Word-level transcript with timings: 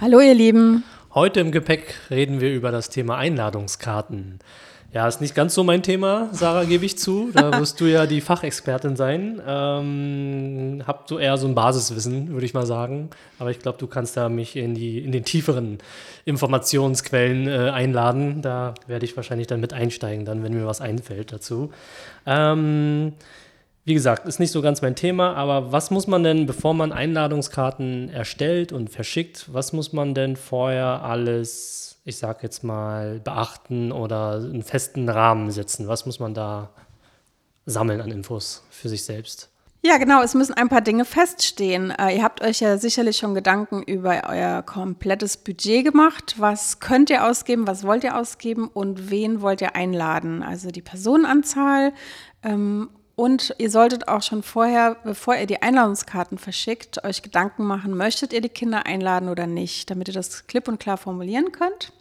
Hallo, 0.00 0.20
ihr 0.20 0.34
Lieben. 0.34 0.84
Heute 1.14 1.40
im 1.40 1.52
Gepäck 1.52 1.94
reden 2.10 2.40
wir 2.40 2.52
über 2.52 2.70
das 2.70 2.88
Thema 2.88 3.16
Einladungskarten. 3.16 4.40
Ja, 4.92 5.08
ist 5.08 5.22
nicht 5.22 5.34
ganz 5.34 5.54
so 5.54 5.64
mein 5.64 5.82
Thema, 5.82 6.28
Sarah, 6.32 6.64
gebe 6.64 6.84
ich 6.84 6.98
zu. 6.98 7.30
Da 7.32 7.58
wirst 7.58 7.80
du 7.80 7.86
ja 7.86 8.04
die 8.04 8.20
Fachexpertin 8.20 8.94
sein. 8.94 9.40
Ähm, 9.46 10.82
hab 10.86 11.08
so 11.08 11.18
eher 11.18 11.38
so 11.38 11.46
ein 11.48 11.54
Basiswissen, 11.54 12.28
würde 12.28 12.44
ich 12.44 12.52
mal 12.52 12.66
sagen. 12.66 13.08
Aber 13.38 13.50
ich 13.50 13.58
glaube, 13.58 13.78
du 13.78 13.86
kannst 13.86 14.18
da 14.18 14.28
mich 14.28 14.54
in, 14.54 14.74
die, 14.74 14.98
in 14.98 15.10
den 15.10 15.24
tieferen 15.24 15.78
Informationsquellen 16.26 17.48
äh, 17.48 17.70
einladen. 17.70 18.42
Da 18.42 18.74
werde 18.86 19.06
ich 19.06 19.16
wahrscheinlich 19.16 19.46
dann 19.46 19.60
mit 19.60 19.72
einsteigen, 19.72 20.26
dann, 20.26 20.42
wenn 20.42 20.52
mir 20.52 20.66
was 20.66 20.82
einfällt 20.82 21.32
dazu. 21.32 21.72
Ähm, 22.26 23.14
wie 23.84 23.94
gesagt, 23.94 24.28
ist 24.28 24.38
nicht 24.38 24.52
so 24.52 24.62
ganz 24.62 24.80
mein 24.80 24.94
Thema, 24.94 25.34
aber 25.34 25.72
was 25.72 25.90
muss 25.90 26.06
man 26.06 26.22
denn, 26.22 26.46
bevor 26.46 26.72
man 26.72 26.92
Einladungskarten 26.92 28.10
erstellt 28.10 28.72
und 28.72 28.90
verschickt, 28.90 29.52
was 29.52 29.72
muss 29.72 29.92
man 29.92 30.14
denn 30.14 30.36
vorher 30.36 31.02
alles, 31.02 32.00
ich 32.04 32.16
sag 32.16 32.44
jetzt 32.44 32.62
mal, 32.62 33.18
beachten 33.18 33.90
oder 33.90 34.34
einen 34.34 34.62
festen 34.62 35.08
Rahmen 35.08 35.50
setzen? 35.50 35.88
Was 35.88 36.06
muss 36.06 36.20
man 36.20 36.32
da 36.32 36.70
sammeln 37.66 38.00
an 38.00 38.12
Infos 38.12 38.64
für 38.70 38.88
sich 38.88 39.04
selbst? 39.04 39.48
Ja, 39.84 39.98
genau, 39.98 40.22
es 40.22 40.34
müssen 40.34 40.54
ein 40.54 40.68
paar 40.68 40.80
Dinge 40.80 41.04
feststehen. 41.04 41.90
Äh, 41.90 42.18
ihr 42.18 42.22
habt 42.22 42.40
euch 42.40 42.60
ja 42.60 42.78
sicherlich 42.78 43.16
schon 43.16 43.34
Gedanken 43.34 43.82
über 43.82 44.22
euer 44.28 44.62
komplettes 44.62 45.36
Budget 45.36 45.84
gemacht. 45.84 46.36
Was 46.38 46.78
könnt 46.78 47.10
ihr 47.10 47.26
ausgeben, 47.26 47.66
was 47.66 47.82
wollt 47.82 48.04
ihr 48.04 48.16
ausgeben 48.16 48.68
und 48.68 49.10
wen 49.10 49.40
wollt 49.40 49.60
ihr 49.60 49.74
einladen? 49.74 50.44
Also 50.44 50.70
die 50.70 50.82
Personenanzahl 50.82 51.92
ähm, 52.44 52.90
und 53.14 53.54
ihr 53.58 53.70
solltet 53.70 54.08
auch 54.08 54.22
schon 54.22 54.42
vorher, 54.42 54.96
bevor 55.04 55.36
ihr 55.36 55.46
die 55.46 55.60
Einladungskarten 55.60 56.38
verschickt, 56.38 57.04
euch 57.04 57.22
Gedanken 57.22 57.64
machen, 57.64 57.96
möchtet 57.96 58.32
ihr 58.32 58.40
die 58.40 58.48
Kinder 58.48 58.86
einladen 58.86 59.28
oder 59.28 59.46
nicht, 59.46 59.90
damit 59.90 60.08
ihr 60.08 60.14
das 60.14 60.46
klipp 60.46 60.68
und 60.68 60.80
klar 60.80 60.96
formulieren 60.96 61.52
könnt. 61.52 61.92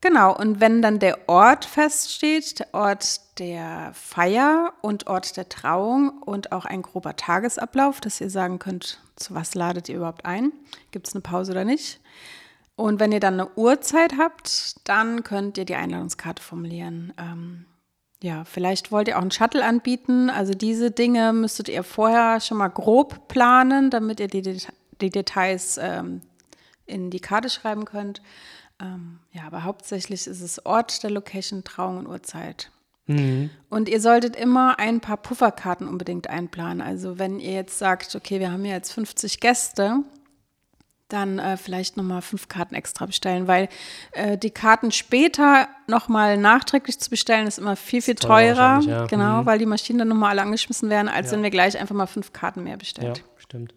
Genau, 0.00 0.36
und 0.36 0.58
wenn 0.58 0.82
dann 0.82 0.98
der 0.98 1.28
Ort 1.28 1.64
feststeht, 1.64 2.58
der 2.58 2.74
Ort 2.74 3.38
der 3.38 3.92
Feier 3.94 4.72
und 4.80 5.06
Ort 5.06 5.36
der 5.36 5.48
Trauung 5.48 6.22
und 6.22 6.50
auch 6.50 6.64
ein 6.64 6.82
grober 6.82 7.14
Tagesablauf, 7.14 8.00
dass 8.00 8.20
ihr 8.20 8.28
sagen 8.28 8.58
könnt, 8.58 9.00
zu 9.14 9.34
was 9.34 9.54
ladet 9.54 9.88
ihr 9.88 9.96
überhaupt 9.96 10.24
ein, 10.24 10.50
gibt 10.90 11.06
es 11.06 11.14
eine 11.14 11.22
Pause 11.22 11.52
oder 11.52 11.64
nicht. 11.64 12.00
Und 12.74 12.98
wenn 12.98 13.12
ihr 13.12 13.20
dann 13.20 13.34
eine 13.34 13.50
Uhrzeit 13.54 14.14
habt, 14.18 14.88
dann 14.88 15.22
könnt 15.22 15.56
ihr 15.56 15.66
die 15.66 15.76
Einladungskarte 15.76 16.42
formulieren. 16.42 17.12
Ähm, 17.16 17.66
ja, 18.22 18.44
vielleicht 18.44 18.92
wollt 18.92 19.08
ihr 19.08 19.18
auch 19.18 19.22
einen 19.22 19.30
Shuttle 19.30 19.64
anbieten. 19.64 20.30
Also 20.30 20.54
diese 20.54 20.90
Dinge 20.90 21.32
müsstet 21.32 21.68
ihr 21.68 21.82
vorher 21.82 22.40
schon 22.40 22.58
mal 22.58 22.68
grob 22.68 23.28
planen, 23.28 23.90
damit 23.90 24.20
ihr 24.20 24.28
die, 24.28 24.58
die 25.00 25.10
Details 25.10 25.78
ähm, 25.78 26.22
in 26.86 27.10
die 27.10 27.20
Karte 27.20 27.50
schreiben 27.50 27.84
könnt. 27.84 28.22
Ähm, 28.80 29.18
ja, 29.32 29.42
aber 29.44 29.64
hauptsächlich 29.64 30.26
ist 30.26 30.40
es 30.40 30.64
Ort 30.64 31.02
der 31.02 31.10
Location, 31.10 31.64
Trauung 31.64 31.98
und 31.98 32.06
Uhrzeit. 32.06 32.70
Mhm. 33.06 33.50
Und 33.68 33.88
ihr 33.88 34.00
solltet 34.00 34.36
immer 34.36 34.78
ein 34.78 35.00
paar 35.00 35.16
Pufferkarten 35.16 35.88
unbedingt 35.88 36.30
einplanen. 36.30 36.80
Also 36.80 37.18
wenn 37.18 37.40
ihr 37.40 37.52
jetzt 37.52 37.78
sagt, 37.78 38.14
okay, 38.14 38.38
wir 38.38 38.52
haben 38.52 38.64
ja 38.64 38.74
jetzt 38.74 38.92
50 38.92 39.40
Gäste, 39.40 40.04
dann 41.12 41.38
äh, 41.38 41.56
vielleicht 41.56 41.96
nochmal 41.96 42.22
fünf 42.22 42.48
Karten 42.48 42.74
extra 42.74 43.06
bestellen, 43.06 43.46
weil 43.46 43.68
äh, 44.12 44.38
die 44.38 44.50
Karten 44.50 44.92
später 44.92 45.68
nochmal 45.86 46.36
nachträglich 46.36 46.98
zu 46.98 47.10
bestellen, 47.10 47.46
ist 47.46 47.58
immer 47.58 47.76
viel, 47.76 48.02
viel 48.02 48.14
teurer. 48.14 48.80
Ja. 48.80 49.06
Genau, 49.06 49.42
mhm. 49.42 49.46
weil 49.46 49.58
die 49.58 49.66
Maschinen 49.66 50.00
dann 50.00 50.08
nochmal 50.08 50.30
alle 50.30 50.42
angeschmissen 50.42 50.90
werden, 50.90 51.08
als 51.08 51.30
ja. 51.30 51.36
wenn 51.36 51.42
wir 51.42 51.50
gleich 51.50 51.78
einfach 51.78 51.94
mal 51.94 52.06
fünf 52.06 52.32
Karten 52.32 52.62
mehr 52.62 52.76
bestellen. 52.76 53.14
Ja, 53.14 53.22
stimmt. 53.36 53.74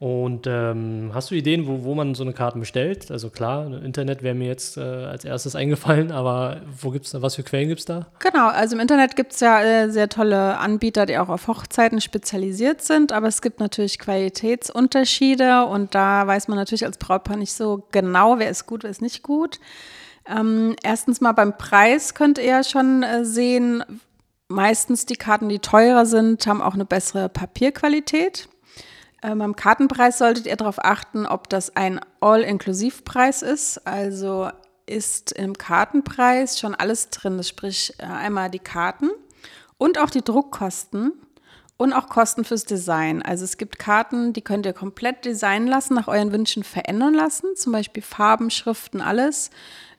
Und 0.00 0.46
ähm, 0.46 1.10
hast 1.12 1.32
du 1.32 1.34
Ideen, 1.34 1.66
wo, 1.66 1.82
wo 1.82 1.92
man 1.96 2.14
so 2.14 2.22
eine 2.22 2.32
Karte 2.32 2.56
bestellt? 2.60 3.10
Also 3.10 3.30
klar, 3.30 3.66
Internet 3.82 4.22
wäre 4.22 4.34
mir 4.36 4.46
jetzt 4.46 4.76
äh, 4.76 4.80
als 4.80 5.24
erstes 5.24 5.56
eingefallen, 5.56 6.12
aber 6.12 6.60
wo 6.80 6.90
gibt's 6.90 7.10
da, 7.10 7.20
was 7.20 7.34
für 7.34 7.42
Quellen 7.42 7.68
gibt 7.68 7.80
es 7.80 7.86
da? 7.86 8.06
Genau, 8.20 8.46
also 8.46 8.76
im 8.76 8.80
Internet 8.80 9.16
gibt 9.16 9.32
es 9.32 9.40
ja 9.40 9.60
äh, 9.60 9.90
sehr 9.90 10.08
tolle 10.08 10.58
Anbieter, 10.58 11.04
die 11.04 11.18
auch 11.18 11.28
auf 11.28 11.48
Hochzeiten 11.48 12.00
spezialisiert 12.00 12.80
sind, 12.80 13.10
aber 13.10 13.26
es 13.26 13.42
gibt 13.42 13.58
natürlich 13.58 13.98
Qualitätsunterschiede 13.98 15.64
und 15.66 15.96
da 15.96 16.24
weiß 16.24 16.46
man 16.46 16.58
natürlich 16.58 16.86
als 16.86 16.98
Brautpaar 16.98 17.36
nicht 17.36 17.52
so 17.52 17.82
genau, 17.90 18.38
wer 18.38 18.50
ist 18.50 18.66
gut, 18.66 18.84
wer 18.84 18.90
ist 18.90 19.02
nicht 19.02 19.24
gut. 19.24 19.58
Ähm, 20.28 20.76
erstens 20.84 21.20
mal 21.20 21.32
beim 21.32 21.56
Preis 21.56 22.14
könnt 22.14 22.38
ihr 22.38 22.44
ja 22.44 22.62
schon 22.62 23.02
äh, 23.02 23.24
sehen, 23.24 23.82
meistens 24.46 25.06
die 25.06 25.16
Karten, 25.16 25.48
die 25.48 25.58
teurer 25.58 26.06
sind, 26.06 26.46
haben 26.46 26.62
auch 26.62 26.74
eine 26.74 26.84
bessere 26.84 27.28
Papierqualität. 27.28 28.48
Ähm, 29.22 29.40
am 29.40 29.56
Kartenpreis 29.56 30.18
solltet 30.18 30.46
ihr 30.46 30.56
darauf 30.56 30.84
achten, 30.84 31.26
ob 31.26 31.48
das 31.48 31.74
ein 31.76 32.00
All-Inklusiv-Preis 32.20 33.42
ist. 33.42 33.86
Also 33.86 34.50
ist 34.86 35.32
im 35.32 35.56
Kartenpreis 35.56 36.58
schon 36.58 36.74
alles 36.74 37.10
drin. 37.10 37.42
sprich 37.42 37.94
äh, 37.98 38.04
einmal 38.04 38.50
die 38.50 38.58
Karten 38.58 39.10
und 39.76 39.98
auch 39.98 40.10
die 40.10 40.22
Druckkosten 40.22 41.12
und 41.76 41.92
auch 41.92 42.08
Kosten 42.08 42.44
fürs 42.44 42.64
Design. 42.64 43.22
Also 43.22 43.44
es 43.44 43.56
gibt 43.56 43.78
Karten, 43.78 44.32
die 44.32 44.42
könnt 44.42 44.66
ihr 44.66 44.72
komplett 44.72 45.24
designen 45.24 45.68
lassen, 45.68 45.94
nach 45.94 46.08
euren 46.08 46.32
Wünschen 46.32 46.64
verändern 46.64 47.14
lassen. 47.14 47.54
Zum 47.56 47.72
Beispiel 47.72 48.02
Farben, 48.02 48.50
Schriften, 48.50 49.00
alles. 49.00 49.50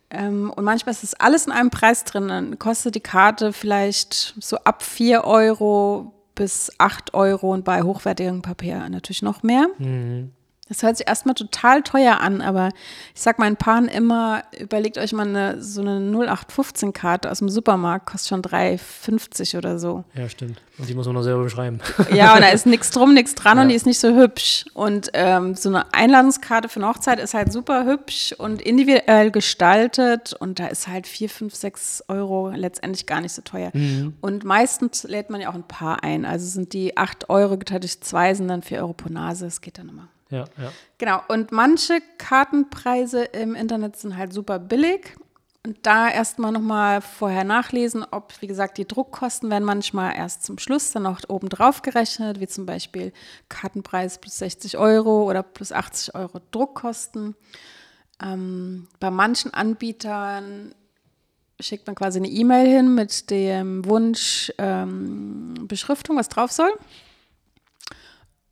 Ähm, 0.09 0.51
und 0.55 0.63
manchmal 0.63 0.93
ist 0.93 1.03
das 1.03 1.13
alles 1.13 1.45
in 1.45 1.51
einem 1.51 1.69
Preis 1.69 2.03
drin. 2.03 2.27
Dann 2.27 2.59
kostet 2.59 2.95
die 2.95 2.99
Karte 2.99 3.53
vielleicht 3.53 4.35
so 4.39 4.57
ab 4.57 4.83
4 4.83 5.23
Euro 5.23 6.13
bis 6.39 6.71
8 6.77 7.13
Euro 7.13 7.53
und 7.53 7.65
bei 7.65 7.83
hochwertigem 7.83 8.41
Papier 8.41 8.87
natürlich 8.87 9.21
noch 9.21 9.43
mehr. 9.43 9.67
Mhm. 9.77 10.31
Das 10.69 10.83
hört 10.83 10.97
sich 10.97 11.07
erstmal 11.07 11.35
total 11.35 11.81
teuer 11.81 12.19
an, 12.19 12.41
aber 12.41 12.69
ich 13.15 13.21
sag 13.21 13.39
meinen 13.39 13.57
Paaren 13.57 13.87
immer, 13.87 14.43
überlegt 14.57 14.99
euch 14.99 15.13
mal 15.13 15.27
eine, 15.27 15.61
so 15.61 15.81
eine 15.81 15.99
0815-Karte 15.99 17.29
aus 17.29 17.39
dem 17.39 17.49
Supermarkt, 17.49 18.05
kostet 18.05 18.29
schon 18.29 18.41
3,50 18.43 19.57
oder 19.57 19.79
so. 19.79 20.03
Ja, 20.13 20.29
stimmt. 20.29 20.61
Und 20.77 20.87
die 20.87 20.93
muss 20.93 21.07
man 21.07 21.15
noch 21.15 21.23
selber 21.23 21.43
beschreiben. 21.43 21.79
Ja, 22.13 22.35
und 22.35 22.41
da 22.41 22.49
ist 22.49 22.65
nichts 22.65 22.91
drum, 22.91 23.13
nichts 23.13 23.35
dran 23.35 23.57
ja. 23.57 23.63
und 23.63 23.69
die 23.69 23.75
ist 23.75 23.85
nicht 23.85 23.99
so 23.99 24.15
hübsch. 24.15 24.65
Und 24.73 25.09
ähm, 25.13 25.55
so 25.55 25.69
eine 25.69 25.93
Einladungskarte 25.93 26.69
für 26.69 26.79
eine 26.79 26.87
Hochzeit 26.87 27.19
ist 27.19 27.33
halt 27.33 27.51
super 27.51 27.85
hübsch 27.85 28.33
und 28.37 28.61
individuell 28.61 29.31
gestaltet 29.31 30.33
und 30.33 30.59
da 30.59 30.67
ist 30.67 30.87
halt 30.87 31.07
4, 31.07 31.29
5, 31.29 31.55
6 31.55 32.03
Euro 32.07 32.49
letztendlich 32.49 33.05
gar 33.05 33.21
nicht 33.21 33.33
so 33.33 33.41
teuer. 33.41 33.71
Mhm. 33.73 34.13
Und 34.21 34.43
meistens 34.43 35.03
lädt 35.03 35.29
man 35.29 35.41
ja 35.41 35.49
auch 35.49 35.55
ein 35.55 35.67
Paar 35.67 36.03
ein. 36.03 36.25
Also 36.25 36.45
sind 36.45 36.73
die 36.73 36.95
8 36.95 37.29
Euro 37.29 37.57
geteilt 37.57 37.83
durch 37.83 37.99
zwei, 38.01 38.33
sind 38.33 38.47
dann 38.47 38.61
4 38.61 38.79
Euro 38.79 38.93
pro 38.93 39.09
Nase. 39.09 39.45
Das 39.45 39.61
geht 39.61 39.77
dann 39.77 39.89
immer. 39.89 40.07
Ja, 40.29 40.45
ja. 40.57 40.71
Genau. 40.97 41.21
Und 41.27 41.51
manche 41.51 42.01
Kartenpreise 42.17 43.23
im 43.23 43.55
Internet 43.55 43.97
sind 43.97 44.15
halt 44.17 44.33
super 44.33 44.59
billig. 44.59 45.15
Und 45.65 45.77
da 45.85 46.09
erstmal 46.09 46.53
nochmal 46.53 47.01
vorher 47.01 47.43
nachlesen, 47.43 48.05
ob, 48.11 48.33
wie 48.41 48.47
gesagt, 48.47 48.77
die 48.77 48.87
Druckkosten 48.87 49.49
werden 49.49 49.65
manchmal 49.65 50.15
erst 50.15 50.43
zum 50.43 50.57
Schluss 50.57 50.91
dann 50.91 51.05
auch 51.05 51.19
oben 51.27 51.49
drauf 51.49 51.81
gerechnet, 51.81 52.39
wie 52.39 52.47
zum 52.47 52.65
Beispiel 52.65 53.11
Kartenpreis 53.49 54.19
plus 54.19 54.37
60 54.37 54.77
Euro 54.77 55.29
oder 55.29 55.43
plus 55.43 55.73
80 55.73 56.15
Euro 56.15 56.39
Druckkosten. 56.51 57.35
Ähm, 58.23 58.87
bei 59.01 59.11
manchen 59.11 59.53
Anbietern 59.53 60.73
schickt 61.59 61.87
man 61.87 61.95
quasi 61.95 62.19
eine 62.19 62.29
E-Mail 62.29 62.67
hin 62.67 62.95
mit 62.95 63.29
dem 63.29 63.83
Wunsch 63.83 64.53
ähm, 64.57 65.55
Beschriftung, 65.67 66.15
was 66.15 66.29
drauf 66.29 66.53
soll. 66.53 66.71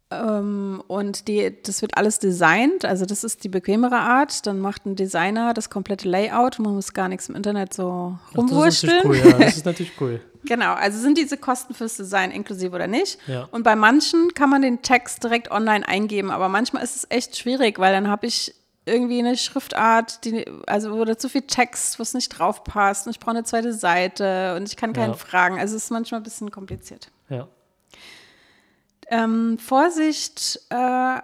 Ähm, 0.09 0.81
und 0.87 1.27
die, 1.27 1.53
das 1.63 1.81
wird 1.81 1.97
alles 1.97 2.19
designt, 2.19 2.85
also 2.85 3.05
das 3.05 3.25
ist 3.25 3.43
die 3.43 3.49
bequemere 3.49 3.97
Art. 3.97 4.47
Dann 4.47 4.59
macht 4.59 4.85
ein 4.85 4.95
Designer 4.95 5.53
das 5.53 5.69
komplette 5.69 6.07
Layout. 6.07 6.59
Man 6.59 6.75
muss 6.75 6.93
gar 6.93 7.09
nichts 7.09 7.27
im 7.27 7.35
Internet 7.35 7.73
so 7.73 8.17
rumwursteln. 8.35 9.03
Das 9.03 9.17
ist 9.17 9.23
cool, 9.23 9.31
ja. 9.31 9.37
Das 9.37 9.57
ist 9.57 9.65
natürlich 9.65 9.91
cool. 9.99 10.21
genau, 10.45 10.73
also 10.73 10.97
sind 10.97 11.17
diese 11.17 11.37
Kosten 11.37 11.73
fürs 11.73 11.97
Design 11.97 12.31
inklusive 12.31 12.73
oder 12.73 12.87
nicht. 12.87 13.19
Ja. 13.27 13.49
Und 13.51 13.63
bei 13.63 13.75
manchen 13.75 14.33
kann 14.33 14.49
man 14.49 14.61
den 14.61 14.81
Text 14.81 15.23
direkt 15.23 15.51
online 15.51 15.85
eingeben, 15.85 16.31
aber 16.31 16.47
manchmal 16.47 16.83
ist 16.83 16.95
es 16.95 17.07
echt 17.09 17.37
schwierig, 17.37 17.77
weil 17.77 17.91
dann 17.91 18.07
habe 18.07 18.27
ich 18.27 18.55
irgendwie 18.85 19.19
eine 19.19 19.35
Schriftart, 19.35 20.23
die, 20.23 20.45
also 20.65 20.91
oder 20.93 21.17
zu 21.17 21.27
viel 21.27 21.41
Text, 21.41 21.99
was 21.99 22.13
nicht 22.13 22.29
drauf 22.29 22.63
passt. 22.63 23.05
Und 23.05 23.11
ich 23.11 23.19
brauche 23.19 23.31
eine 23.31 23.43
zweite 23.43 23.73
Seite 23.73 24.55
und 24.55 24.69
ich 24.69 24.77
kann 24.77 24.93
keinen 24.93 25.11
ja. 25.11 25.17
fragen. 25.17 25.59
Also 25.59 25.75
es 25.75 25.83
ist 25.83 25.91
manchmal 25.91 26.21
ein 26.21 26.23
bisschen 26.23 26.49
kompliziert. 26.49 27.11
Ja. 27.29 27.49
Ähm, 29.09 29.57
Vorsicht 29.57 30.59
äh, 30.69 31.19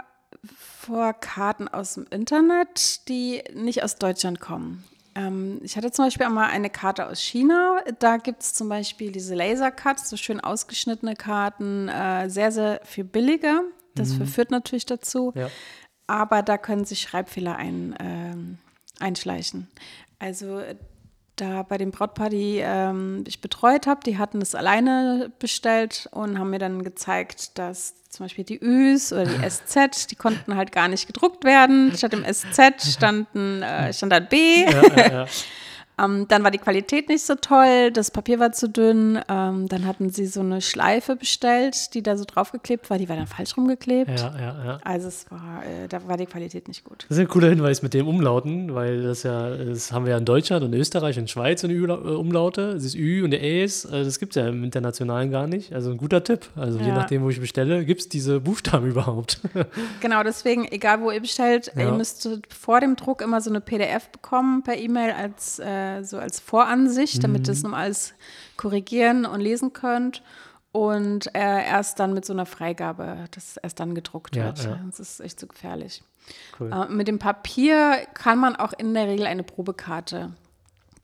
vor 0.80 1.14
Karten 1.14 1.68
aus 1.68 1.96
dem 1.96 2.06
Internet, 2.10 3.08
die 3.08 3.44
nicht 3.54 3.84
aus 3.84 3.98
Deutschland 3.98 4.40
kommen. 4.40 4.84
Ähm, 5.16 5.60
ich 5.64 5.78
hatte 5.78 5.92
zum 5.92 6.06
Beispiel 6.06 6.26
einmal 6.26 6.50
eine 6.50 6.70
Karte 6.70 7.08
aus 7.08 7.20
China. 7.22 7.82
Da 8.00 8.18
gibt 8.18 8.42
es 8.42 8.54
zum 8.54 8.70
Beispiel 8.70 9.12
diese 9.12 9.36
Laser-Cuts, 9.36 10.10
so 10.10 10.18
schön 10.18 10.40
ausgeschnittene 10.40 11.16
Karten, 11.16 11.88
äh, 11.90 12.30
sehr, 12.30 12.52
sehr 12.52 12.82
viel 12.84 13.04
billiger. 13.04 13.62
Das 13.96 14.10
mhm. 14.10 14.18
verführt 14.18 14.52
natürlich 14.52 14.86
dazu. 14.86 15.32
Ja. 15.36 15.50
Aber 16.08 16.42
da 16.42 16.58
können 16.58 16.86
sich 16.86 17.02
Schreibfehler 17.02 17.56
ein, 17.56 17.94
äh, 17.94 19.04
einschleichen. 19.04 19.70
Also 20.20 20.62
da 21.36 21.64
bei 21.64 21.78
dem 21.78 21.92
Brautpaar, 21.92 22.30
die 22.30 22.60
ähm, 22.64 23.24
ich 23.28 23.42
betreut 23.42 23.88
habe, 23.88 24.02
die 24.06 24.18
hatten 24.18 24.42
es 24.42 24.56
alleine 24.56 25.32
bestellt 25.40 26.08
und 26.12 26.38
haben 26.38 26.52
mir 26.52 26.60
dann 26.60 26.84
gezeigt, 26.84 27.58
dass 27.58 27.96
zum 28.10 28.26
Beispiel 28.26 28.44
die 28.44 28.60
Üs 28.62 29.12
oder 29.12 29.26
die 29.26 29.50
SZ, 29.50 30.12
die 30.12 30.16
konnten 30.16 30.56
halt 30.56 30.72
gar 30.72 30.88
nicht 30.88 31.08
gedruckt 31.08 31.44
werden. 31.44 31.92
Statt 31.98 32.14
dem 32.14 32.24
SZ 32.24 32.94
standen, 32.94 33.64
äh, 33.64 33.92
stand 33.94 34.12
da 34.12 34.20
B. 34.20 34.66
Ja, 34.66 34.82
ja, 34.96 35.12
ja. 35.12 35.26
Ähm, 36.00 36.28
dann 36.28 36.44
war 36.44 36.52
die 36.52 36.58
Qualität 36.58 37.10
nicht 37.10 37.24
so 37.24 37.36
toll, 37.36 37.92
das 37.92 38.10
Papier 38.10 38.40
war 38.40 38.52
zu 38.52 38.68
dünn. 38.68 39.20
Ähm, 39.30 39.68
dann 39.68 39.86
hatten 39.86 40.10
sie 40.10 40.26
so 40.26 40.40
eine 40.40 40.62
Schleife 40.62 41.16
bestellt, 41.16 41.94
die 41.94 42.02
da 42.02 42.18
so 42.18 42.26
draufgeklebt 42.26 42.90
war. 42.90 42.98
Die 42.98 43.08
war 43.10 43.16
dann 43.16 43.28
falsch 43.28 43.56
rumgeklebt. 43.56 44.20
Ja, 44.20 44.34
ja, 44.38 44.66
ja. 44.66 44.80
Also 44.84 45.08
es 45.08 45.30
war, 45.30 45.64
äh, 45.64 45.88
da 45.88 46.08
war 46.08 46.18
die 46.18 46.26
Qualität 46.26 46.68
nicht 46.68 46.84
gut. 46.84 47.06
Das 47.08 47.18
ist 47.18 47.22
ein 47.22 47.28
cooler 47.28 47.50
Hinweis 47.50 47.84
mit 47.84 47.94
dem 47.94 48.08
Umlauten, 48.08 48.74
weil 48.74 49.04
das 49.04 49.24
ja, 49.24 49.56
das 49.56 49.92
haben 49.92 50.06
wir 50.06 50.12
ja 50.12 50.18
in 50.18 50.26
Deutschland 50.26 50.64
und 50.64 50.74
Österreich 50.74 51.20
und 51.20 51.30
Schweiz 51.30 51.64
und 51.64 51.72
äh, 51.72 51.92
Umlaute. 51.92 52.74
Das 52.74 52.84
ist 52.84 52.96
Ü 52.96 53.24
und 53.24 53.32
der 53.32 53.44
Äs, 53.44 53.86
äh, 53.86 54.04
das 54.04 54.20
gibt 54.20 54.36
es 54.36 54.42
ja 54.42 54.50
im 54.50 54.64
Internationalen 54.64 55.30
gar 55.30 55.48
nicht. 55.48 55.74
Also 55.74 55.92
ein 55.92 55.98
guter 55.98 56.24
Tipp. 56.24 56.48
Also 56.56 56.80
ja. 56.80 56.86
je 56.88 56.92
nachdem, 56.92 57.24
wo 57.24 57.30
ich 57.30 57.40
bestelle, 57.40 57.86
gibt 57.86 58.02
es 58.02 58.10
diese 58.10 58.40
Buchstaben 58.40 58.88
überhaupt. 58.90 59.40
genau, 60.02 60.24
deswegen, 60.24 60.66
egal 60.72 61.02
wo 61.02 61.12
ihr 61.12 61.22
bestellt, 61.22 61.72
ja. 61.76 61.84
ihr 61.84 61.92
müsst 61.92 62.28
vor 62.50 62.80
dem 62.80 62.96
Druck 62.96 63.22
immer 63.22 63.42
so 63.42 63.52
eine 63.52 63.62
PDF 63.62 64.10
bekommen 64.10 64.64
per 64.64 64.78
E-Mail 64.78 65.12
als 65.12 65.60
äh, 65.60 65.83
äh, 65.84 66.04
so 66.04 66.18
als 66.18 66.40
Voransicht, 66.40 67.18
mhm. 67.18 67.22
damit 67.22 67.48
ihr 67.48 67.54
es 67.54 67.64
nochmal 67.64 67.86
alles 67.86 68.14
korrigieren 68.58 69.26
und 69.26 69.42
lesen 69.42 69.74
könnt. 69.74 70.24
Und 70.72 71.28
äh, 71.36 71.66
erst 71.66 72.00
dann 72.00 72.16
mit 72.16 72.26
so 72.26 72.34
einer 72.34 72.48
Freigabe, 72.48 73.26
dass 73.32 73.58
erst 73.58 73.80
dann 73.80 73.94
gedruckt 73.94 74.36
ja, 74.36 74.46
wird. 74.46 74.64
Ja. 74.64 74.80
Das 74.88 75.00
ist 75.00 75.20
echt 75.20 75.40
zu 75.40 75.46
so 75.46 75.50
gefährlich. 75.52 76.04
Cool. 76.60 76.72
Äh, 76.72 76.92
mit 76.92 77.08
dem 77.08 77.20
Papier 77.20 78.08
kann 78.16 78.40
man 78.40 78.56
auch 78.56 78.74
in 78.74 78.94
der 78.94 79.08
Regel 79.08 79.28
eine 79.28 79.44
Probekarte 79.44 80.32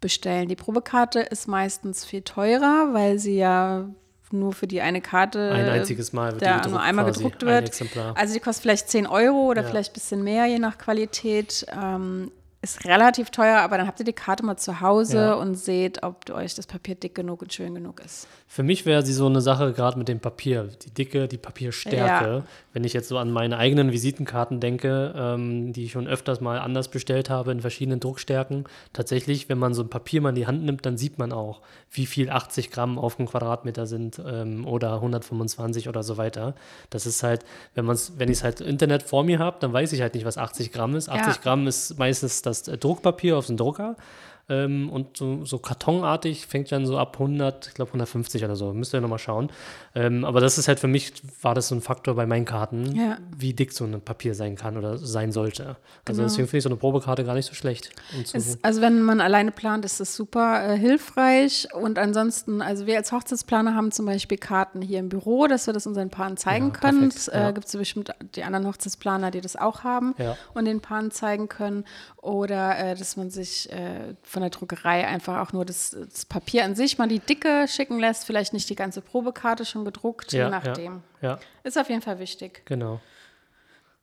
bestellen. 0.02 0.48
Die 0.48 0.56
Probekarte 0.56 1.20
ist 1.20 1.48
meistens 1.48 2.04
viel 2.04 2.24
teurer, 2.24 2.94
weil 2.94 3.20
sie 3.20 3.38
ja 3.38 3.90
nur 4.32 4.54
für 4.54 4.68
die 4.68 4.82
eine 4.82 5.02
Karte 5.02 5.52
ein 5.52 5.70
einziges 5.70 6.14
Mal 6.14 6.34
wird 6.34 6.44
da 6.44 6.68
nur 6.68 6.82
einmal 6.82 7.06
gedruckt 7.06 7.44
wird. 7.44 7.82
Also 8.16 8.34
die 8.34 8.40
kostet 8.40 8.64
vielleicht 8.64 8.90
10 8.90 9.08
Euro 9.08 9.48
oder 9.50 9.64
ja. 9.64 9.68
vielleicht 9.68 9.92
ein 9.92 9.94
bisschen 9.94 10.24
mehr, 10.24 10.46
je 10.46 10.60
nach 10.60 10.78
Qualität. 10.78 11.66
Ähm, 11.72 12.32
ist 12.62 12.86
relativ 12.86 13.30
teuer, 13.30 13.60
aber 13.60 13.78
dann 13.78 13.88
habt 13.88 14.00
ihr 14.00 14.06
die 14.06 14.14
Karte 14.14 14.46
mal 14.46 14.58
zu 14.58 14.82
Hause 14.82 15.18
ja. 15.18 15.34
und 15.34 15.56
seht, 15.56 16.04
ob 16.04 16.30
euch 16.30 16.56
das 16.56 16.68
Papier 16.68 16.96
dick 16.96 17.16
genug 17.16 17.42
und 17.42 17.54
schön 17.54 17.74
genug 17.74 18.02
ist. 18.02 18.28
Für 18.52 18.64
mich 18.64 18.86
wäre 18.86 19.06
sie 19.06 19.14
so 19.14 19.28
eine 19.28 19.42
Sache 19.42 19.74
gerade 19.74 19.98
mit 19.98 20.08
dem 20.08 20.20
Papier, 20.20 20.70
die 20.84 20.90
Dicke, 20.90 21.28
die 21.28 21.38
Papierstärke. 21.38 22.30
Ja. 22.30 22.44
Wenn 22.74 22.84
ich 22.84 22.94
jetzt 22.94 23.08
so 23.08 23.18
an 23.18 23.32
meine 23.32 23.58
eigenen 23.58 23.92
Visitenkarten 23.92 24.60
denke, 24.60 25.14
ähm, 25.16 25.72
die 25.72 25.86
ich 25.86 25.92
schon 25.92 26.08
öfters 26.08 26.42
mal 26.42 26.60
anders 26.60 26.90
bestellt 26.90 27.30
habe 27.30 27.52
in 27.52 27.62
verschiedenen 27.62 28.00
Druckstärken. 28.00 28.66
Tatsächlich, 28.92 29.50
wenn 29.50 29.60
man 29.60 29.74
so 29.74 29.84
ein 29.84 29.90
Papier 29.90 30.20
mal 30.22 30.30
in 30.30 30.36
die 30.36 30.48
Hand 30.48 30.64
nimmt, 30.64 30.86
dann 30.86 30.98
sieht 30.98 31.18
man 31.20 31.32
auch, 31.32 31.62
wie 31.92 32.08
viel 32.08 32.30
80 32.30 32.72
Gramm 32.72 32.98
auf 32.98 33.18
dem 33.18 33.28
Quadratmeter 33.28 33.86
sind 33.86 34.20
ähm, 34.26 34.66
oder 34.66 34.96
125 34.96 35.88
oder 35.88 36.02
so 36.02 36.18
weiter. 36.18 36.56
Das 36.90 37.06
ist 37.06 37.22
halt, 37.22 37.46
wenn 37.76 37.86
man 37.86 37.98
wenn 38.18 38.30
ich 38.30 38.40
es 38.40 38.44
halt 38.44 38.62
Internet 38.62 39.04
vor 39.04 39.24
mir 39.24 39.38
habe, 39.40 39.58
dann 39.60 39.72
weiß 39.72 39.94
ich 39.94 40.02
halt 40.02 40.16
nicht, 40.16 40.26
was 40.26 40.40
80 40.40 40.72
Gramm 40.72 40.96
ist. 40.96 41.08
80 41.08 41.36
ja. 41.36 41.42
Gramm 41.42 41.68
ist 41.68 42.00
meistens 42.00 42.42
das 42.42 42.49
äh, 42.50 42.78
Druckpapier 42.78 43.38
auf 43.38 43.48
dem 43.48 43.58
Drucker. 43.58 43.96
Ähm, 44.50 44.90
und 44.90 45.16
so, 45.18 45.46
so, 45.46 45.60
kartonartig 45.60 46.48
fängt 46.48 46.72
dann 46.72 46.86
so 46.86 46.98
ab 46.98 47.14
100, 47.14 47.68
ich 47.68 47.74
glaube 47.76 47.90
150 47.90 48.44
oder 48.44 48.56
so. 48.56 48.74
Müsst 48.74 48.94
ihr 48.94 49.02
nochmal 49.02 49.20
schauen. 49.20 49.52
Ähm, 49.94 50.26
aber 50.26 50.42
das 50.42 50.58
ist 50.58 50.68
halt 50.68 50.80
für 50.80 50.88
mich, 50.88 51.14
war 51.42 51.54
das 51.54 51.68
so 51.68 51.76
ein 51.76 51.82
Faktor 51.82 52.16
bei 52.16 52.26
meinen 52.26 52.46
Karten, 52.46 52.96
ja. 52.96 53.18
wie 53.36 53.54
dick 53.54 53.72
so 53.72 53.86
ein 53.86 54.02
Papier 54.02 54.34
sein 54.34 54.56
kann 54.56 54.78
oder 54.78 54.98
sein 54.98 55.32
sollte. 55.32 55.64
Also 55.64 55.78
genau. 56.06 56.24
deswegen 56.24 56.48
finde 56.48 56.58
ich 56.58 56.64
so 56.64 56.70
eine 56.70 56.78
Probekarte 56.78 57.24
gar 57.24 57.36
nicht 57.36 57.46
so 57.46 57.54
schlecht. 57.54 57.92
Um 58.16 58.22
es, 58.22 58.58
also 58.64 58.82
wenn 58.82 59.02
man 59.02 59.22
alleine 59.22 59.52
plant, 59.52 59.86
ist 59.86 60.00
das 60.00 60.16
super 60.16 60.68
äh, 60.68 60.78
hilfreich. 60.78 61.68
Und 61.74 62.00
ansonsten, 62.00 62.62
also 62.62 62.88
wir 62.88 62.98
als 62.98 63.12
Hochzeitsplaner 63.12 63.76
haben 63.76 63.92
zum 63.92 64.08
Beispiel 64.08 64.38
Karten 64.38 64.82
hier 64.82 65.00
im 65.00 65.10
Büro, 65.10 65.48
dass 65.48 65.68
wir 65.68 65.74
das 65.74 65.86
unseren 65.86 66.10
Paaren 66.10 66.38
zeigen 66.38 66.72
ja, 66.74 66.80
können. 66.80 67.14
Äh, 67.32 67.54
gibt 67.54 67.68
es 67.68 67.74
bestimmt 67.74 68.14
die 68.36 68.44
anderen 68.44 68.66
Hochzeitsplaner, 68.66 69.30
die 69.30 69.42
das 69.42 69.56
auch 69.56 69.84
haben 69.84 70.16
ja. 70.18 70.36
und 70.56 70.66
den 70.66 70.82
Paaren 70.82 71.12
zeigen 71.12 71.50
können. 71.50 71.86
Oder 72.18 72.78
äh, 72.80 72.96
dass 72.96 73.16
man 73.16 73.30
sich 73.30 73.72
äh, 73.72 74.16
von 74.40 74.44
der 74.44 74.52
Druckerei 74.52 75.06
einfach 75.06 75.40
auch 75.40 75.52
nur 75.52 75.66
das, 75.66 75.92
das, 75.92 76.26
Papier 76.26 76.64
an 76.64 76.74
sich 76.74 76.98
mal 76.98 77.10
die 77.10 77.20
Dicke 77.20 77.68
schicken 77.68 78.00
lässt, 78.00 78.24
vielleicht 78.24 78.54
nicht 78.54 78.70
die 78.70 78.76
ganze 78.76 79.02
Probekarte 79.02 79.66
schon 79.66 79.84
gedruckt, 79.84 80.32
ja, 80.32 80.46
je 80.46 80.50
nachdem. 80.50 81.02
Ja, 81.22 81.32
ja. 81.32 81.40
Ist 81.64 81.78
auf 81.78 81.90
jeden 81.90 82.02
Fall 82.02 82.20
wichtig. 82.20 82.66
Genau. 82.66 83.02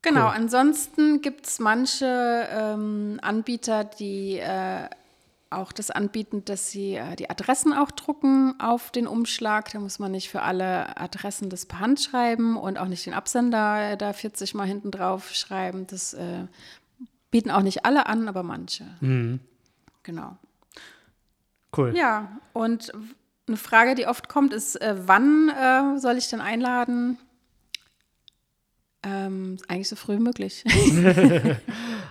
Genau, 0.02 0.26
cool. 0.26 0.34
ansonsten 0.36 1.22
gibt 1.22 1.46
es 1.46 1.58
manche 1.58 2.46
ähm, 2.52 3.18
Anbieter, 3.22 3.84
die 3.84 4.38
äh, 4.38 4.88
auch 5.48 5.72
das 5.72 5.90
anbieten, 5.90 6.44
dass 6.44 6.70
sie 6.70 6.96
äh, 6.96 7.16
die 7.16 7.30
Adressen 7.30 7.72
auch 7.72 7.90
drucken 7.90 8.60
auf 8.60 8.90
den 8.90 9.06
Umschlag. 9.06 9.72
Da 9.72 9.80
muss 9.80 9.98
man 9.98 10.12
nicht 10.12 10.28
für 10.28 10.42
alle 10.42 10.98
Adressen 10.98 11.48
das 11.48 11.64
per 11.64 11.80
Hand 11.80 12.00
schreiben 12.00 12.58
und 12.58 12.78
auch 12.78 12.88
nicht 12.88 13.06
den 13.06 13.14
Absender 13.14 13.92
äh, 13.92 13.96
da 13.96 14.12
40 14.12 14.52
Mal 14.52 14.66
hinten 14.66 14.90
drauf 14.90 15.30
schreiben. 15.34 15.86
Das 15.86 16.12
äh, 16.12 16.44
bieten 17.30 17.50
auch 17.50 17.62
nicht 17.62 17.86
alle 17.86 18.06
an, 18.06 18.28
aber 18.28 18.42
manche. 18.42 18.84
Mhm. 19.00 19.40
Genau. 20.06 20.36
Cool. 21.76 21.94
Ja, 21.96 22.38
und 22.52 22.92
eine 23.48 23.56
Frage, 23.56 23.96
die 23.96 24.06
oft 24.06 24.28
kommt, 24.28 24.52
ist, 24.52 24.80
äh, 24.80 24.94
wann 25.04 25.48
äh, 25.50 25.98
soll 25.98 26.16
ich 26.16 26.28
denn 26.28 26.40
einladen? 26.40 27.18
Ähm, 29.02 29.58
eigentlich 29.66 29.88
so 29.88 29.96
früh 29.96 30.14
wie 30.14 30.22
möglich. 30.22 30.64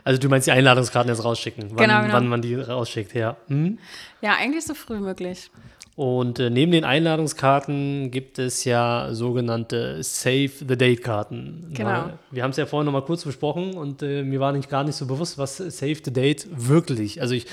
also 0.03 0.19
du 0.19 0.27
meinst 0.27 0.47
die 0.47 0.51
Einladungskarten 0.51 1.09
jetzt 1.09 1.23
rausschicken, 1.23 1.69
wann, 1.69 1.77
genau, 1.77 2.01
genau. 2.01 2.13
wann 2.13 2.27
man 2.27 2.41
die 2.41 2.55
rausschickt, 2.55 3.13
ja. 3.13 3.37
Hm? 3.47 3.79
Ja, 4.21 4.35
eigentlich 4.35 4.65
so 4.65 4.73
früh 4.73 4.97
wie 4.97 5.03
möglich. 5.03 5.49
Und 5.95 6.39
äh, 6.39 6.49
neben 6.49 6.73
den 6.73 6.83
Einladungskarten 6.83 8.11
gibt 8.11 8.37
es 8.37 8.65
ja 8.65 9.09
sogenannte 9.13 10.03
Save 10.03 10.51
the 10.67 10.75
Date 10.77 11.01
Karten. 11.01 11.71
Genau. 11.73 12.09
Wir 12.31 12.43
haben 12.43 12.51
es 12.51 12.57
ja 12.57 12.65
vorhin 12.65 12.85
noch 12.85 12.91
mal 12.91 13.05
kurz 13.05 13.23
besprochen 13.23 13.75
und 13.75 14.03
äh, 14.03 14.23
mir 14.23 14.41
war 14.41 14.51
nicht 14.51 14.69
gar 14.69 14.83
nicht 14.83 14.97
so 14.97 15.05
bewusst, 15.05 15.37
was 15.37 15.55
Save 15.57 15.97
the 16.03 16.11
Date 16.11 16.47
wirklich. 16.51 17.21
Also 17.21 17.33
ich 17.33 17.45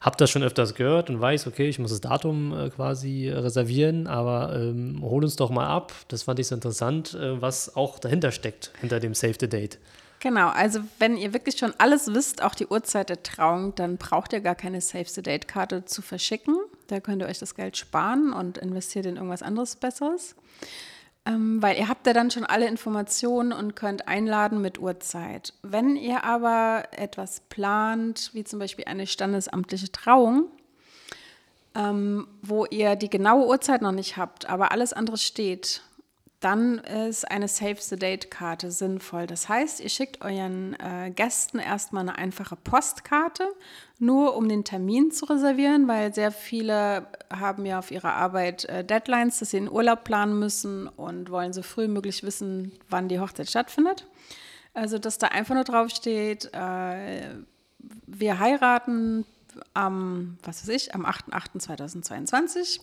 habe 0.00 0.16
das 0.16 0.30
schon 0.30 0.44
öfters 0.44 0.74
gehört 0.74 1.10
und 1.10 1.20
weiß, 1.20 1.48
okay, 1.48 1.68
ich 1.68 1.80
muss 1.80 1.90
das 1.90 2.00
Datum 2.00 2.56
äh, 2.56 2.70
quasi 2.70 3.28
reservieren, 3.28 4.06
aber 4.06 4.54
ähm, 4.54 5.00
hol 5.02 5.24
uns 5.24 5.34
doch 5.34 5.50
mal 5.50 5.66
ab. 5.66 5.92
Das 6.06 6.22
fand 6.24 6.38
ich 6.38 6.46
so 6.46 6.54
interessant, 6.54 7.14
äh, 7.14 7.40
was 7.40 7.74
auch 7.74 7.98
dahinter 7.98 8.30
steckt, 8.30 8.72
hinter 8.80 9.00
dem 9.00 9.14
Save 9.14 9.34
the 9.40 9.48
Date. 9.48 9.78
Genau, 10.22 10.50
also 10.50 10.78
wenn 11.00 11.16
ihr 11.16 11.32
wirklich 11.32 11.58
schon 11.58 11.74
alles 11.78 12.14
wisst, 12.14 12.42
auch 12.44 12.54
die 12.54 12.68
Uhrzeit 12.68 13.08
der 13.08 13.24
Trauung, 13.24 13.74
dann 13.74 13.96
braucht 13.96 14.32
ihr 14.32 14.40
gar 14.40 14.54
keine 14.54 14.80
Save 14.80 15.06
the 15.08 15.20
Date 15.20 15.48
Karte 15.48 15.84
zu 15.84 16.00
verschicken. 16.00 16.54
Da 16.86 17.00
könnt 17.00 17.22
ihr 17.22 17.26
euch 17.26 17.40
das 17.40 17.56
Geld 17.56 17.76
sparen 17.76 18.32
und 18.32 18.56
investiert 18.56 19.06
in 19.06 19.16
irgendwas 19.16 19.42
anderes 19.42 19.74
Besseres. 19.74 20.36
Ähm, 21.26 21.60
weil 21.60 21.76
ihr 21.76 21.88
habt 21.88 22.06
ja 22.06 22.12
dann 22.12 22.30
schon 22.30 22.44
alle 22.44 22.68
Informationen 22.68 23.52
und 23.52 23.74
könnt 23.74 24.06
einladen 24.06 24.62
mit 24.62 24.78
Uhrzeit. 24.78 25.54
Wenn 25.62 25.96
ihr 25.96 26.22
aber 26.22 26.84
etwas 26.92 27.40
plant, 27.40 28.30
wie 28.32 28.44
zum 28.44 28.60
Beispiel 28.60 28.84
eine 28.84 29.08
standesamtliche 29.08 29.90
Trauung, 29.90 30.44
ähm, 31.74 32.28
wo 32.42 32.64
ihr 32.66 32.94
die 32.94 33.10
genaue 33.10 33.48
Uhrzeit 33.48 33.82
noch 33.82 33.90
nicht 33.90 34.16
habt, 34.16 34.48
aber 34.48 34.70
alles 34.70 34.92
andere 34.92 35.16
steht, 35.16 35.82
dann 36.42 36.78
ist 36.78 37.30
eine 37.30 37.46
Save 37.46 37.76
the 37.78 37.96
Date-Karte 37.96 38.72
sinnvoll. 38.72 39.28
Das 39.28 39.48
heißt, 39.48 39.80
ihr 39.80 39.88
schickt 39.88 40.22
euren 40.22 40.74
äh, 40.80 41.12
Gästen 41.14 41.60
erstmal 41.60 42.02
eine 42.02 42.18
einfache 42.18 42.56
Postkarte, 42.56 43.46
nur 44.00 44.36
um 44.36 44.48
den 44.48 44.64
Termin 44.64 45.12
zu 45.12 45.26
reservieren, 45.26 45.86
weil 45.86 46.12
sehr 46.12 46.32
viele 46.32 47.06
haben 47.30 47.64
ja 47.64 47.78
auf 47.78 47.92
ihrer 47.92 48.14
Arbeit 48.14 48.64
äh, 48.64 48.84
Deadlines, 48.84 49.38
dass 49.38 49.50
sie 49.50 49.60
den 49.60 49.70
Urlaub 49.70 50.02
planen 50.02 50.36
müssen 50.38 50.88
und 50.88 51.30
wollen 51.30 51.52
so 51.52 51.62
früh 51.62 51.86
möglich 51.86 52.24
wissen, 52.24 52.72
wann 52.90 53.08
die 53.08 53.20
Hochzeit 53.20 53.48
stattfindet. 53.48 54.08
Also, 54.74 54.98
dass 54.98 55.18
da 55.18 55.28
einfach 55.28 55.54
nur 55.54 55.64
draufsteht, 55.64 56.50
äh, 56.52 57.34
wir 58.06 58.38
heiraten 58.40 59.24
am, 59.74 60.38
was 60.42 60.62
weiß 60.62 60.74
ich, 60.74 60.94
am 60.94 61.06
8.8.2022 61.06 62.80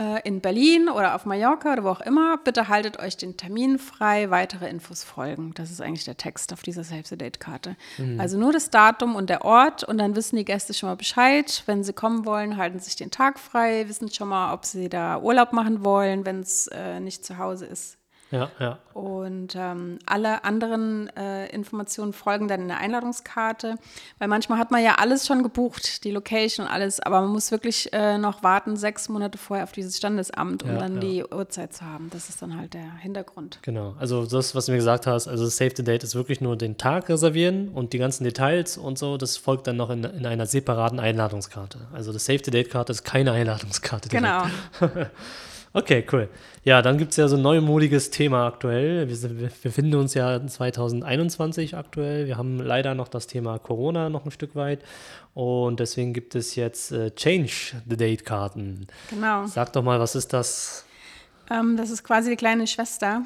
äh, 0.00 0.26
in 0.26 0.40
Berlin 0.40 0.88
oder 0.88 1.14
auf 1.14 1.26
Mallorca 1.26 1.72
oder 1.74 1.84
wo 1.84 1.88
auch 1.90 2.00
immer, 2.00 2.38
bitte 2.38 2.68
haltet 2.68 2.98
euch 2.98 3.16
den 3.16 3.36
Termin 3.36 3.78
frei, 3.78 4.30
weitere 4.30 4.68
Infos 4.68 5.04
folgen. 5.04 5.52
Das 5.54 5.70
ist 5.70 5.80
eigentlich 5.80 6.04
der 6.04 6.16
Text 6.16 6.52
auf 6.52 6.62
dieser 6.62 6.84
Save 6.84 7.02
the 7.04 7.18
Date-Karte. 7.18 7.76
Mhm. 7.98 8.18
Also 8.18 8.38
nur 8.38 8.52
das 8.52 8.70
Datum 8.70 9.14
und 9.14 9.28
der 9.28 9.44
Ort 9.44 9.84
und 9.84 9.98
dann 9.98 10.16
wissen 10.16 10.36
die 10.36 10.44
Gäste 10.44 10.72
schon 10.72 10.88
mal 10.88 10.96
Bescheid. 10.96 11.62
Wenn 11.66 11.84
sie 11.84 11.92
kommen 11.92 12.24
wollen, 12.24 12.56
halten 12.56 12.78
sich 12.78 12.96
den 12.96 13.10
Tag 13.10 13.38
frei, 13.38 13.88
wissen 13.88 14.10
schon 14.10 14.28
mal, 14.28 14.54
ob 14.54 14.64
sie 14.64 14.88
da 14.88 15.20
Urlaub 15.20 15.52
machen 15.52 15.84
wollen, 15.84 16.24
wenn 16.24 16.40
es 16.40 16.66
äh, 16.68 16.98
nicht 17.00 17.24
zu 17.24 17.38
Hause 17.38 17.66
ist. 17.66 17.99
Ja, 18.30 18.50
ja. 18.58 18.78
Und 18.94 19.54
ähm, 19.56 19.98
alle 20.06 20.44
anderen 20.44 21.08
äh, 21.16 21.46
Informationen 21.48 22.12
folgen 22.12 22.48
dann 22.48 22.62
in 22.62 22.68
der 22.68 22.78
Einladungskarte, 22.78 23.76
weil 24.18 24.28
manchmal 24.28 24.58
hat 24.58 24.70
man 24.70 24.82
ja 24.82 24.96
alles 24.96 25.26
schon 25.26 25.42
gebucht, 25.42 26.04
die 26.04 26.10
Location 26.10 26.66
und 26.66 26.72
alles, 26.72 27.00
aber 27.00 27.20
man 27.20 27.30
muss 27.30 27.50
wirklich 27.50 27.92
äh, 27.92 28.18
noch 28.18 28.42
warten, 28.42 28.76
sechs 28.76 29.08
Monate 29.08 29.38
vorher 29.38 29.64
auf 29.64 29.72
dieses 29.72 29.96
Standesamt, 29.96 30.62
um 30.62 30.70
Ja, 30.70 30.78
dann 30.78 30.94
ja. 30.94 31.00
die 31.00 31.24
Uhrzeit 31.24 31.72
zu 31.72 31.84
haben. 31.84 32.10
Das 32.12 32.28
ist 32.28 32.42
dann 32.42 32.56
halt 32.56 32.74
der 32.74 32.96
Hintergrund. 32.98 33.58
Genau, 33.62 33.94
also 33.98 34.26
das, 34.26 34.54
was 34.54 34.66
du 34.66 34.72
mir 34.72 34.78
gesagt 34.78 35.06
hast, 35.06 35.28
also 35.28 35.46
Save 35.46 35.72
the 35.76 35.84
Date 35.84 36.04
ist 36.04 36.14
wirklich 36.14 36.40
nur 36.40 36.56
den 36.56 36.76
Tag 36.76 37.08
reservieren 37.08 37.68
und 37.68 37.92
die 37.92 37.98
ganzen 37.98 38.24
Details 38.24 38.76
und 38.76 38.98
so, 38.98 39.16
das 39.16 39.36
folgt 39.36 39.66
dann 39.66 39.76
noch 39.76 39.90
in, 39.90 40.04
in 40.04 40.26
einer 40.26 40.46
separaten 40.46 41.00
Einladungskarte. 41.00 41.78
Also 41.92 42.12
das 42.12 42.24
Save 42.24 42.40
the 42.44 42.50
Date-Karte 42.50 42.92
ist 42.92 43.04
keine 43.04 43.32
Einladungskarte. 43.32 44.08
direkt. 44.08 44.26
Genau. 44.26 44.44
Okay, 45.72 46.04
cool. 46.10 46.28
Ja, 46.64 46.82
dann 46.82 46.98
gibt 46.98 47.12
es 47.12 47.16
ja 47.16 47.28
so 47.28 47.36
ein 47.36 47.42
neumodiges 47.42 48.10
Thema 48.10 48.46
aktuell. 48.46 49.08
Wir, 49.08 49.14
sind, 49.14 49.40
wir 49.40 49.50
befinden 49.62 49.94
uns 49.94 50.14
ja 50.14 50.36
in 50.36 50.48
2021 50.48 51.76
aktuell. 51.76 52.26
Wir 52.26 52.36
haben 52.36 52.58
leider 52.58 52.96
noch 52.96 53.06
das 53.06 53.28
Thema 53.28 53.58
Corona 53.60 54.08
noch 54.08 54.24
ein 54.24 54.32
Stück 54.32 54.56
weit. 54.56 54.82
Und 55.32 55.78
deswegen 55.78 56.12
gibt 56.12 56.34
es 56.34 56.56
jetzt 56.56 56.90
äh, 56.90 57.14
Change 57.14 57.82
the 57.88 57.96
Date-Karten. 57.96 58.88
Genau. 59.10 59.46
Sag 59.46 59.72
doch 59.72 59.84
mal, 59.84 60.00
was 60.00 60.16
ist 60.16 60.32
das? 60.32 60.84
Ähm, 61.48 61.76
das 61.76 61.90
ist 61.90 62.02
quasi 62.02 62.30
die 62.30 62.36
kleine 62.36 62.66
Schwester. 62.66 63.22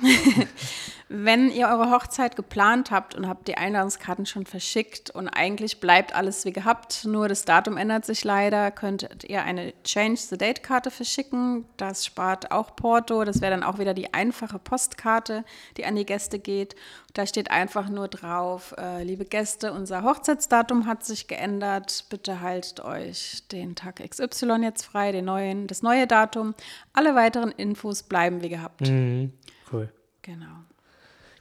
Wenn 1.09 1.51
ihr 1.51 1.69
eure 1.69 1.91
Hochzeit 1.91 2.35
geplant 2.35 2.91
habt 2.91 3.15
und 3.15 3.29
habt 3.29 3.47
die 3.47 3.59
Einladungskarten 3.59 4.25
schon 4.25 4.47
verschickt 4.47 5.11
und 5.11 5.29
eigentlich 5.29 5.79
bleibt 5.79 6.15
alles 6.15 6.47
wie 6.47 6.53
gehabt, 6.53 7.05
nur 7.05 7.29
das 7.29 7.45
Datum 7.45 7.77
ändert 7.77 8.07
sich 8.07 8.25
leider, 8.25 8.71
könntet 8.71 9.25
ihr 9.25 9.43
eine 9.43 9.75
Change 9.85 10.19
the 10.19 10.39
Date 10.39 10.63
Karte 10.63 10.91
verschicken. 10.91 11.67
Das 11.77 12.07
spart 12.07 12.51
auch 12.53 12.75
Porto. 12.75 13.25
Das 13.25 13.43
wäre 13.43 13.51
dann 13.51 13.63
auch 13.63 13.79
wieder 13.79 13.93
die 13.93 14.15
einfache 14.15 14.59
Postkarte, 14.59 15.45
die 15.77 15.85
an 15.85 15.95
die 15.95 16.07
Gäste 16.07 16.39
geht. 16.39 16.75
Da 17.13 17.27
steht 17.27 17.51
einfach 17.51 17.91
nur 17.91 18.09
drauf, 18.09 18.75
äh, 18.79 19.05
liebe 19.05 19.27
Gäste, 19.27 19.73
unser 19.73 20.03
Hochzeitsdatum 20.05 20.87
hat 20.87 21.05
sich 21.05 21.29
geändert. 21.29 22.07
Bitte 22.09 22.41
haltet 22.41 22.81
euch 22.81 23.47
den 23.53 23.77
Tag 23.77 23.97
XY 23.97 24.63
jetzt 24.63 24.85
frei, 24.85 25.13
den 25.13 25.27
neuen, 25.27 25.67
das 25.67 25.83
neue 25.83 26.07
Datum. 26.07 26.55
Alle 26.95 27.15
weiteren 27.15 27.51
Infos 27.53 28.03
bleiben 28.03 28.43
wie 28.43 28.49
gehabt. 28.49 28.81
Mhm, 28.81 29.33
cool. 29.71 29.93
Genau. 30.23 30.65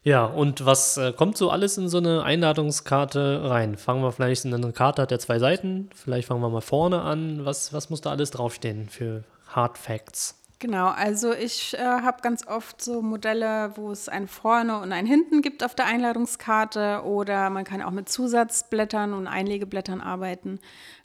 Ja, 0.04 0.26
und 0.26 0.66
was 0.66 0.98
äh, 0.98 1.14
kommt 1.14 1.38
so 1.38 1.50
alles 1.50 1.78
in 1.78 1.88
so 1.88 1.98
eine 1.98 2.24
Einladungskarte 2.24 3.50
rein? 3.50 3.78
Fangen 3.78 4.04
wir 4.04 4.12
vielleicht 4.12 4.44
in 4.44 4.54
eine 4.54 4.74
Karte, 4.74 5.02
hat 5.02 5.12
ja 5.12 5.20
zwei 5.20 5.40
Seiten. 5.40 5.90
Vielleicht 5.96 6.28
fangen 6.28 6.42
wir 6.42 6.50
mal 6.50 6.62
vorne 6.62 7.02
an. 7.02 7.46
Was, 7.46 7.72
was 7.72 7.90
muss 7.90 8.02
da 8.02 8.12
alles 8.12 8.32
draufstehen 8.32 8.90
für 8.90 9.24
Hard 9.48 9.78
Facts? 9.78 10.36
Genau, 10.60 10.88
also 10.88 11.34
ich 11.34 11.74
äh, 11.74 11.80
habe 11.80 12.22
ganz 12.22 12.48
oft 12.48 12.82
so 12.82 13.02
Modelle, 13.02 13.72
wo 13.76 13.92
es 13.92 14.08
ein 14.08 14.30
vorne 14.30 14.80
und 14.80 14.94
ein 14.94 15.06
hinten 15.06 15.42
gibt 15.42 15.62
auf 15.62 15.76
der 15.76 15.88
Einladungskarte 15.88 17.02
oder 17.04 17.50
man 17.50 17.66
kann 17.66 17.82
auch 17.82 17.92
mit 17.92 18.08
Zusatzblättern 18.08 19.14
und 19.14 19.28
Einlegeblättern 19.28 20.00
arbeiten. 20.00 20.60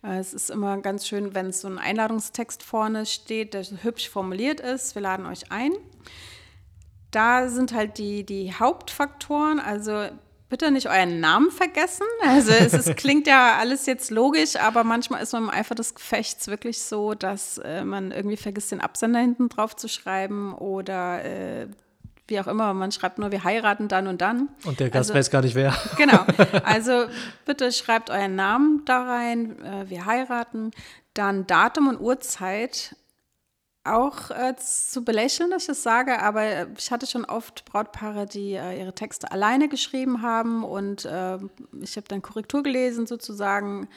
Äh, 0.04 0.18
es 0.18 0.32
ist 0.32 0.50
immer 0.50 0.78
ganz 0.78 1.08
schön, 1.08 1.34
wenn 1.34 1.52
so 1.52 1.66
ein 1.66 1.78
Einladungstext 1.78 2.62
vorne 2.62 3.04
steht, 3.04 3.54
der 3.54 3.64
hübsch 3.64 4.08
formuliert 4.08 4.60
ist. 4.60 4.94
Wir 4.94 5.02
laden 5.02 5.26
euch 5.26 5.50
ein. 5.50 5.72
Da 7.10 7.48
sind 7.48 7.72
halt 7.72 7.98
die, 7.98 8.24
die 8.24 8.52
Hauptfaktoren, 8.52 9.60
also 9.60 10.08
bitte 10.50 10.70
nicht 10.70 10.88
euren 10.88 11.20
Namen 11.20 11.50
vergessen. 11.50 12.06
Also 12.26 12.52
es 12.52 12.72
ist, 12.74 12.96
klingt 12.96 13.26
ja 13.26 13.56
alles 13.58 13.86
jetzt 13.86 14.10
logisch, 14.10 14.56
aber 14.56 14.84
manchmal 14.84 15.22
ist 15.22 15.32
man 15.32 15.44
im 15.44 15.50
Eifer 15.50 15.74
des 15.74 15.94
Gefechts 15.94 16.48
wirklich 16.48 16.80
so, 16.82 17.14
dass 17.14 17.58
äh, 17.58 17.84
man 17.84 18.10
irgendwie 18.12 18.36
vergisst, 18.36 18.72
den 18.72 18.80
Absender 18.80 19.20
hinten 19.20 19.48
drauf 19.48 19.76
zu 19.76 19.88
schreiben 19.88 20.54
oder 20.54 21.24
äh, 21.24 21.68
wie 22.30 22.38
auch 22.40 22.46
immer, 22.46 22.74
man 22.74 22.92
schreibt 22.92 23.18
nur, 23.18 23.32
wir 23.32 23.42
heiraten 23.44 23.88
dann 23.88 24.06
und 24.06 24.20
dann. 24.20 24.48
Und 24.66 24.80
der 24.80 24.90
Gast 24.90 25.10
Also- 25.10 25.14
weiß 25.18 25.30
gar 25.30 25.40
nicht 25.42 25.54
wer. 25.54 25.74
Genau. 25.96 26.26
Also 26.62 27.06
bitte 27.46 27.72
schreibt 27.72 28.10
euren 28.10 28.34
Namen 28.36 28.82
da 28.84 29.02
rein, 29.04 29.62
äh, 29.64 29.88
wir 29.88 30.04
heiraten, 30.04 30.72
dann 31.14 31.46
Datum 31.46 31.88
und 31.88 32.00
Uhrzeit. 32.00 32.94
Auch 33.94 34.30
äh, 34.30 34.54
zu 34.56 35.04
belächeln, 35.04 35.50
dass 35.50 35.62
ich 35.62 35.68
das 35.68 35.82
sage, 35.82 36.20
aber 36.20 36.42
äh, 36.42 36.66
ich 36.76 36.90
hatte 36.90 37.06
schon 37.06 37.24
oft 37.24 37.64
Brautpaare, 37.64 38.26
die 38.26 38.54
äh, 38.54 38.78
ihre 38.78 38.94
Texte 38.94 39.30
alleine 39.30 39.68
geschrieben 39.68 40.22
haben 40.22 40.64
und 40.64 41.04
äh, 41.04 41.38
ich 41.80 41.96
habe 41.96 42.08
dann 42.08 42.22
Korrektur 42.22 42.62
gelesen 42.62 43.06
sozusagen 43.06 43.88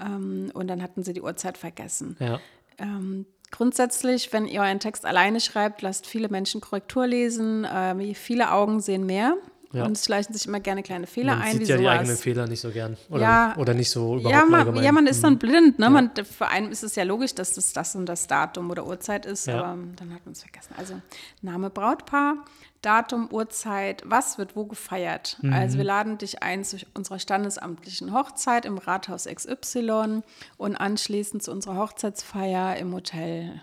ähm, 0.00 0.50
und 0.54 0.68
dann 0.68 0.82
hatten 0.82 1.02
sie 1.02 1.12
die 1.12 1.22
Uhrzeit 1.22 1.58
vergessen. 1.58 2.16
Ja. 2.18 2.40
Ähm, 2.78 3.26
grundsätzlich, 3.50 4.32
wenn 4.32 4.46
ihr 4.46 4.62
euren 4.62 4.80
Text 4.80 5.04
alleine 5.04 5.40
schreibt, 5.40 5.82
lasst 5.82 6.06
viele 6.06 6.28
Menschen 6.28 6.60
Korrektur 6.60 7.06
lesen. 7.06 7.66
Ähm, 7.70 8.14
viele 8.14 8.52
Augen 8.52 8.80
sehen 8.80 9.06
mehr. 9.06 9.36
Ja. 9.72 9.84
Und 9.84 9.92
es 9.92 10.04
schleichen 10.04 10.34
sich 10.34 10.46
immer 10.46 10.58
gerne 10.58 10.82
kleine 10.82 11.06
Fehler 11.06 11.34
Man 11.36 11.42
ein. 11.42 11.52
sieht 11.52 11.60
wie 11.60 11.64
ja 11.66 11.76
die 11.76 11.84
sowas. 11.84 11.98
eigenen 12.00 12.16
Fehler 12.16 12.46
nicht 12.48 12.60
so 12.60 12.70
gern. 12.70 12.96
Oder, 13.08 13.20
Ja. 13.22 13.54
oder 13.56 13.72
nicht 13.72 13.88
so 13.90 14.16
überhaupt 14.16 14.34
Ja 14.34 14.44
man, 14.44 14.82
ja, 14.82 14.90
man 14.90 15.06
ist 15.06 15.22
dann 15.22 15.34
Mhm. 15.34 15.38
blind. 15.38 15.78
Ne? 15.78 15.88
Man, 15.90 16.10
für 16.28 16.48
einen 16.48 16.72
ist 16.72 16.82
es 16.82 16.96
ja 16.96 17.04
logisch, 17.04 17.36
dass 17.36 17.52
das 17.52 17.72
das 17.72 17.94
und 17.94 18.06
das 18.06 18.26
Datum 18.26 18.68
oder 18.70 18.84
Uhrzeit 18.84 19.26
ist, 19.26 19.46
Ja. 19.46 19.62
aber 19.62 19.78
dann 19.94 20.12
hat 20.12 20.24
man 20.26 20.32
es 20.32 20.40
vergessen. 20.42 20.74
Also 20.76 20.94
Name 21.40 21.70
Brautpaar, 21.70 22.44
Datum, 22.82 23.28
Uhrzeit, 23.30 24.02
was 24.06 24.38
wird 24.38 24.56
wo 24.56 24.64
gefeiert. 24.64 25.36
Mhm. 25.42 25.52
Also 25.52 25.76
wir 25.78 25.84
laden 25.84 26.18
dich 26.18 26.42
ein 26.42 26.64
zu 26.64 26.78
unserer 26.94 27.20
standesamtlichen 27.20 28.12
Hochzeit 28.12 28.64
im 28.64 28.76
Rathaus 28.76 29.26
XY 29.26 30.22
und 30.56 30.74
anschließend 30.76 31.44
zu 31.44 31.52
unserer 31.52 31.76
Hochzeitsfeier 31.76 32.76
im 32.76 32.92
Hotel 32.92 33.62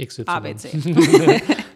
XY. 0.00 0.24
ABC. 0.26 0.68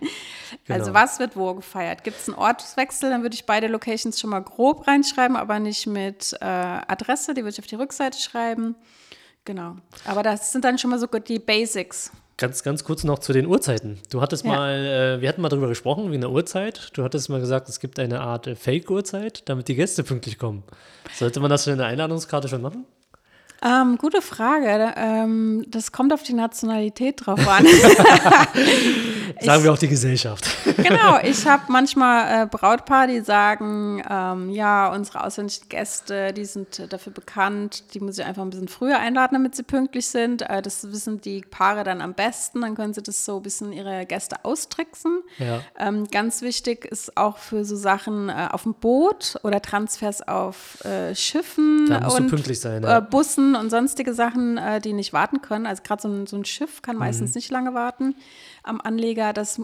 Genau. 0.66 0.78
Also 0.78 0.94
was 0.94 1.18
wird 1.18 1.36
wo 1.36 1.54
gefeiert? 1.54 2.04
Gibt 2.04 2.18
es 2.18 2.28
einen 2.28 2.38
Ortswechsel, 2.38 3.10
dann 3.10 3.22
würde 3.22 3.34
ich 3.34 3.44
beide 3.44 3.66
Locations 3.66 4.18
schon 4.18 4.30
mal 4.30 4.40
grob 4.40 4.86
reinschreiben, 4.86 5.36
aber 5.36 5.58
nicht 5.58 5.86
mit 5.86 6.32
äh, 6.40 6.44
Adresse, 6.44 7.34
die 7.34 7.42
würde 7.42 7.50
ich 7.52 7.58
auf 7.58 7.66
die 7.66 7.74
Rückseite 7.74 8.18
schreiben. 8.18 8.74
Genau. 9.44 9.76
Aber 10.06 10.22
das 10.22 10.52
sind 10.52 10.64
dann 10.64 10.78
schon 10.78 10.88
mal 10.90 10.98
so 10.98 11.06
gut 11.06 11.28
die 11.28 11.38
Basics. 11.38 12.10
Ganz, 12.36 12.62
ganz 12.62 12.82
kurz 12.82 13.04
noch 13.04 13.18
zu 13.20 13.32
den 13.32 13.46
Uhrzeiten. 13.46 14.00
Du 14.10 14.20
hattest 14.20 14.44
Ja. 14.44 14.50
mal, 14.50 14.72
äh, 15.18 15.20
wir 15.20 15.28
hatten 15.28 15.40
mal 15.42 15.50
darüber 15.50 15.68
gesprochen, 15.68 16.10
wie 16.10 16.16
eine 16.16 16.30
Uhrzeit. 16.30 16.90
Du 16.94 17.04
hattest 17.04 17.28
mal 17.28 17.40
gesagt, 17.40 17.68
es 17.68 17.78
gibt 17.78 17.98
eine 17.98 18.22
Art 18.22 18.46
äh, 18.46 18.56
Fake-Uhrzeit, 18.56 19.48
damit 19.48 19.68
die 19.68 19.74
Gäste 19.76 20.02
pünktlich 20.02 20.38
kommen. 20.38 20.64
Sollte 21.14 21.38
man 21.40 21.50
das 21.50 21.66
in 21.66 21.76
der 21.78 21.86
Einladungskarte 21.86 22.48
schon 22.48 22.62
machen? 22.62 22.86
Ähm, 23.64 23.96
gute 23.96 24.20
Frage. 24.20 24.92
Ähm, 24.96 25.64
das 25.68 25.90
kommt 25.90 26.12
auf 26.12 26.22
die 26.22 26.34
Nationalität 26.34 27.24
drauf 27.24 27.48
an. 27.48 27.66
Sagen 29.40 29.64
wir 29.64 29.72
auch 29.72 29.78
die 29.78 29.88
Gesellschaft. 29.88 30.46
genau, 30.76 31.18
ich 31.22 31.46
habe 31.46 31.64
manchmal 31.68 32.42
äh, 32.42 32.46
Brautpaare, 32.46 33.08
die 33.08 33.20
sagen, 33.20 34.02
ähm, 34.08 34.50
ja, 34.50 34.92
unsere 34.92 35.24
ausländischen 35.24 35.68
Gäste, 35.68 36.32
die 36.32 36.44
sind 36.44 36.78
äh, 36.78 36.88
dafür 36.88 37.12
bekannt, 37.12 37.94
die 37.94 38.00
muss 38.00 38.18
ich 38.18 38.24
einfach 38.24 38.42
ein 38.42 38.50
bisschen 38.50 38.68
früher 38.68 38.98
einladen, 38.98 39.34
damit 39.34 39.54
sie 39.54 39.62
pünktlich 39.62 40.08
sind. 40.08 40.42
Äh, 40.42 40.62
das 40.62 40.92
wissen 40.92 41.20
die 41.20 41.40
Paare 41.40 41.84
dann 41.84 42.00
am 42.00 42.14
besten, 42.14 42.60
dann 42.60 42.74
können 42.74 42.94
sie 42.94 43.02
das 43.02 43.24
so 43.24 43.36
ein 43.36 43.42
bisschen 43.42 43.72
ihre 43.72 44.04
Gäste 44.06 44.44
austricksen. 44.44 45.22
Ja. 45.38 45.60
Ähm, 45.78 46.06
ganz 46.10 46.42
wichtig 46.42 46.84
ist 46.84 47.16
auch 47.16 47.38
für 47.38 47.64
so 47.64 47.76
Sachen 47.76 48.28
äh, 48.28 48.48
auf 48.50 48.64
dem 48.64 48.74
Boot 48.74 49.36
oder 49.42 49.62
Transfers 49.62 50.26
auf 50.26 50.84
äh, 50.84 51.14
Schiffen 51.14 51.86
Da 51.88 52.00
musst 52.00 52.18
du 52.18 52.22
und 52.22 52.30
pünktlich 52.30 52.60
sein, 52.60 52.84
äh, 52.84 52.88
ja. 52.88 53.00
Bussen 53.00 53.53
und 53.56 53.70
sonstige 53.70 54.14
Sachen, 54.14 54.58
äh, 54.58 54.80
die 54.80 54.92
nicht 54.92 55.12
warten 55.12 55.40
können. 55.42 55.66
Also 55.66 55.82
gerade 55.82 56.02
so 56.02 56.08
ein, 56.08 56.26
so 56.26 56.36
ein 56.36 56.44
Schiff 56.44 56.82
kann 56.82 56.96
meistens 56.96 57.30
Mhm. 57.30 57.34
nicht 57.38 57.50
lange 57.50 57.74
warten 57.74 58.14
am 58.62 58.80
Anleger. 58.80 59.32
Das, 59.32 59.60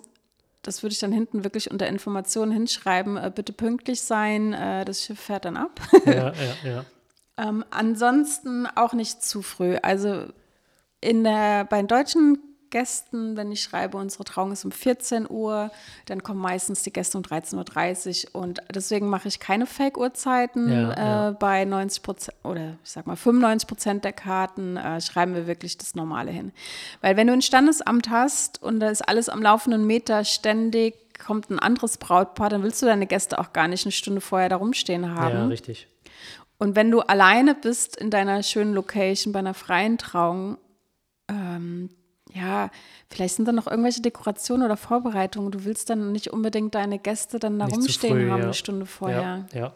das 0.62 0.82
würde 0.82 0.92
ich 0.92 0.98
dann 0.98 1.12
hinten 1.12 1.44
wirklich 1.44 1.70
unter 1.70 1.86
Informationen 1.88 2.52
hinschreiben. 2.52 3.16
Äh, 3.16 3.32
bitte 3.34 3.52
pünktlich 3.52 4.02
sein, 4.02 4.52
äh, 4.52 4.84
das 4.84 5.04
Schiff 5.04 5.20
fährt 5.20 5.44
dann 5.44 5.56
ab. 5.56 5.80
ja, 6.06 6.32
ja, 6.32 6.32
ja. 6.64 6.84
Ähm, 7.36 7.64
ansonsten 7.70 8.66
auch 8.74 8.92
nicht 8.92 9.22
zu 9.24 9.42
früh. 9.42 9.76
Also 9.82 10.24
in 11.00 11.24
der, 11.24 11.64
bei 11.64 11.78
den 11.78 11.86
deutschen 11.88 12.38
Gästen, 12.70 13.36
wenn 13.36 13.52
ich 13.52 13.62
schreibe, 13.62 13.98
unsere 13.98 14.24
Trauung 14.24 14.52
ist 14.52 14.64
um 14.64 14.72
14 14.72 15.28
Uhr, 15.28 15.70
dann 16.06 16.22
kommen 16.22 16.40
meistens 16.40 16.82
die 16.82 16.92
Gäste 16.92 17.18
um 17.18 17.24
13.30 17.24 18.28
Uhr 18.34 18.40
und 18.40 18.60
deswegen 18.74 19.08
mache 19.08 19.28
ich 19.28 19.40
keine 19.40 19.66
Fake-Uhrzeiten. 19.66 20.70
Ja, 20.70 20.94
ja. 20.94 21.28
Äh, 21.28 21.32
bei 21.32 21.64
90 21.64 22.02
Prozent 22.02 22.36
oder 22.44 22.78
ich 22.82 22.90
sag 22.90 23.06
mal 23.06 23.16
95 23.16 23.68
Prozent 23.68 24.04
der 24.04 24.12
Karten 24.12 24.76
äh, 24.76 25.00
schreiben 25.00 25.34
wir 25.34 25.46
wirklich 25.46 25.76
das 25.78 25.94
Normale 25.94 26.30
hin. 26.30 26.52
Weil 27.00 27.16
wenn 27.16 27.26
du 27.26 27.32
ein 27.32 27.42
Standesamt 27.42 28.10
hast 28.10 28.62
und 28.62 28.80
da 28.80 28.88
ist 28.88 29.06
alles 29.06 29.28
am 29.28 29.42
laufenden 29.42 29.86
Meter 29.86 30.24
ständig, 30.24 30.94
kommt 31.18 31.50
ein 31.50 31.58
anderes 31.58 31.98
Brautpaar, 31.98 32.48
dann 32.48 32.62
willst 32.62 32.80
du 32.82 32.86
deine 32.86 33.06
Gäste 33.06 33.38
auch 33.38 33.52
gar 33.52 33.68
nicht 33.68 33.84
eine 33.84 33.92
Stunde 33.92 34.20
vorher 34.20 34.48
da 34.48 34.56
rumstehen 34.56 35.14
haben. 35.14 35.34
Ja, 35.34 35.46
richtig. 35.46 35.86
Und 36.58 36.76
wenn 36.76 36.90
du 36.90 37.00
alleine 37.00 37.54
bist 37.54 37.96
in 37.96 38.10
deiner 38.10 38.42
schönen 38.42 38.74
Location 38.74 39.32
bei 39.32 39.38
einer 39.38 39.54
freien 39.54 39.96
Trauung, 39.96 40.58
ähm, 41.28 41.88
ja, 42.34 42.70
vielleicht 43.08 43.36
sind 43.36 43.46
da 43.48 43.52
noch 43.52 43.66
irgendwelche 43.66 44.02
Dekorationen 44.02 44.64
oder 44.66 44.76
Vorbereitungen. 44.76 45.50
Du 45.50 45.64
willst 45.64 45.90
dann 45.90 46.12
nicht 46.12 46.28
unbedingt 46.28 46.74
deine 46.74 46.98
Gäste 46.98 47.38
dann 47.38 47.58
da 47.58 47.66
Nicht 47.66 47.76
rumstehen 47.76 48.14
früh, 48.14 48.30
haben 48.30 48.38
ja. 48.38 48.44
eine 48.44 48.54
Stunde 48.54 48.86
vorher. 48.86 49.46
Ja, 49.52 49.58
ja. 49.60 49.72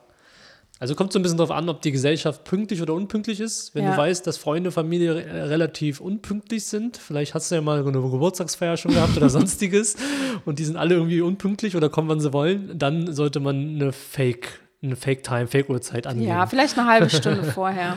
Also 0.81 0.97
kommt 0.97 1.13
so 1.13 1.21
ein 1.21 1.23
bisschen 1.23 1.39
darauf 1.39 1.53
an, 1.53 1.69
ob 1.69 1.83
die 1.83 1.93
Gesellschaft 1.93 2.43
pünktlich 2.45 2.83
oder 2.83 2.95
unpünktlich 2.95 3.39
ist. 3.41 3.75
Wenn 3.77 3.85
Ja. 3.85 3.93
du 3.93 3.97
weißt, 3.97 4.27
dass 4.27 4.37
Freunde, 4.39 4.73
Familie 4.73 5.15
re- 5.15 5.49
relativ 5.49 6.01
unpünktlich 6.01 6.65
sind, 6.67 6.97
vielleicht 6.97 7.33
hast 7.35 7.51
du 7.51 7.55
ja 7.55 7.61
mal 7.61 7.79
eine 7.81 7.93
Geburtstagsfeier 7.93 8.77
schon 8.77 8.93
gehabt 8.93 9.17
oder 9.17 9.29
sonstiges 9.31 9.97
und 10.45 10.59
die 10.59 10.65
sind 10.65 10.77
alle 10.77 10.95
irgendwie 10.97 11.21
unpünktlich 11.21 11.77
oder 11.77 11.89
kommen, 11.89 12.09
wann 12.09 12.21
sie 12.21 12.33
wollen, 12.33 12.77
dann 12.77 13.13
sollte 13.15 13.39
man 13.39 13.77
eine 13.77 13.93
Fake, 13.93 14.61
eine 14.83 14.97
Fake-Time, 14.97 15.47
Fake-Uhrzeit 15.47 16.09
angeben. 16.09 16.29
Ja, 16.29 16.45
vielleicht 16.47 16.77
eine 16.77 16.89
halbe 16.89 17.09
Stunde 17.09 17.45
vorher. 17.55 17.97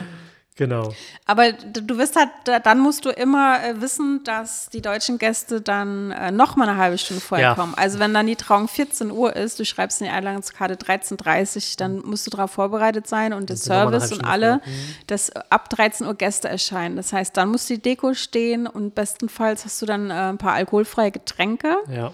Genau. 0.58 0.92
Aber 1.24 1.52
du 1.52 1.96
wirst 1.96 2.16
halt, 2.16 2.28
da- 2.44 2.58
dann 2.58 2.78
musst 2.80 3.06
du 3.06 3.08
immer 3.10 3.64
äh, 3.64 3.80
wissen, 3.80 4.22
dass 4.24 4.68
die 4.68 4.82
deutschen 4.82 5.16
Gäste 5.16 5.62
dann 5.62 6.10
äh, 6.10 6.30
noch 6.30 6.56
mal 6.56 6.68
eine 6.68 6.76
halbe 6.78 6.98
Stunde 6.98 7.22
vorher 7.22 7.48
Ja. 7.48 7.54
kommen. 7.54 7.72
Also 7.76 7.98
wenn 7.98 8.12
dann 8.12 8.26
die 8.26 8.36
Trauung 8.36 8.68
14 8.68 9.10
Uhr 9.10 9.34
ist, 9.34 9.58
du 9.58 9.64
schreibst 9.64 10.00
in 10.02 10.08
die 10.08 10.12
Einladungskarte 10.12 10.74
13.30 10.74 11.78
dann 11.78 11.98
musst 12.04 12.26
du 12.26 12.30
darauf 12.30 12.50
vorbereitet 12.50 13.06
sein 13.06 13.32
und 13.32 13.48
der 13.48 13.56
Service 13.56 14.12
und 14.12 14.24
alle. 14.24 14.56
Mhm. 14.56 14.60
dass 15.06 15.30
ab 15.50 15.70
13 15.70 16.06
Uhr 16.06 16.14
Gäste 16.14 16.48
erscheinen. 16.48 16.96
Das 16.96 17.12
heißt, 17.12 17.36
dann 17.36 17.48
muss 17.50 17.66
die 17.66 17.80
Deko 17.80 18.12
stehen 18.14 18.66
und 18.66 18.94
bestenfalls 18.94 19.64
hast 19.64 19.80
du 19.80 19.86
dann 19.86 20.10
äh, 20.10 20.14
ein 20.14 20.38
paar 20.38 20.52
alkoholfreie 20.54 21.10
Getränke, 21.12 21.76
Ja, 21.90 22.12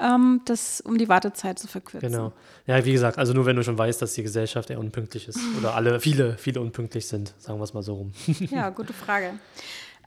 ähm, 0.00 0.42
das, 0.44 0.80
um 0.80 0.98
die 0.98 1.08
Wartezeit 1.08 1.58
zu 1.58 1.68
verkürzen. 1.68 2.10
genau. 2.10 2.32
Ja, 2.66 2.84
wie 2.84 2.92
gesagt, 2.92 3.18
also 3.18 3.32
nur 3.32 3.46
wenn 3.46 3.56
du 3.56 3.62
schon 3.62 3.78
weißt, 3.78 4.00
dass 4.02 4.14
die 4.14 4.22
Gesellschaft 4.22 4.70
eher 4.70 4.78
unpünktlich 4.78 5.28
ist 5.28 5.38
oder 5.58 5.74
alle, 5.74 6.00
viele, 6.00 6.36
viele 6.38 6.60
unpünktlich 6.60 7.06
sind, 7.08 7.34
sagen 7.38 7.58
wir 7.58 7.64
es 7.64 7.74
mal 7.74 7.82
so 7.82 7.94
rum. 7.94 8.12
Ja, 8.50 8.70
gute 8.70 8.92
Frage. 8.92 9.34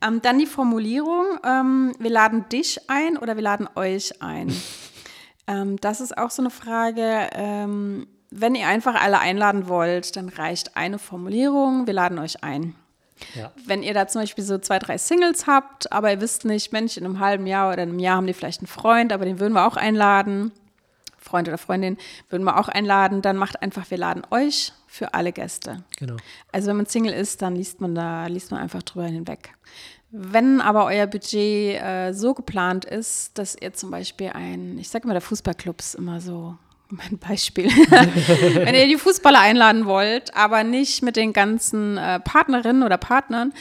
Ähm, 0.01 0.21
dann 0.21 0.39
die 0.39 0.45
Formulierung, 0.45 1.25
ähm, 1.43 1.93
wir 1.99 2.09
laden 2.09 2.47
dich 2.49 2.79
ein 2.89 3.17
oder 3.17 3.35
wir 3.35 3.43
laden 3.43 3.67
euch 3.75 4.21
ein. 4.21 4.53
ähm, 5.47 5.77
das 5.77 6.01
ist 6.01 6.17
auch 6.17 6.31
so 6.31 6.41
eine 6.41 6.51
Frage. 6.51 7.29
Ähm, 7.33 8.07
wenn 8.31 8.55
ihr 8.55 8.67
einfach 8.67 8.95
alle 8.95 9.19
einladen 9.19 9.67
wollt, 9.67 10.15
dann 10.15 10.29
reicht 10.29 10.77
eine 10.77 10.99
Formulierung, 10.99 11.87
wir 11.87 11.93
laden 11.93 12.19
euch 12.19 12.43
ein. 12.43 12.75
Ja. 13.35 13.51
Wenn 13.65 13.83
ihr 13.83 13.93
da 13.93 14.07
zum 14.07 14.21
Beispiel 14.21 14.43
so 14.43 14.57
zwei, 14.57 14.79
drei 14.79 14.97
Singles 14.97 15.47
habt, 15.47 15.91
aber 15.91 16.11
ihr 16.11 16.21
wisst 16.21 16.45
nicht, 16.45 16.71
Mensch, 16.71 16.97
in 16.97 17.05
einem 17.05 17.19
halben 17.19 17.47
Jahr 17.47 17.71
oder 17.71 17.81
einem 17.81 17.99
Jahr 17.99 18.17
haben 18.17 18.27
die 18.27 18.33
vielleicht 18.33 18.61
einen 18.61 18.67
Freund, 18.67 19.13
aber 19.13 19.25
den 19.25 19.39
würden 19.39 19.53
wir 19.53 19.65
auch 19.67 19.77
einladen, 19.77 20.51
Freund 21.17 21.47
oder 21.47 21.57
Freundin 21.57 21.97
würden 22.29 22.43
wir 22.43 22.57
auch 22.57 22.69
einladen, 22.69 23.21
dann 23.21 23.37
macht 23.37 23.61
einfach, 23.61 23.89
wir 23.91 23.97
laden 23.97 24.23
euch 24.31 24.73
für 24.87 25.13
alle 25.13 25.31
Gäste. 25.31 25.83
Genau. 25.97 26.15
Also 26.51 26.67
wenn 26.69 26.77
man 26.77 26.85
Single 26.85 27.13
ist, 27.13 27.41
dann 27.41 27.55
liest 27.55 27.81
man 27.81 27.93
da, 27.93 28.25
liest 28.27 28.51
man 28.51 28.59
einfach 28.59 28.83
drüber 28.83 29.05
hinweg. 29.05 29.53
Wenn 30.11 30.59
aber 30.59 30.85
euer 30.85 31.05
Budget 31.05 31.79
äh, 31.81 32.13
so 32.13 32.33
geplant 32.33 32.85
ist, 32.85 33.37
dass 33.37 33.55
ihr 33.55 33.73
zum 33.73 33.91
Beispiel 33.91 34.31
ein, 34.33 34.79
ich 34.79 34.89
sage 34.89 35.03
immer, 35.03 35.13
der 35.13 35.21
Fußballclub 35.21 35.79
ist 35.79 35.93
immer 35.93 36.19
so 36.19 36.57
mein 36.89 37.17
Beispiel. 37.19 37.67
Wenn 38.65 38.75
ihr 38.75 38.87
die 38.87 38.97
Fußballer 38.97 39.39
einladen 39.39 39.85
wollt, 39.85 40.35
aber 40.35 40.63
nicht 40.63 41.01
mit 41.03 41.15
den 41.15 41.33
ganzen 41.33 41.97
äh, 41.97 42.19
Partnerinnen 42.19 42.83
oder 42.83 42.97
Partnern, 42.97 43.53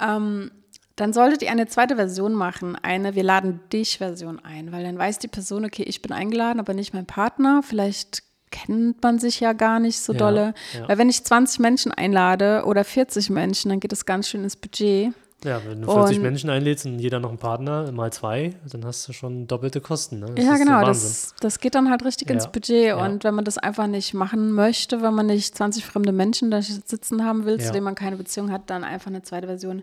ähm, 0.00 0.50
dann 0.96 1.12
solltet 1.12 1.42
ihr 1.42 1.50
eine 1.50 1.66
zweite 1.66 1.96
Version 1.96 2.34
machen, 2.34 2.76
eine 2.76 3.14
Wir 3.14 3.22
laden 3.22 3.60
dich 3.72 3.98
Version 3.98 4.38
ein, 4.38 4.70
weil 4.72 4.84
dann 4.84 4.98
weiß 4.98 5.18
die 5.18 5.28
Person, 5.28 5.64
okay, 5.64 5.82
ich 5.82 6.02
bin 6.02 6.12
eingeladen, 6.12 6.60
aber 6.60 6.74
nicht 6.74 6.92
mein 6.92 7.06
Partner. 7.06 7.62
Vielleicht 7.62 8.22
kennt 8.50 9.02
man 9.02 9.18
sich 9.18 9.40
ja 9.40 9.52
gar 9.52 9.78
nicht 9.80 9.98
so 10.00 10.12
Ja, 10.12 10.18
dolle. 10.18 10.54
ja. 10.74 10.88
Weil 10.88 10.98
wenn 10.98 11.08
ich 11.08 11.24
20 11.24 11.60
Menschen 11.60 11.92
einlade 11.92 12.64
oder 12.66 12.84
40 12.84 13.30
Menschen, 13.30 13.70
dann 13.70 13.80
geht 13.80 13.92
es 13.92 14.04
ganz 14.04 14.28
schön 14.28 14.42
ins 14.44 14.56
Budget. 14.56 15.12
Ja, 15.42 15.60
wenn 15.66 15.80
du 15.80 15.90
40 15.90 16.16
Und- 16.18 16.22
Menschen 16.22 16.50
einlädst 16.50 16.84
und 16.84 16.98
jeder 16.98 17.18
noch 17.18 17.30
einen 17.30 17.38
Partner, 17.38 17.90
mal 17.92 18.12
zwei, 18.12 18.54
dann 18.70 18.84
hast 18.84 19.08
du 19.08 19.12
schon 19.14 19.46
doppelte 19.46 19.80
Kosten. 19.80 20.20
Ne? 20.20 20.34
Ja, 20.36 20.56
genau, 20.58 20.84
das, 20.84 21.34
das 21.40 21.60
geht 21.60 21.74
dann 21.74 21.88
halt 21.90 22.04
richtig 22.04 22.28
Ja, 22.28 22.34
ins 22.34 22.48
Budget. 22.48 22.86
ja. 22.88 23.04
Und 23.06 23.24
wenn 23.24 23.34
man 23.34 23.46
das 23.46 23.56
einfach 23.56 23.86
nicht 23.86 24.12
machen 24.12 24.52
möchte, 24.52 25.00
wenn 25.00 25.14
man 25.14 25.26
nicht 25.26 25.56
20 25.56 25.84
fremde 25.86 26.12
Menschen 26.12 26.50
da 26.50 26.60
sitzen 26.60 27.24
haben 27.24 27.46
will, 27.46 27.58
Ja. 27.58 27.66
zu 27.66 27.72
denen 27.72 27.84
man 27.84 27.94
keine 27.94 28.16
Beziehung 28.16 28.50
hat, 28.52 28.68
dann 28.68 28.84
einfach 28.84 29.06
eine 29.08 29.22
zweite 29.22 29.46
Version. 29.46 29.82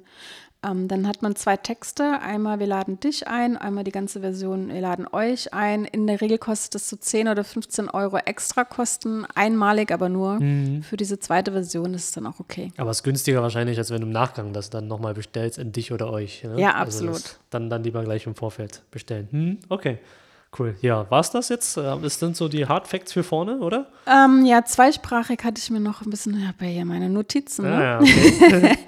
Ähm, 0.65 0.87
dann 0.87 1.07
hat 1.07 1.21
man 1.21 1.35
zwei 1.35 1.55
Texte. 1.55 2.19
Einmal, 2.19 2.59
wir 2.59 2.65
laden 2.67 2.99
dich 2.99 3.27
ein, 3.27 3.57
einmal 3.57 3.83
die 3.83 3.91
ganze 3.91 4.21
Version, 4.21 4.69
wir 4.69 4.81
laden 4.81 5.07
euch 5.11 5.53
ein. 5.53 5.85
In 5.85 6.07
der 6.07 6.19
Regel 6.19 6.37
kostet 6.39 6.75
es 6.75 6.89
so 6.89 6.95
10 6.95 7.27
oder 7.27 7.43
15 7.43 7.89
Euro 7.89 8.17
extra 8.17 8.63
Kosten, 8.63 9.25
einmalig 9.35 9.91
aber 9.91 10.09
nur. 10.09 10.39
Mhm. 10.39 10.81
Für 10.81 10.97
diese 10.97 11.19
zweite 11.19 11.51
Version 11.51 11.93
ist 11.93 12.05
es 12.05 12.11
dann 12.11 12.25
auch 12.25 12.39
okay. 12.39 12.71
Aber 12.77 12.89
es 12.89 12.97
ist 12.97 13.03
günstiger 13.03 13.41
wahrscheinlich, 13.43 13.77
als 13.77 13.91
wenn 13.91 14.01
du 14.01 14.07
im 14.07 14.13
Nachgang 14.13 14.51
das 14.51 14.69
dann 14.71 14.87
nochmal 14.87 15.13
bestellst 15.13 15.59
in 15.59 15.71
dich 15.71 15.91
oder 15.91 16.11
euch. 16.11 16.43
Ne? 16.43 16.59
Ja, 16.59 16.73
Also 16.73 17.05
absolut. 17.07 17.15
das 17.15 17.39
dann, 17.51 17.69
dann 17.69 17.83
lieber 17.83 18.03
gleich 18.03 18.25
im 18.25 18.33
Vorfeld 18.35 18.81
bestellen. 18.89 19.27
Hm, 19.31 19.57
okay, 19.69 19.99
cool. 20.57 20.75
Ja, 20.81 21.05
war's 21.11 21.29
das 21.29 21.49
jetzt? 21.49 21.77
Das 21.77 22.19
sind 22.19 22.35
so 22.35 22.47
die 22.49 22.65
Hard 22.65 22.87
Facts 22.87 23.13
für 23.13 23.23
vorne, 23.23 23.59
oder? 23.59 23.87
Ähm, 24.07 24.43
ja, 24.45 24.65
zweisprachig 24.65 25.43
hatte 25.43 25.61
ich 25.61 25.69
mir 25.69 25.79
noch 25.79 26.01
ein 26.01 26.09
bisschen, 26.09 26.39
ich 26.41 26.47
habe 26.47 26.65
ja 26.65 26.71
hier 26.71 26.85
meine 26.85 27.09
Notizen. 27.09 27.63
Ne? 27.65 27.75
Ah, 27.75 27.81
ja, 27.83 27.99
okay. 27.99 28.77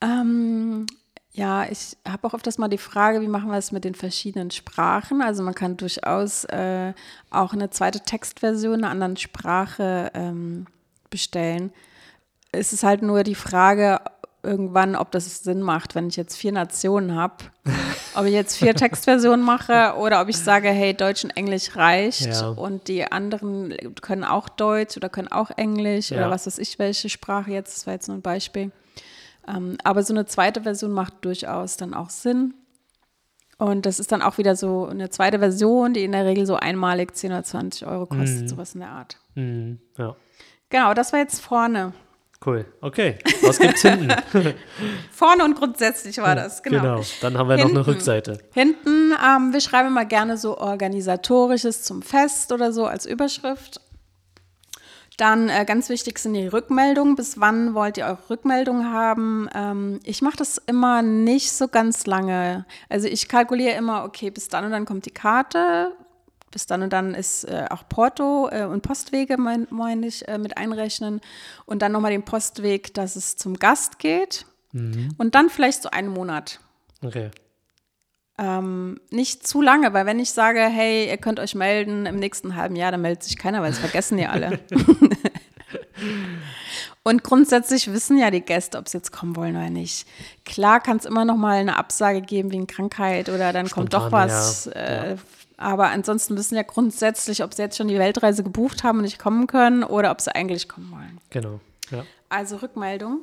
Ähm, 0.00 0.86
ja, 1.32 1.64
ich 1.70 1.96
habe 2.08 2.26
auch 2.26 2.34
öfters 2.34 2.58
mal 2.58 2.68
die 2.68 2.78
Frage, 2.78 3.20
wie 3.20 3.28
machen 3.28 3.50
wir 3.50 3.58
es 3.58 3.70
mit 3.72 3.84
den 3.84 3.94
verschiedenen 3.94 4.50
Sprachen? 4.50 5.22
Also 5.22 5.42
man 5.42 5.54
kann 5.54 5.76
durchaus 5.76 6.44
äh, 6.44 6.92
auch 7.30 7.52
eine 7.52 7.70
zweite 7.70 8.00
Textversion 8.00 8.74
in 8.74 8.84
einer 8.84 8.90
anderen 8.90 9.16
Sprache 9.16 10.10
ähm, 10.14 10.66
bestellen. 11.10 11.72
Es 12.50 12.72
ist 12.72 12.82
halt 12.82 13.02
nur 13.02 13.22
die 13.22 13.34
Frage 13.34 14.00
irgendwann, 14.42 14.96
ob 14.96 15.10
das 15.10 15.42
Sinn 15.42 15.60
macht, 15.62 15.94
wenn 15.94 16.08
ich 16.08 16.16
jetzt 16.16 16.36
vier 16.36 16.52
Nationen 16.52 17.14
habe, 17.14 17.34
ob 18.14 18.24
ich 18.24 18.32
jetzt 18.32 18.56
vier 18.56 18.74
Textversionen 18.74 19.44
mache 19.44 19.94
oder 19.98 20.22
ob 20.22 20.28
ich 20.28 20.38
sage, 20.38 20.68
hey, 20.70 20.94
Deutsch 20.94 21.24
und 21.24 21.30
Englisch 21.36 21.76
reicht 21.76 22.26
Ja. 22.26 22.48
und 22.50 22.88
die 22.88 23.04
anderen 23.10 23.74
können 24.00 24.24
auch 24.24 24.48
Deutsch 24.48 24.96
oder 24.96 25.08
können 25.08 25.28
auch 25.28 25.50
Englisch 25.56 26.10
Ja. 26.10 26.18
oder 26.18 26.30
was 26.30 26.46
weiß 26.46 26.58
ich, 26.58 26.78
welche 26.78 27.08
Sprache 27.10 27.50
jetzt, 27.50 27.76
das 27.76 27.86
war 27.86 27.94
jetzt 27.94 28.08
nur 28.08 28.16
ein 28.16 28.22
Beispiel. 28.22 28.70
Ähm, 29.48 29.78
aber 29.84 30.02
so 30.02 30.12
eine 30.12 30.26
zweite 30.26 30.62
Version 30.62 30.92
macht 30.92 31.24
durchaus 31.24 31.76
dann 31.76 31.94
auch 31.94 32.10
Sinn. 32.10 32.54
Und 33.56 33.86
das 33.86 33.98
ist 33.98 34.12
dann 34.12 34.22
auch 34.22 34.38
wieder 34.38 34.54
so 34.54 34.86
eine 34.86 35.10
zweite 35.10 35.38
Version, 35.40 35.92
die 35.94 36.04
in 36.04 36.12
der 36.12 36.24
Regel 36.24 36.46
so 36.46 36.54
einmalig 36.56 37.16
10 37.16 37.32
oder 37.32 37.42
20 37.42 37.86
Euro 37.88 38.06
kostet, 38.06 38.42
Mhm. 38.42 38.48
sowas 38.48 38.74
in 38.74 38.80
der 38.80 38.90
Art. 38.90 39.16
Hm, 39.34 39.80
ja, 39.96 40.14
Genau, 40.70 40.94
das 40.94 41.12
war 41.12 41.18
jetzt 41.20 41.40
vorne. 41.40 41.92
cool. 42.46 42.66
Okay, 42.82 43.18
was 43.42 43.58
gibt's 43.58 43.82
hinten? 43.82 44.12
Vorne 45.10 45.42
und 45.44 45.56
grundsätzlich 45.58 46.18
war 46.18 46.36
das, 46.36 46.62
genau. 46.62 46.80
genau. 46.96 47.00
Dann 47.20 47.36
haben 47.36 47.48
wir 47.48 47.56
noch 47.56 47.64
eine 47.64 47.74
Hinten. 47.74 47.90
Rückseite. 47.90 48.38
Hinten, 48.52 49.12
ähm, 49.26 49.52
wir 49.52 49.60
schreiben 49.60 49.88
immer 49.88 50.04
gerne 50.04 50.36
so 50.36 50.56
Organisatorisches 50.58 51.82
zum 51.82 52.02
Fest 52.02 52.52
oder 52.52 52.72
so 52.72 52.86
als 52.86 53.06
Überschrift. 53.06 53.80
Dann 55.18 55.48
äh, 55.48 55.64
ganz 55.66 55.88
wichtig 55.88 56.20
sind 56.20 56.34
die 56.34 56.46
Rückmeldungen. 56.46 57.16
Bis 57.16 57.40
wann 57.40 57.74
wollt 57.74 57.98
ihr 57.98 58.06
eure 58.06 58.30
Rückmeldungen 58.30 58.92
haben? 58.92 59.48
Ähm, 59.52 60.00
ich 60.04 60.22
mache 60.22 60.36
das 60.36 60.58
immer 60.58 61.02
nicht 61.02 61.52
so 61.52 61.66
ganz 61.66 62.06
lange. 62.06 62.64
Also 62.88 63.08
ich 63.08 63.28
kalkuliere 63.28 63.76
immer, 63.76 64.04
okay, 64.04 64.30
bis 64.30 64.48
dann 64.48 64.64
und 64.64 64.70
dann 64.70 64.86
kommt 64.86 65.06
die 65.06 65.10
Karte. 65.10 65.92
Bis 66.52 66.66
dann 66.66 66.82
und 66.82 66.92
dann 66.92 67.14
ist 67.14 67.44
äh, 67.44 67.66
auch 67.68 67.88
Porto 67.88 68.48
äh, 68.50 68.64
und 68.64 68.82
Postwege, 68.82 69.36
meine 69.36 69.66
mein 69.70 70.04
ich, 70.04 70.26
äh, 70.28 70.38
mit 70.38 70.56
einrechnen. 70.56 71.20
Und 71.66 71.82
dann 71.82 71.90
nochmal 71.92 72.12
den 72.12 72.24
Postweg, 72.24 72.94
dass 72.94 73.16
es 73.16 73.36
zum 73.36 73.58
Gast 73.58 73.98
geht. 73.98 74.46
Und 75.18 75.34
dann 75.34 75.50
vielleicht 75.50 75.82
so 75.82 75.90
einen 75.90 76.08
Monat. 76.08 76.60
Okay. 77.04 77.30
Ähm, 78.38 79.00
nicht 79.10 79.46
zu 79.46 79.60
lange, 79.60 79.92
weil 79.92 80.06
wenn 80.06 80.20
ich 80.20 80.30
sage, 80.30 80.60
hey, 80.60 81.08
ihr 81.08 81.16
könnt 81.16 81.40
euch 81.40 81.54
melden 81.56 82.06
im 82.06 82.16
nächsten 82.16 82.54
halben 82.54 82.76
Jahr, 82.76 82.92
dann 82.92 83.00
meldet 83.02 83.24
sich 83.24 83.36
keiner, 83.36 83.62
weil 83.62 83.72
es 83.72 83.78
vergessen 83.78 84.16
die 84.16 84.26
alle. 84.26 84.60
Und 87.02 87.24
grundsätzlich 87.24 87.92
wissen 87.92 88.18
ja 88.18 88.30
die 88.30 88.42
Gäste, 88.42 88.78
ob 88.78 88.88
sie 88.88 88.98
jetzt 88.98 89.12
kommen 89.12 89.34
wollen 89.34 89.56
oder 89.56 89.70
nicht. 89.70 90.06
Klar 90.44 90.80
kann 90.80 90.98
es 90.98 91.04
immer 91.06 91.24
noch 91.24 91.36
mal 91.36 91.56
eine 91.56 91.76
Absage 91.76 92.20
geben 92.20 92.52
wegen 92.52 92.66
Krankheit 92.66 93.28
oder 93.28 93.52
dann 93.52 93.70
kommt 93.70 93.94
doch 93.94 94.08
Spontan, 94.08 94.28
was. 94.28 94.66
ja, 94.66 94.72
Äh, 94.72 95.16
Aber 95.56 95.88
ansonsten 95.88 96.36
wissen 96.36 96.54
ja 96.54 96.62
grundsätzlich, 96.62 97.42
ob 97.42 97.54
sie 97.54 97.62
jetzt 97.62 97.76
schon 97.78 97.88
die 97.88 97.98
Weltreise 97.98 98.42
gebucht 98.44 98.84
haben 98.84 98.98
und 98.98 99.04
nicht 99.04 99.18
kommen 99.18 99.46
können 99.46 99.84
oder 99.84 100.10
ob 100.10 100.20
sie 100.20 100.34
eigentlich 100.34 100.68
kommen 100.68 100.90
wollen. 100.92 101.18
Genau. 101.30 101.60
Ja. 101.90 102.04
Also 102.28 102.56
Rückmeldung. 102.56 103.20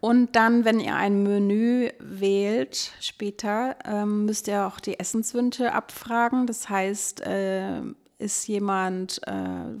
Und 0.00 0.36
dann, 0.36 0.64
wenn 0.64 0.78
ihr 0.78 0.94
ein 0.94 1.22
Menü 1.24 1.90
wählt 1.98 2.92
später, 3.00 3.76
ähm, 3.84 4.26
müsst 4.26 4.46
ihr 4.46 4.66
auch 4.66 4.78
die 4.78 4.98
Essenswünsche 5.00 5.72
abfragen. 5.72 6.46
Das 6.46 6.68
heißt, 6.68 7.20
äh, 7.22 7.80
ist 8.18 8.46
jemand 8.48 9.20
äh, 9.26 9.32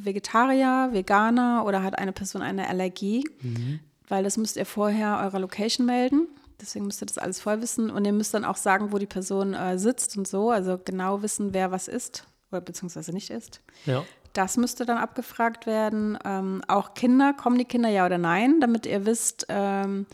Vegetarier, 0.04 0.88
Veganer 0.92 1.64
oder 1.66 1.82
hat 1.82 1.98
eine 1.98 2.12
Person 2.12 2.42
eine 2.42 2.68
Allergie? 2.68 3.24
Weil 4.08 4.24
das 4.24 4.36
müsst 4.36 4.56
ihr 4.56 4.66
vorher 4.66 5.20
eurer 5.22 5.38
Location 5.38 5.86
melden. 5.86 6.28
Deswegen 6.60 6.86
müsst 6.86 7.02
ihr 7.02 7.06
das 7.06 7.18
alles 7.18 7.40
voll 7.40 7.60
wissen. 7.62 7.90
Und 7.90 8.04
ihr 8.04 8.12
müsst 8.12 8.34
dann 8.34 8.44
auch 8.44 8.56
sagen, 8.56 8.92
wo 8.92 8.98
die 8.98 9.06
Person 9.06 9.54
äh, 9.54 9.78
sitzt 9.78 10.16
und 10.16 10.26
so. 10.26 10.50
Also 10.50 10.78
genau 10.84 11.22
wissen, 11.22 11.54
wer 11.54 11.70
was 11.70 11.86
isst 11.86 12.26
oder 12.50 12.60
beziehungsweise 12.60 13.12
nicht 13.12 13.30
isst. 13.30 13.60
Ja. 13.86 14.04
Das 14.38 14.56
müsste 14.56 14.86
dann 14.86 14.98
abgefragt 14.98 15.66
werden. 15.66 16.16
Ähm, 16.24 16.62
auch 16.68 16.94
Kinder, 16.94 17.32
kommen 17.32 17.58
die 17.58 17.64
Kinder 17.64 17.88
ja 17.88 18.06
oder 18.06 18.18
nein, 18.18 18.60
damit 18.60 18.86
ihr 18.86 19.04
wisst, 19.04 19.46
ähm, 19.48 20.06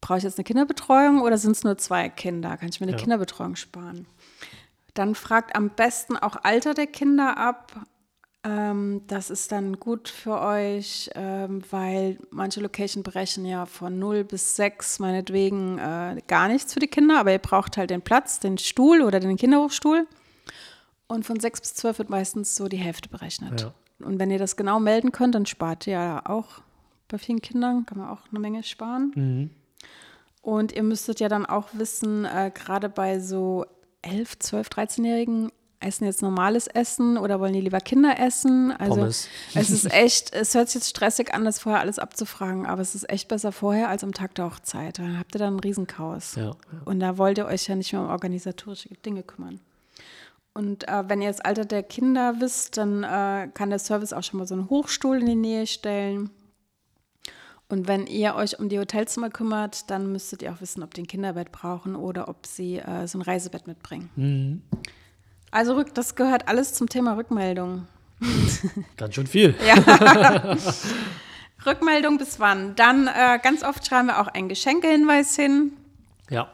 brauche 0.00 0.16
ich 0.16 0.24
jetzt 0.24 0.38
eine 0.38 0.44
Kinderbetreuung 0.44 1.20
oder 1.20 1.36
sind 1.36 1.52
es 1.52 1.62
nur 1.62 1.76
zwei 1.76 2.08
Kinder? 2.08 2.56
Kann 2.56 2.70
ich 2.70 2.80
mir 2.80 2.86
eine 2.86 2.96
Ja. 2.96 3.02
Kinderbetreuung 3.02 3.56
sparen? 3.56 4.06
Dann 4.94 5.14
fragt 5.14 5.54
am 5.54 5.68
besten 5.68 6.16
auch 6.16 6.36
Alter 6.42 6.72
der 6.72 6.86
Kinder 6.86 7.36
ab. 7.36 7.72
Ähm, 8.44 9.02
das 9.08 9.28
ist 9.28 9.52
dann 9.52 9.78
gut 9.78 10.08
für 10.08 10.40
euch, 10.40 11.10
ähm, 11.14 11.60
weil 11.70 12.18
manche 12.30 12.62
Location 12.62 13.02
brechen 13.02 13.44
ja 13.44 13.66
von 13.66 13.98
0 13.98 14.24
bis 14.24 14.56
6 14.56 15.00
meinetwegen 15.00 15.76
äh, 15.76 16.16
gar 16.28 16.48
nichts 16.48 16.72
für 16.72 16.80
die 16.80 16.88
Kinder, 16.88 17.20
aber 17.20 17.32
ihr 17.32 17.38
braucht 17.38 17.76
halt 17.76 17.90
den 17.90 18.00
Platz, 18.00 18.40
den 18.40 18.56
Stuhl 18.56 19.02
oder 19.02 19.20
den 19.20 19.36
Kinderhochstuhl. 19.36 20.06
Und 21.10 21.24
von 21.24 21.40
6 21.40 21.60
bis 21.60 21.74
12 21.74 21.98
wird 21.98 22.10
meistens 22.10 22.54
so 22.54 22.68
die 22.68 22.76
Hälfte 22.76 23.08
berechnet. 23.08 23.62
Ja. 23.62 24.06
Und 24.06 24.20
wenn 24.20 24.30
ihr 24.30 24.38
das 24.38 24.54
genau 24.54 24.78
melden 24.78 25.10
könnt, 25.10 25.34
dann 25.34 25.44
spart 25.44 25.88
ihr 25.88 25.94
ja 25.94 26.22
auch 26.24 26.62
bei 27.08 27.18
vielen 27.18 27.42
Kindern, 27.42 27.84
kann 27.84 27.98
man 27.98 28.08
auch 28.08 28.20
eine 28.30 28.38
Menge 28.38 28.62
sparen. 28.62 29.10
Mhm. 29.16 29.50
Und 30.40 30.70
ihr 30.70 30.84
müsstet 30.84 31.18
ja 31.18 31.28
dann 31.28 31.46
auch 31.46 31.66
wissen, 31.72 32.26
äh, 32.26 32.52
gerade 32.54 32.88
bei 32.88 33.18
so 33.18 33.66
11, 34.02 34.38
12, 34.38 34.68
13-Jährigen, 34.68 35.50
essen 35.80 36.04
jetzt 36.04 36.22
normales 36.22 36.68
Essen 36.68 37.18
oder 37.18 37.40
wollen 37.40 37.54
die 37.54 37.60
lieber 37.60 37.80
Kinder 37.80 38.20
essen? 38.20 38.70
Also 38.70 39.00
Pommes. 39.00 39.26
es 39.54 39.70
ist 39.70 39.92
echt, 39.92 40.32
es 40.32 40.54
hört 40.54 40.68
sich 40.68 40.76
jetzt 40.76 40.90
stressig 40.90 41.34
an, 41.34 41.44
das 41.44 41.58
vorher 41.58 41.80
alles 41.80 41.98
abzufragen, 41.98 42.66
aber 42.66 42.82
es 42.82 42.94
ist 42.94 43.10
echt 43.10 43.26
besser 43.26 43.50
vorher 43.50 43.88
als 43.88 44.04
am 44.04 44.14
Tag 44.14 44.36
der 44.36 44.44
Hochzeit. 44.44 45.00
Dann 45.00 45.18
habt 45.18 45.34
ihr 45.34 45.40
dann 45.40 45.54
einen 45.54 45.60
Riesenchaos. 45.60 46.36
Ja, 46.36 46.42
ja. 46.42 46.54
Und 46.84 47.00
da 47.00 47.18
wollt 47.18 47.38
ihr 47.38 47.46
euch 47.46 47.66
ja 47.66 47.74
nicht 47.74 47.92
mehr 47.92 48.02
um 48.02 48.10
organisatorische 48.10 48.90
Dinge 49.04 49.24
kümmern. 49.24 49.58
Und 50.52 50.88
äh, 50.88 51.08
wenn 51.08 51.22
ihr 51.22 51.28
das 51.28 51.40
Alter 51.40 51.64
der 51.64 51.82
Kinder 51.82 52.40
wisst, 52.40 52.76
dann 52.76 53.04
äh, 53.04 53.48
kann 53.54 53.70
der 53.70 53.78
Service 53.78 54.12
auch 54.12 54.22
schon 54.22 54.38
mal 54.38 54.46
so 54.46 54.54
einen 54.54 54.68
Hochstuhl 54.68 55.18
in 55.18 55.26
die 55.26 55.34
Nähe 55.34 55.66
stellen. 55.66 56.30
Und 57.68 57.86
wenn 57.86 58.08
ihr 58.08 58.34
euch 58.34 58.58
um 58.58 58.68
die 58.68 58.80
Hotelzimmer 58.80 59.30
kümmert, 59.30 59.90
dann 59.90 60.10
müsstet 60.10 60.42
ihr 60.42 60.52
auch 60.52 60.60
wissen, 60.60 60.82
ob 60.82 60.92
die 60.92 61.02
ein 61.02 61.06
Kinderbett 61.06 61.52
brauchen 61.52 61.94
oder 61.94 62.28
ob 62.28 62.46
sie 62.46 62.78
äh, 62.78 63.06
so 63.06 63.18
ein 63.18 63.22
Reisebett 63.22 63.68
mitbringen. 63.68 64.10
Mhm. 64.16 64.62
Also 65.52 65.74
rück, 65.74 65.94
das 65.94 66.16
gehört 66.16 66.48
alles 66.48 66.74
zum 66.74 66.88
Thema 66.88 67.16
Rückmeldung. 67.16 67.86
Ganz 68.96 69.14
schön 69.14 69.28
viel. 69.28 69.54
Ja. 69.64 70.56
Rückmeldung 71.66 72.18
bis 72.18 72.40
wann? 72.40 72.74
Dann 72.74 73.06
äh, 73.06 73.38
ganz 73.42 73.62
oft 73.62 73.86
schreiben 73.86 74.08
wir 74.08 74.20
auch 74.20 74.28
einen 74.28 74.48
Geschenkehinweis 74.48 75.36
hin. 75.36 75.72
Ja. 76.28 76.50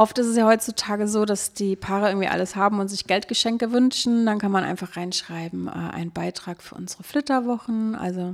Oft 0.00 0.18
ist 0.18 0.28
es 0.28 0.36
ja 0.38 0.46
heutzutage 0.46 1.06
so, 1.06 1.26
dass 1.26 1.52
die 1.52 1.76
Paare 1.76 2.08
irgendwie 2.08 2.28
alles 2.28 2.56
haben 2.56 2.80
und 2.80 2.88
sich 2.88 3.04
Geldgeschenke 3.04 3.70
wünschen. 3.70 4.24
Dann 4.24 4.38
kann 4.38 4.50
man 4.50 4.64
einfach 4.64 4.96
reinschreiben, 4.96 5.68
äh, 5.68 5.72
ein 5.72 6.10
Beitrag 6.10 6.62
für 6.62 6.74
unsere 6.74 7.02
Flitterwochen. 7.02 7.94
Also 7.94 8.32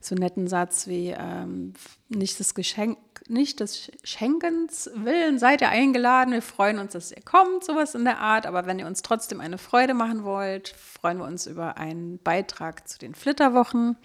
so 0.00 0.14
einen 0.14 0.22
netten 0.22 0.46
Satz 0.46 0.86
wie 0.86 1.08
ähm, 1.08 1.72
nicht 2.08 2.38
des 2.38 2.54
Geschenk, 2.54 2.98
nicht 3.28 3.60
des 3.60 3.90
Schenkens 4.02 4.90
willen 4.94 5.38
seid 5.38 5.60
ihr 5.60 5.68
eingeladen. 5.68 6.32
Wir 6.32 6.40
freuen 6.40 6.78
uns, 6.78 6.92
dass 6.92 7.12
ihr 7.12 7.22
kommt, 7.22 7.64
sowas 7.64 7.94
in 7.94 8.04
der 8.04 8.18
Art. 8.18 8.46
Aber 8.46 8.66
wenn 8.66 8.78
ihr 8.78 8.86
uns 8.86 9.02
trotzdem 9.02 9.40
eine 9.40 9.58
Freude 9.58 9.92
machen 9.92 10.24
wollt, 10.24 10.68
freuen 10.68 11.18
wir 11.18 11.26
uns 11.26 11.46
über 11.46 11.76
einen 11.76 12.18
Beitrag 12.18 12.88
zu 12.88 12.98
den 12.98 13.14
Flitterwochen. 13.14 13.96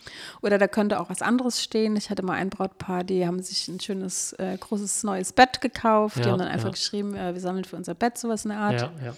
Oder 0.42 0.58
da 0.58 0.68
könnte 0.68 1.00
auch 1.00 1.10
was 1.10 1.22
anderes 1.22 1.64
stehen. 1.64 1.96
Ich 1.96 2.10
hatte 2.10 2.24
mal 2.24 2.34
ein 2.34 2.50
Brautpaar, 2.50 3.04
die 3.06 3.26
haben 3.26 3.42
sich 3.42 3.68
ein 3.70 3.80
schönes, 3.80 4.34
äh, 4.34 4.58
großes 4.58 5.04
neues 5.04 5.32
Bett 5.32 5.62
gekauft. 5.62 6.18
die 6.18 6.22
Ja, 6.22 6.32
haben 6.32 6.40
dann 6.40 6.50
einfach 6.50 6.66
ja. 6.66 6.72
geschrieben, 6.72 7.16
äh, 7.16 7.34
wir 7.34 7.40
sammeln 7.40 7.64
für 7.64 7.78
unser 7.78 7.96
Bett 7.96 8.18
sowas 8.18 8.44
in 8.44 8.50
der 8.50 8.60
Art. 8.60 8.82
Ja, 8.82 8.92
ja. 9.06 9.14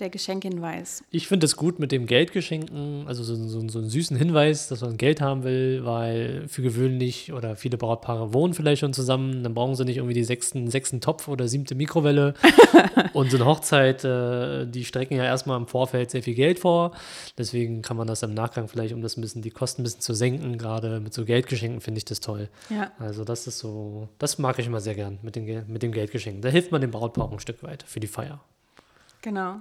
Der 0.00 0.10
Geschenkhinweis. 0.10 1.04
Ich 1.12 1.28
finde 1.28 1.46
es 1.46 1.54
gut 1.54 1.78
mit 1.78 1.92
dem 1.92 2.06
Geldgeschenken, 2.06 3.04
also 3.06 3.22
so, 3.22 3.36
so, 3.36 3.68
so 3.68 3.78
einen 3.78 3.88
süßen 3.88 4.16
Hinweis, 4.16 4.66
dass 4.66 4.80
man 4.80 4.96
Geld 4.96 5.20
haben 5.20 5.44
will, 5.44 5.84
weil 5.84 6.48
für 6.48 6.62
gewöhnlich 6.62 7.32
oder 7.32 7.54
viele 7.54 7.76
Brautpaare 7.76 8.34
wohnen 8.34 8.54
vielleicht 8.54 8.80
schon 8.80 8.92
zusammen, 8.92 9.44
dann 9.44 9.54
brauchen 9.54 9.76
sie 9.76 9.84
nicht 9.84 9.98
irgendwie 9.98 10.14
die 10.14 10.24
sechsten, 10.24 10.68
sechsten 10.68 11.00
Topf 11.00 11.28
oder 11.28 11.46
siebte 11.46 11.76
Mikrowelle. 11.76 12.34
und 13.12 13.30
so 13.30 13.36
eine 13.36 13.46
Hochzeit, 13.46 14.04
äh, 14.04 14.66
die 14.66 14.84
strecken 14.84 15.16
ja 15.16 15.24
erstmal 15.24 15.58
im 15.58 15.68
Vorfeld 15.68 16.10
sehr 16.10 16.24
viel 16.24 16.34
Geld 16.34 16.58
vor. 16.58 16.90
Deswegen 17.38 17.80
kann 17.82 17.96
man 17.96 18.08
das 18.08 18.24
im 18.24 18.34
Nachgang 18.34 18.66
vielleicht, 18.66 18.94
um 18.94 19.00
das 19.00 19.16
ein 19.16 19.20
bisschen, 19.20 19.42
die 19.42 19.50
Kosten 19.50 19.82
ein 19.82 19.84
bisschen 19.84 20.00
zu 20.00 20.12
senken, 20.14 20.58
gerade 20.58 20.98
mit 20.98 21.14
so 21.14 21.24
Geldgeschenken 21.24 21.80
finde 21.80 21.98
ich 21.98 22.04
das 22.04 22.18
toll. 22.18 22.48
Ja. 22.68 22.90
Also 22.98 23.24
das 23.24 23.46
ist 23.46 23.60
so, 23.60 24.08
das 24.18 24.38
mag 24.38 24.58
ich 24.58 24.66
immer 24.66 24.80
sehr 24.80 24.96
gern 24.96 25.20
mit, 25.22 25.36
den, 25.36 25.64
mit 25.68 25.84
dem 25.84 25.92
Geldgeschenk. 25.92 26.42
Da 26.42 26.48
hilft 26.48 26.72
man 26.72 26.80
dem 26.80 26.90
Brautpaar 26.90 27.26
auch 27.26 27.32
ein 27.32 27.38
Stück 27.38 27.62
weit 27.62 27.84
für 27.86 28.00
die 28.00 28.08
Feier. 28.08 28.40
Genau. 29.24 29.60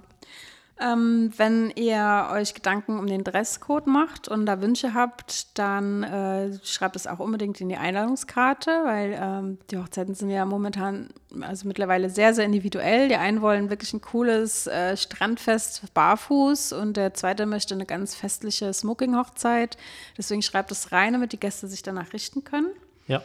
Ähm, 0.82 1.32
wenn 1.38 1.72
ihr 1.76 2.30
euch 2.34 2.54
Gedanken 2.54 3.00
um 3.00 3.08
den 3.08 3.24
Dresscode 3.24 3.88
macht 3.88 4.28
und 4.28 4.46
da 4.46 4.62
Wünsche 4.62 4.94
habt, 4.94 5.58
dann 5.58 6.04
äh, 6.04 6.60
schreibt 6.66 6.98
es 6.98 7.08
auch 7.08 7.20
unbedingt 7.20 7.62
in 7.62 7.70
die 7.70 7.78
Einladungskarte, 7.78 8.72
weil 8.84 9.18
ähm, 9.18 9.58
die 9.72 9.78
Hochzeiten 9.78 10.16
sind 10.16 10.32
ja 10.32 10.46
momentan, 10.46 11.10
also 11.42 11.68
mittlerweile 11.68 12.10
sehr, 12.10 12.34
sehr 12.34 12.44
individuell. 12.44 13.08
Die 13.08 13.16
einen 13.16 13.42
wollen 13.42 13.70
wirklich 13.70 13.94
ein 13.94 14.02
cooles 14.02 14.68
äh, 14.68 14.98
Strandfest 14.98 15.94
barfuß 15.94 16.74
und 16.74 16.98
der 16.98 17.14
zweite 17.14 17.46
möchte 17.46 17.76
eine 17.76 17.86
ganz 17.86 18.16
festliche 18.16 18.74
Smoking-Hochzeit. 18.74 19.78
Deswegen 20.18 20.42
schreibt 20.42 20.72
es 20.72 20.92
rein, 20.92 21.14
damit 21.14 21.32
die 21.32 21.40
Gäste 21.40 21.68
sich 21.68 21.84
danach 21.84 22.12
richten 22.12 22.44
können. 22.44 22.72
Ja. 23.08 23.22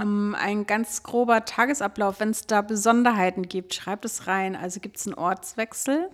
Ähm, 0.00 0.34
ein 0.38 0.66
ganz 0.66 1.02
grober 1.02 1.44
Tagesablauf, 1.44 2.20
wenn 2.20 2.30
es 2.30 2.46
da 2.46 2.62
Besonderheiten 2.62 3.48
gibt, 3.48 3.74
schreibt 3.74 4.04
es 4.04 4.26
rein. 4.26 4.56
Also 4.56 4.80
gibt 4.80 4.96
es 4.96 5.06
einen 5.06 5.14
Ortswechsel 5.14 6.10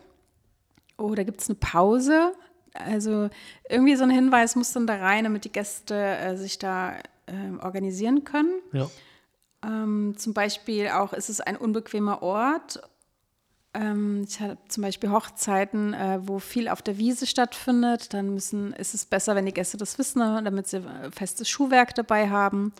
oder 0.96 1.24
gibt 1.24 1.40
es 1.40 1.48
eine 1.48 1.56
Pause? 1.56 2.32
Also 2.74 3.30
irgendwie 3.68 3.96
so 3.96 4.04
ein 4.04 4.10
Hinweis 4.10 4.56
muss 4.56 4.72
dann 4.72 4.86
da 4.86 4.96
rein, 4.96 5.24
damit 5.24 5.44
die 5.44 5.52
Gäste 5.52 5.94
äh, 5.94 6.36
sich 6.36 6.58
da 6.58 6.94
ähm, 7.26 7.60
organisieren 7.60 8.24
können. 8.24 8.60
Ja. 8.72 8.88
Ähm, 9.64 10.14
zum 10.16 10.34
Beispiel 10.34 10.88
auch, 10.88 11.12
ist 11.12 11.28
es 11.28 11.40
ein 11.40 11.56
unbequemer 11.56 12.22
Ort? 12.22 12.80
Ähm, 13.74 14.24
ich 14.26 14.40
habe 14.40 14.58
zum 14.68 14.82
Beispiel 14.82 15.10
Hochzeiten, 15.10 15.94
äh, 15.94 16.20
wo 16.22 16.38
viel 16.38 16.68
auf 16.68 16.82
der 16.82 16.98
Wiese 16.98 17.26
stattfindet. 17.26 18.12
Dann 18.14 18.34
müssen, 18.34 18.72
ist 18.72 18.94
es 18.94 19.04
besser, 19.06 19.34
wenn 19.36 19.46
die 19.46 19.54
Gäste 19.54 19.76
das 19.76 19.98
wissen, 19.98 20.20
ne, 20.20 20.40
damit 20.44 20.66
sie 20.66 20.78
äh, 20.78 21.10
festes 21.10 21.48
Schuhwerk 21.48 21.94
dabei 21.94 22.30
haben. 22.30 22.72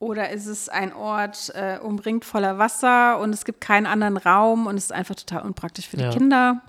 Oder 0.00 0.30
ist 0.30 0.46
es 0.46 0.68
ein 0.68 0.92
Ort 0.92 1.50
äh, 1.54 1.78
umringt 1.82 2.24
voller 2.24 2.56
Wasser 2.58 3.18
und 3.18 3.32
es 3.32 3.44
gibt 3.44 3.60
keinen 3.60 3.86
anderen 3.86 4.16
Raum 4.16 4.66
und 4.66 4.76
es 4.76 4.84
ist 4.84 4.92
einfach 4.92 5.16
total 5.16 5.42
unpraktisch 5.42 5.88
für 5.88 5.96
die 5.96 6.04
Ja. 6.04 6.10
Kinder? 6.10 6.62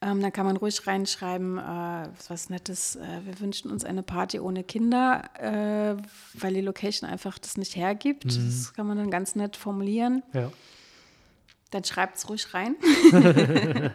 Ähm, 0.00 0.20
dann 0.20 0.32
kann 0.32 0.46
man 0.46 0.56
ruhig 0.56 0.84
reinschreiben, 0.86 1.58
äh, 1.58 2.08
was 2.28 2.50
Nettes. 2.50 2.96
Äh, 2.96 3.20
wir 3.24 3.38
wünschen 3.40 3.70
uns 3.70 3.84
eine 3.84 4.02
Party 4.02 4.40
ohne 4.40 4.64
Kinder, 4.64 5.22
äh, 5.38 5.96
weil 6.34 6.54
die 6.54 6.60
Location 6.60 7.08
einfach 7.08 7.38
das 7.38 7.56
nicht 7.56 7.76
hergibt. 7.76 8.24
Das 8.24 8.72
kann 8.74 8.86
man 8.86 8.98
dann 8.98 9.10
ganz 9.10 9.36
nett 9.36 9.56
formulieren. 9.56 10.22
Ja. 10.32 10.50
Dann 11.70 11.84
schreibt 11.84 12.16
es 12.18 12.28
ruhig 12.28 12.52
rein. 12.52 12.74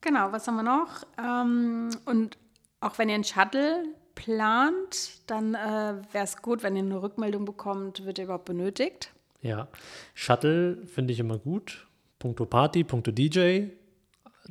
genau, 0.00 0.32
was 0.32 0.46
haben 0.46 0.56
wir 0.56 0.62
noch? 0.62 1.04
Ähm, 1.18 1.90
und 2.06 2.38
auch 2.80 2.98
wenn 2.98 3.08
ihr 3.08 3.16
einen 3.16 3.24
Shuttle 3.24 3.84
plant, 4.14 5.20
dann 5.26 5.54
äh, 5.54 5.94
wäre 6.12 6.24
es 6.24 6.40
gut, 6.42 6.62
wenn 6.62 6.76
ihr 6.76 6.82
eine 6.82 7.02
Rückmeldung 7.02 7.44
bekommt, 7.44 8.04
wird 8.04 8.18
ihr 8.18 8.24
überhaupt 8.24 8.44
benötigt. 8.44 9.12
Ja, 9.42 9.68
Shuttle 10.14 10.86
finde 10.86 11.12
ich 11.12 11.20
immer 11.20 11.38
gut. 11.38 11.86
Punkto 12.18 12.46
Party, 12.46 12.84
Punkto 12.84 13.10
DJ. 13.10 13.64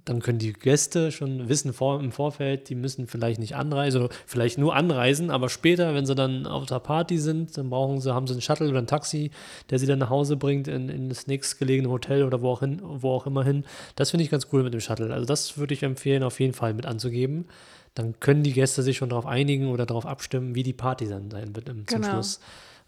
Dann 0.06 0.22
können 0.22 0.40
die 0.40 0.54
Gäste 0.54 1.12
schon 1.12 1.48
wissen 1.50 1.74
vor, 1.74 2.00
im 2.00 2.12
Vorfeld, 2.12 2.70
die 2.70 2.76
müssen 2.76 3.08
vielleicht 3.08 3.40
nicht 3.40 3.56
anreisen, 3.56 4.04
oder 4.04 4.14
vielleicht 4.26 4.58
nur 4.58 4.76
anreisen, 4.76 5.30
aber 5.30 5.50
später, 5.50 5.94
wenn 5.94 6.06
sie 6.06 6.16
dann 6.16 6.48
auf 6.48 6.66
der 6.66 6.80
Party 6.80 7.18
sind, 7.18 7.58
dann 7.58 7.70
brauchen 7.70 8.00
sie, 8.00 8.14
haben 8.14 8.26
sie 8.26 8.34
einen 8.34 8.42
Shuttle 8.42 8.70
oder 8.70 8.80
ein 8.80 8.88
Taxi, 8.88 9.32
der 9.70 9.80
sie 9.80 9.86
dann 9.86 10.00
nach 10.00 10.10
Hause 10.10 10.38
bringt 10.38 10.68
in, 10.70 10.90
in 10.90 11.10
das 11.10 11.28
nächstgelegene 11.28 11.90
Hotel 11.90 12.24
oder 12.24 12.42
wo 12.42 12.50
auch, 12.50 12.62
hin, 12.62 12.82
wo 12.84 13.12
auch 13.12 13.28
immer 13.28 13.44
hin. 13.44 13.66
Das 13.96 14.12
finde 14.12 14.24
ich 14.24 14.32
ganz 14.32 14.48
cool 14.52 14.64
mit 14.64 14.74
dem 14.74 14.82
Shuttle. 14.82 15.14
Also 15.14 15.26
das 15.26 15.58
würde 15.58 15.74
ich 15.74 15.84
empfehlen, 15.84 16.24
auf 16.24 16.40
jeden 16.40 16.54
Fall 16.54 16.74
mit 16.74 16.86
anzugeben. 16.86 17.46
Dann 17.94 18.20
können 18.20 18.44
die 18.44 18.54
Gäste 18.54 18.84
sich 18.84 18.98
schon 18.98 19.10
darauf 19.10 19.26
einigen 19.26 19.68
oder 19.70 19.86
darauf 19.86 20.06
abstimmen, 20.06 20.56
wie 20.56 20.64
die 20.64 20.74
Party 20.74 21.08
dann 21.08 21.30
sein 21.30 21.56
wird 21.56 21.68
im, 21.70 21.88
zum 21.88 22.02
Genau. 22.02 22.14
Schluss. 22.14 22.40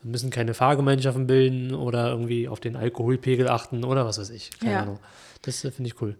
Wir 0.01 0.11
müssen 0.11 0.29
keine 0.29 0.53
Fahrgemeinschaften 0.53 1.27
bilden 1.27 1.73
oder 1.73 2.09
irgendwie 2.09 2.47
auf 2.47 2.59
den 2.59 2.75
Alkoholpegel 2.75 3.47
achten 3.49 3.83
oder 3.83 4.05
was 4.05 4.17
weiß 4.19 4.29
ich. 4.31 4.51
Keine 4.59 4.71
Ja. 4.73 4.81
Ahnung. 4.81 4.99
Das 5.43 5.63
äh, 5.63 5.71
finde 5.71 5.89
ich 5.89 6.01
cool. 6.01 6.15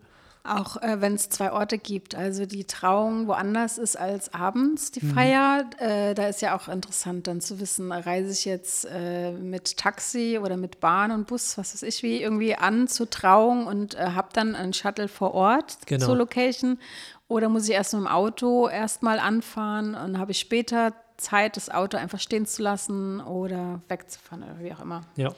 Auch 0.46 0.76
äh, 0.82 1.00
wenn 1.00 1.14
es 1.16 1.30
zwei 1.30 1.54
Orte 1.54 1.78
gibt, 1.78 2.16
also 2.16 2.46
die 2.46 2.66
Trauung 2.66 3.28
woanders 3.28 3.78
ist 3.78 3.98
als 3.98 4.34
abends 4.34 4.92
die 4.92 5.00
Feier, 5.00 5.70
äh, 5.80 6.14
da 6.14 6.28
ist 6.28 6.42
ja 6.42 6.54
auch 6.54 6.68
interessant 6.68 7.28
dann 7.28 7.40
zu 7.40 7.62
wissen, 7.62 7.94
reise 7.94 8.34
ich 8.34 8.44
jetzt 8.44 8.86
äh, 8.92 9.32
mit 9.32 9.78
Taxi 9.78 10.38
oder 10.44 10.58
mit 10.58 10.82
Bahn 10.82 11.12
und 11.12 11.28
Bus, 11.28 11.58
was 11.58 11.74
weiß 11.74 11.84
ich 11.84 12.04
wie, 12.04 12.22
irgendwie 12.22 12.56
an 12.56 12.90
zur 12.90 13.10
Trauung 13.10 13.68
und 13.68 13.96
äh, 13.96 14.00
habe 14.08 14.28
dann 14.34 14.54
einen 14.56 14.74
Shuttle 14.74 15.08
vor 15.08 15.34
Ort 15.34 15.78
Genau. 15.86 16.08
zur 16.08 16.18
Location 16.18 16.78
oder 17.28 17.50
muss 17.50 17.68
ich 17.68 17.76
erst 17.76 17.94
mit 17.94 18.04
dem 18.04 18.08
Auto 18.08 18.68
erstmal 18.68 19.20
anfahren 19.20 19.96
und 19.96 20.18
habe 20.18 20.32
ich 20.32 20.40
später 20.40 20.94
Zeit, 21.18 21.58
das 21.58 21.70
Auto 21.70 21.98
einfach 21.98 22.20
stehen 22.20 22.46
zu 22.46 22.62
lassen 22.62 23.22
oder 23.22 23.82
wegzufahren 23.88 24.44
oder 24.44 24.60
wie 24.60 24.74
auch 24.74 24.82
immer. 24.82 25.02
Ja. 25.16 25.34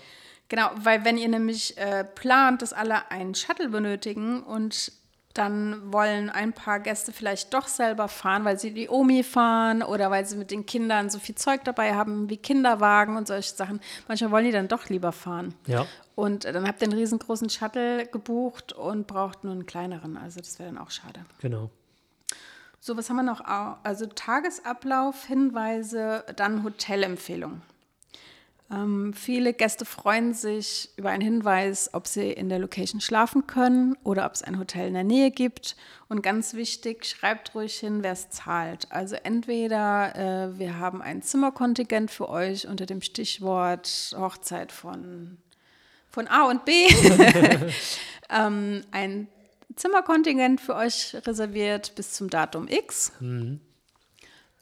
Genau, 0.48 0.70
weil 0.76 1.04
wenn 1.06 1.18
ihr 1.18 1.28
nämlich 1.28 1.78
äh, 1.78 2.04
plant, 2.04 2.62
dass 2.62 2.74
alle 2.74 3.10
einen 3.10 3.34
Shuttle 3.34 3.70
benötigen 3.70 4.44
und 4.44 4.92
dann 5.36 5.94
wollen 5.94 6.30
ein 6.30 6.54
paar 6.54 6.80
Gäste 6.80 7.12
vielleicht 7.12 7.54
doch 7.54 7.68
selber 7.68 8.08
fahren, 8.08 8.46
weil 8.46 8.58
sie 8.58 8.74
die 8.74 8.90
Omi 8.90 9.22
fahren 9.22 9.84
oder 9.84 10.10
weil 10.10 10.26
sie 10.26 10.38
mit 10.38 10.50
den 10.50 10.66
Kindern 10.66 11.10
so 11.10 11.20
viel 11.20 11.36
Zeug 11.36 11.64
dabei 11.66 11.94
haben 11.94 12.30
wie 12.30 12.38
Kinderwagen 12.38 13.18
und 13.18 13.28
solche 13.28 13.54
Sachen. 13.54 13.80
Manchmal 14.08 14.32
wollen 14.32 14.46
die 14.46 14.52
dann 14.52 14.68
doch 14.68 14.90
lieber 14.90 15.12
fahren. 15.12 15.54
Ja. 15.68 15.86
Und 16.16 16.46
dann 16.46 16.66
habt 16.68 16.82
ihr 16.82 16.88
einen 16.88 16.98
riesengroßen 16.98 17.50
Shuttle 17.50 18.08
gebucht 18.08 18.72
und 18.72 19.08
braucht 19.08 19.44
nur 19.44 19.54
einen 19.54 19.66
kleineren. 19.66 20.16
Also 20.16 20.40
das 20.40 20.58
wäre 20.58 20.70
dann 20.72 20.78
auch 20.78 20.90
schade. 20.90 21.26
Genau. 21.42 21.70
So, 22.80 22.96
was 22.96 23.10
haben 23.10 23.18
wir 23.18 23.24
noch? 23.24 23.42
Also 23.84 24.06
Tagesablauf, 24.06 25.26
Hinweise, 25.26 26.24
dann 26.36 26.64
Hotelempfehlung. 26.64 27.62
Ähm, 28.72 29.14
viele 29.14 29.54
Gäste 29.54 29.86
freuen 29.86 30.34
sich 30.34 30.90
über 30.98 31.10
einen 31.10 31.22
Hinweis, 31.22 31.94
ob 31.94 32.08
sie 32.08 32.32
in 32.32 32.50
der 32.50 32.58
Location 32.58 33.00
schlafen 33.00 33.46
können 33.46 33.96
oder 34.04 34.26
ob 34.26 34.34
es 34.34 34.42
ein 34.42 34.58
Hotel 34.58 34.88
in 34.88 34.96
der 34.96 35.04
Nähe 35.04 35.30
gibt. 35.30 35.76
Und 36.10 36.24
ganz 36.24 36.56
wichtig, 36.56 37.06
schreibt 37.06 37.54
ruhig 37.54 37.76
hin, 37.76 38.02
wer 38.02 38.14
es 38.14 38.30
zahlt. 38.30 38.92
Also 38.92 39.16
entweder 39.24 40.16
äh, 40.16 40.60
wir 40.60 40.80
haben 40.80 41.02
ein 41.04 41.22
Zimmerkontingent 41.22 42.10
für 42.10 42.28
euch 42.28 42.68
unter 42.68 42.88
dem 42.88 43.02
Stichwort 43.02 44.16
Hochzeit 44.18 44.72
von, 44.72 45.38
von 46.10 46.28
A 46.28 46.50
und 46.50 46.66
B. 46.66 46.88
ähm, 48.32 48.82
ein 48.90 49.28
Zimmerkontingent 49.76 50.60
für 50.60 50.76
euch 50.76 51.16
reserviert 51.28 51.94
bis 51.96 52.14
zum 52.14 52.32
Datum 52.32 52.68
X. 52.68 53.12
Mhm. 53.20 53.60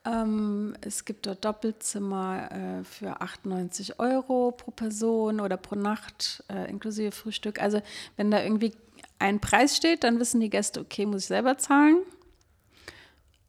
Ähm, 0.05 0.75
es 0.81 1.05
gibt 1.05 1.25
dort 1.25 1.45
Doppelzimmer 1.45 2.51
äh, 2.51 2.83
für 2.83 3.21
98 3.21 3.99
Euro 3.99 4.51
pro 4.51 4.71
Person 4.71 5.39
oder 5.39 5.55
pro 5.55 5.75
Nacht 5.75 6.43
äh, 6.49 6.69
inklusive 6.69 7.11
Frühstück. 7.11 7.61
Also 7.61 7.81
wenn 8.17 8.29
da 8.29 8.43
irgendwie 8.43 8.73
ein 9.19 9.39
Preis 9.39 9.77
steht, 9.77 10.03
dann 10.03 10.19
wissen 10.19 10.41
die 10.41 10.49
Gäste, 10.49 10.81
okay, 10.81 11.05
muss 11.05 11.21
ich 11.21 11.27
selber 11.27 11.57
zahlen. 11.57 11.97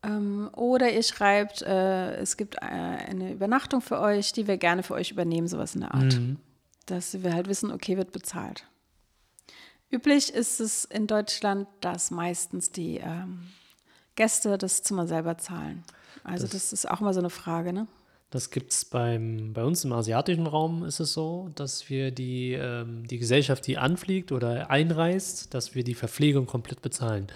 Ähm, 0.05 0.49
oder 0.53 0.93
ihr 0.93 1.03
schreibt, 1.03 1.63
äh, 1.63 2.17
es 2.17 2.37
gibt 2.37 2.57
äh, 2.57 2.59
eine 2.61 3.33
Übernachtung 3.33 3.81
für 3.81 3.99
euch, 4.01 4.33
die 4.33 4.47
wir 4.47 4.57
gerne 4.57 4.85
für 4.85 4.95
euch 4.95 5.11
übernehmen, 5.11 5.49
sowas 5.49 5.75
in 5.75 5.81
der 5.81 5.95
Art. 5.95 6.15
Mhm. 6.15 6.37
Dass 6.87 7.23
wir 7.23 7.33
halt 7.33 7.49
wissen, 7.49 7.73
okay, 7.73 7.97
wird 7.97 8.13
bezahlt. 8.13 8.65
Üblich 9.91 10.33
ist 10.33 10.61
es 10.61 10.85
in 10.85 11.07
Deutschland, 11.07 11.67
dass 11.81 12.11
meistens 12.11 12.71
die 12.71 12.99
ähm, 12.99 13.49
Gäste 14.15 14.57
das 14.59 14.83
Zimmer 14.83 15.07
selber 15.07 15.39
zahlen. 15.39 15.83
Also 16.25 16.45
das, 16.45 16.53
das 16.53 16.73
ist 16.73 16.91
auch 16.91 17.01
mal 17.01 17.15
so 17.15 17.21
eine 17.21 17.31
Frage, 17.31 17.73
ne? 17.73 17.87
Das 18.31 18.51
gibt 18.51 18.73
es 18.73 18.85
bei 18.85 19.17
uns 19.17 19.85
im 19.85 19.93
asiatischen 19.93 20.49
Raum 20.49 20.85
ist 20.85 20.99
es 20.99 21.13
so, 21.13 21.51
dass 21.55 21.89
wir 21.89 22.11
die, 22.11 22.55
ähm, 22.55 23.07
die 23.07 23.19
Gesellschaft, 23.19 23.65
die 23.65 23.79
anfliegt 23.79 24.33
oder 24.33 24.71
einreist, 24.71 25.55
dass 25.55 25.77
wir 25.77 25.85
die 25.85 25.95
Verpflegung 25.95 26.47
komplett 26.47 26.83
bezahlen. 26.83 27.29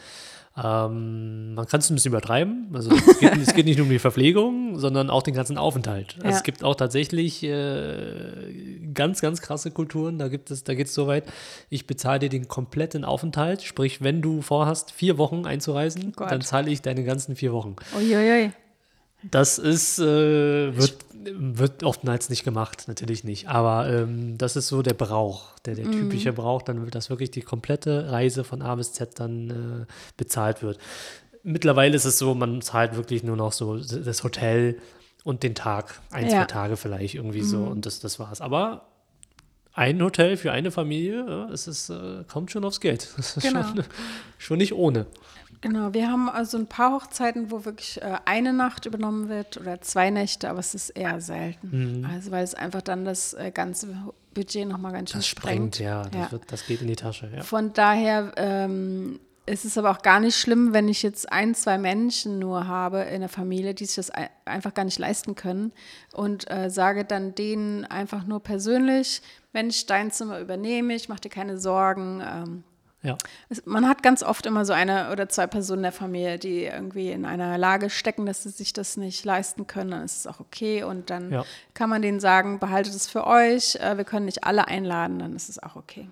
Ähm, 0.57 1.55
man 1.55 1.66
kann 1.66 1.79
es 1.79 1.88
ein 1.88 1.94
bisschen 1.94 2.11
übertreiben. 2.11 2.70
Also 2.72 2.90
es 2.90 3.20
geht, 3.20 3.37
es 3.37 3.55
geht, 3.55 3.64
nicht 3.66 3.77
nur 3.77 3.87
um 3.87 3.92
die 3.92 4.01
Verpflegung, 4.01 4.77
sondern 4.77 5.09
auch 5.09 5.22
den 5.22 5.35
ganzen 5.35 5.57
Aufenthalt. 5.57 6.16
Also 6.16 6.31
ja. 6.31 6.37
Es 6.37 6.42
gibt 6.42 6.64
auch 6.64 6.74
tatsächlich 6.74 7.44
äh, 7.44 8.81
ganz, 8.92 9.20
ganz 9.20 9.40
krasse 9.40 9.70
Kulturen. 9.70 10.18
Da 10.18 10.27
gibt 10.27 10.51
es, 10.51 10.64
da 10.64 10.74
geht 10.74 10.88
es 10.88 10.94
so 10.94 11.07
weit, 11.07 11.24
ich 11.70 11.87
bezahle 11.87 12.18
dir 12.18 12.29
den 12.29 12.48
kompletten 12.48 13.05
Aufenthalt. 13.05 13.62
Sprich, 13.62 14.03
wenn 14.03 14.20
du 14.20 14.42
vorhast, 14.42 14.90
vier 14.90 15.16
Wochen 15.16 15.46
einzureisen, 15.46 16.12
oh 16.18 16.24
dann 16.29 16.40
zahle 16.40 16.70
ich 16.70 16.83
deine 16.83 17.05
ganzen 17.05 17.37
vier 17.37 17.53
Wochen. 17.53 17.77
Uiuiui. 17.96 18.51
Das 19.22 19.59
ist, 19.59 19.98
äh, 19.98 20.76
wird, 20.76 20.96
wird 21.12 21.83
oftmals 21.83 22.31
nicht 22.31 22.44
gemacht, 22.44 22.85
natürlich 22.87 23.24
nicht. 23.24 23.48
Aber 23.48 23.88
ähm, 23.90 24.38
das 24.38 24.57
ist 24.57 24.68
so 24.68 24.83
der 24.83 24.94
Brauch, 24.94 25.59
der, 25.64 25.74
der 25.74 25.87
mhm. 25.87 25.92
typische 25.92 26.33
Brauch, 26.33 26.62
dann 26.62 26.85
wird 26.85 26.94
das 26.94 27.11
wirklich 27.11 27.31
die 27.31 27.42
komplette 27.42 28.11
Reise 28.11 28.44
von 28.44 28.62
A 28.62 28.74
bis 28.76 28.92
Z 28.92 29.18
dann 29.18 29.50
äh, 29.50 29.92
bezahlt 30.16 30.62
wird. 30.62 30.78
Mittlerweile 31.42 31.96
ist 31.96 32.04
es 32.04 32.18
so, 32.18 32.35
man 32.35 32.62
zahlt 32.62 32.96
wirklich 32.96 33.22
nur 33.22 33.37
noch 33.37 33.52
so 33.52 33.78
das 33.78 34.22
Hotel 34.22 34.78
und 35.24 35.42
den 35.42 35.54
Tag, 35.54 36.00
ein, 36.11 36.24
ja. 36.24 36.31
zwei 36.31 36.44
Tage 36.44 36.76
vielleicht 36.76 37.14
irgendwie 37.14 37.42
mhm. 37.42 37.46
so 37.46 37.59
und 37.64 37.87
das, 37.87 38.00
das 38.00 38.18
war's. 38.18 38.40
Aber 38.40 38.87
ein 39.78 40.02
Hotel 40.02 40.37
für 40.37 40.52
eine 40.52 40.70
Familie, 40.70 41.48
es 41.52 41.68
ist, 41.68 41.90
äh, 41.90 42.24
kommt 42.26 42.50
schon 42.50 42.64
aufs 42.64 42.81
Geld. 42.81 43.09
Das 43.16 43.37
ist 43.37 43.42
genau. 43.42 43.62
schon, 43.62 43.85
schon 44.38 44.59
nicht 44.59 44.74
ohne. 44.74 45.07
Genau, 45.61 45.92
wir 45.92 46.09
haben 46.11 46.29
also 46.29 46.57
ein 46.57 46.66
paar 46.66 46.92
Hochzeiten, 46.92 47.51
wo 47.51 47.64
wirklich 47.64 48.01
äh, 48.01 48.18
eine 48.25 48.53
Nacht 48.53 48.87
übernommen 48.87 49.29
wird 49.29 49.57
oder 49.57 49.81
zwei 49.81 50.11
Nächte, 50.11 50.49
aber 50.51 50.61
es 50.61 50.75
ist 50.75 50.90
eher 50.90 51.21
selten. 51.21 52.01
Mhm. 52.01 52.05
Also 52.05 52.31
weil 52.31 52.44
es 52.44 52.55
einfach 52.55 52.83
dann 52.83 53.05
das 53.05 53.35
äh, 53.35 53.51
ganze 53.51 53.88
Budget 54.35 54.68
nochmal 54.68 54.92
ganz 54.92 55.11
schön 55.11 55.18
das 55.18 55.27
sprengt. 55.27 55.77
sprengt 55.77 55.79
ja, 55.81 56.03
das, 56.03 56.14
ja. 56.14 56.33
Wird, 56.33 56.53
das, 56.53 56.66
geht 56.66 56.81
in 56.81 56.87
die 56.87 56.97
Tasche. 56.97 57.31
Ja. 57.35 57.42
Von 57.42 57.73
daher 57.73 58.33
ähm, 58.37 59.18
ist 59.47 59.64
es 59.64 59.77
aber 59.77 59.90
auch 59.90 60.03
gar 60.03 60.21
nicht 60.21 60.37
schlimm, 60.37 60.73
wenn 60.73 60.88
ich 60.88 61.03
jetzt 61.03 61.33
ein, 61.33 61.55
zwei 61.55 61.79
Menschen 61.79 62.38
nur 62.38 62.68
habe 62.68 63.01
in 63.03 63.21
der 63.21 63.29
Familie, 63.29 63.75
die 63.75 63.87
sich 63.87 63.97
das 63.97 64.12
einfach 64.44 64.75
gar 64.75 64.85
nicht 64.85 64.99
leisten 64.99 65.35
können 65.35 65.73
und 66.12 66.49
äh, 66.51 66.71
sage 66.71 67.05
dann 67.05 67.35
denen 67.35 67.85
einfach 67.85 68.25
nur 68.25 68.40
persönlich, 68.40 69.23
Mensch, 69.53 69.87
dein 69.87 70.11
Zimmer 70.12 70.38
übernehme 70.38 70.94
ich, 70.94 71.09
mach 71.09 71.18
dir 71.18 71.31
keine 71.31 71.59
Sorgen. 71.59 72.23
Ähm, 72.25 72.64
ja. 73.02 73.16
Man 73.64 73.88
hat 73.88 74.02
ganz 74.02 74.22
oft 74.22 74.44
immer 74.46 74.64
so 74.64 74.72
eine 74.72 75.12
oder 75.12 75.28
zwei 75.28 75.46
Personen 75.46 75.82
der 75.82 75.92
Familie, 75.92 76.38
die 76.38 76.64
irgendwie 76.64 77.11
in 77.11 77.24
einer 77.24 77.56
Lage 77.56 77.90
stecken, 77.90 78.26
dass 78.26 78.42
sie 78.42 78.50
sich 78.50 78.72
das 78.72 78.96
nicht 78.96 79.24
leisten 79.24 79.66
können. 79.66 79.92
Dann 79.92 80.04
ist 80.04 80.18
es 80.18 80.26
auch 80.26 80.40
okay. 80.40 80.82
Und 80.82 81.11
dann 81.11 81.30
ja. 81.30 81.44
kann 81.74 81.90
man 81.90 82.02
denen 82.02 82.18
sagen, 82.18 82.58
behaltet 82.58 82.94
es 82.94 83.08
für 83.08 83.26
euch. 83.26 83.76
Äh, 83.76 83.96
wir 83.96 84.04
können 84.04 84.26
nicht 84.26 84.44
alle 84.44 84.66
einladen, 84.66 85.20
dann 85.20 85.37
ist 85.37 85.48
es 85.48 85.62
auch 85.62 85.76
okay. 85.76 86.08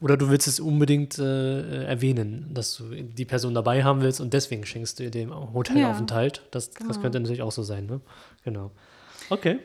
Oder 0.00 0.16
du 0.16 0.28
willst 0.28 0.48
es 0.48 0.58
unbedingt 0.58 1.18
äh, 1.18 1.84
erwähnen, 1.84 2.50
dass 2.52 2.76
du 2.76 2.90
die 2.90 3.24
Person 3.24 3.54
dabei 3.54 3.84
haben 3.84 4.00
willst 4.00 4.20
und 4.20 4.32
deswegen 4.32 4.66
schenkst 4.66 4.98
du 4.98 5.04
ihr 5.04 5.10
den 5.10 5.32
Hotelaufenthalt. 5.32 6.38
Ja, 6.38 6.42
das, 6.50 6.74
genau. 6.74 6.88
das 6.88 7.00
könnte 7.00 7.20
natürlich 7.20 7.42
auch 7.42 7.52
so 7.52 7.62
sein, 7.62 7.86
ne? 7.86 8.00
Genau. 8.44 8.72
Okay. 9.30 9.60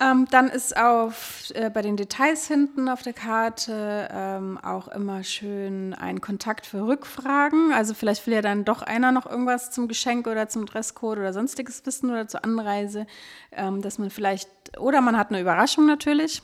Ähm, 0.00 0.26
dann 0.30 0.48
ist 0.48 0.76
auf, 0.76 1.41
äh, 1.54 1.70
bei 1.72 1.82
den 1.82 1.96
Details 1.96 2.46
hinten 2.46 2.88
auf 2.88 3.02
der 3.02 3.12
Karte 3.12 4.08
ähm, 4.12 4.58
auch 4.58 4.88
immer 4.88 5.24
schön 5.24 5.94
ein 5.94 6.20
Kontakt 6.20 6.66
für 6.66 6.86
Rückfragen. 6.86 7.72
Also 7.72 7.94
vielleicht 7.94 8.26
will 8.26 8.34
ja 8.34 8.42
dann 8.42 8.64
doch 8.64 8.82
einer 8.82 9.12
noch 9.12 9.26
irgendwas 9.26 9.70
zum 9.70 9.88
Geschenk 9.88 10.26
oder 10.26 10.48
zum 10.48 10.66
Dresscode 10.66 11.18
oder 11.18 11.32
sonstiges 11.32 11.84
wissen 11.86 12.10
oder 12.10 12.28
zur 12.28 12.44
Anreise, 12.44 13.06
ähm, 13.52 13.82
dass 13.82 13.98
man 13.98 14.10
vielleicht, 14.10 14.48
oder 14.78 15.00
man 15.00 15.16
hat 15.16 15.30
eine 15.30 15.40
Überraschung 15.40 15.86
natürlich, 15.86 16.42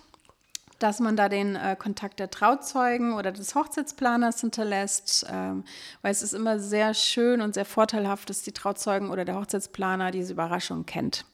dass 0.79 1.01
man 1.01 1.17
da 1.17 1.29
den 1.29 1.57
äh, 1.57 1.77
Kontakt 1.79 2.21
der 2.21 2.31
Trauzeugen 2.31 3.15
oder 3.15 3.33
des 3.33 3.55
Hochzeitsplaners 3.55 4.41
hinterlässt, 4.41 5.27
ähm, 5.31 5.65
weil 6.03 6.13
es 6.13 6.23
ist 6.23 6.35
immer 6.35 6.59
sehr 6.59 6.95
schön 6.95 7.41
und 7.41 7.55
sehr 7.55 7.65
vorteilhaft, 7.65 8.31
dass 8.31 8.43
die 8.43 8.53
Trauzeugen 8.53 9.11
oder 9.11 9.25
der 9.25 9.37
Hochzeitsplaner 9.37 10.11
diese 10.11 10.33
Überraschung 10.33 10.87
kennt. 10.87 11.25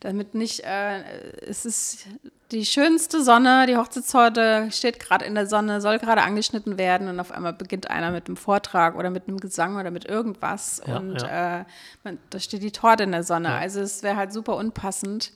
Damit 0.00 0.34
nicht, 0.34 0.60
äh, 0.60 1.02
es 1.46 1.64
ist 1.64 2.06
die 2.50 2.64
schönste 2.64 3.22
Sonne, 3.22 3.66
die 3.66 3.76
Hochzeitshorte 3.76 4.68
steht 4.70 5.00
gerade 5.00 5.24
in 5.24 5.34
der 5.34 5.46
Sonne, 5.46 5.80
soll 5.80 5.98
gerade 5.98 6.22
angeschnitten 6.22 6.78
werden 6.78 7.08
und 7.08 7.18
auf 7.18 7.32
einmal 7.32 7.52
beginnt 7.52 7.90
einer 7.90 8.10
mit 8.10 8.28
einem 8.28 8.36
Vortrag 8.36 8.96
oder 8.96 9.10
mit 9.10 9.28
einem 9.28 9.40
Gesang 9.40 9.76
oder 9.76 9.90
mit 9.90 10.04
irgendwas 10.04 10.82
ja, 10.86 10.96
und 10.96 11.22
ja. 11.22 11.60
Äh, 11.60 11.64
man, 12.04 12.18
da 12.30 12.38
steht 12.38 12.62
die 12.62 12.72
Torte 12.72 13.04
in 13.04 13.12
der 13.12 13.24
Sonne. 13.24 13.48
Ja. 13.48 13.58
Also 13.58 13.80
es 13.80 14.02
wäre 14.02 14.16
halt 14.16 14.32
super 14.32 14.56
unpassend 14.56 15.32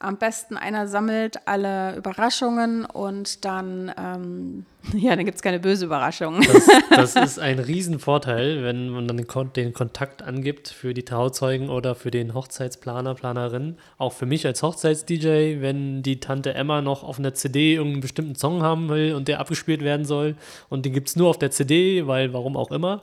am 0.00 0.18
besten 0.18 0.56
einer 0.56 0.86
sammelt 0.86 1.46
alle 1.46 1.96
Überraschungen 1.96 2.84
und 2.84 3.44
dann, 3.44 3.92
ähm, 3.96 4.66
ja, 4.92 5.16
dann 5.16 5.24
gibt 5.24 5.36
es 5.36 5.42
keine 5.42 5.60
böse 5.60 5.86
Überraschung. 5.86 6.42
Das, 6.42 6.66
das, 7.14 7.16
ist 7.16 7.38
ein 7.38 7.58
Riesenvorteil, 7.58 8.62
wenn 8.62 8.90
man 8.90 9.08
dann 9.08 9.24
den 9.52 9.72
Kontakt 9.72 10.22
angibt 10.22 10.68
für 10.68 10.94
die 10.94 11.04
Trauzeugen 11.04 11.70
oder 11.70 11.94
für 11.94 12.10
den 12.10 12.34
Hochzeitsplaner, 12.34 13.14
Planerin. 13.14 13.76
Auch 13.96 14.12
für 14.12 14.26
mich 14.26 14.44
als 14.46 14.62
Hochzeits-DJ, 14.62 15.60
wenn 15.60 16.02
die 16.02 16.20
Tante 16.20 16.54
Emma 16.54 16.82
noch 16.82 17.02
auf 17.02 17.18
einer 17.18 17.34
CD 17.34 17.74
irgendeinen 17.74 18.02
bestimmten 18.02 18.34
Song 18.34 18.62
haben 18.62 18.88
will 18.88 19.14
und 19.14 19.28
der 19.28 19.40
abgespielt 19.40 19.82
werden 19.82 20.04
soll 20.04 20.36
und 20.68 20.84
den 20.84 20.92
gibt 20.92 21.08
es 21.08 21.16
nur 21.16 21.30
auf 21.30 21.38
der 21.38 21.50
CD, 21.50 22.06
weil 22.06 22.32
warum 22.32 22.56
auch 22.56 22.70
immer 22.70 23.02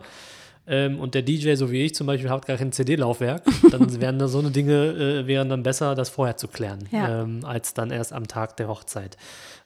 ähm, 0.71 1.01
und 1.01 1.15
der 1.15 1.21
DJ, 1.21 1.55
so 1.55 1.69
wie 1.69 1.83
ich 1.83 1.93
zum 1.93 2.07
Beispiel, 2.07 2.29
hat 2.29 2.45
gar 2.45 2.55
kein 2.55 2.71
CD-Laufwerk, 2.71 3.43
dann 3.71 3.99
wären 3.99 4.17
da 4.17 4.29
so 4.29 4.39
eine 4.39 4.51
Dinge, 4.51 4.87
äh, 4.87 5.27
wären 5.27 5.49
dann 5.49 5.63
besser, 5.63 5.95
das 5.95 6.09
vorher 6.09 6.37
zu 6.37 6.47
klären, 6.47 6.87
ja. 6.91 7.23
ähm, 7.23 7.43
als 7.43 7.73
dann 7.73 7.91
erst 7.91 8.13
am 8.13 8.27
Tag 8.27 8.55
der 8.55 8.69
Hochzeit. 8.69 9.17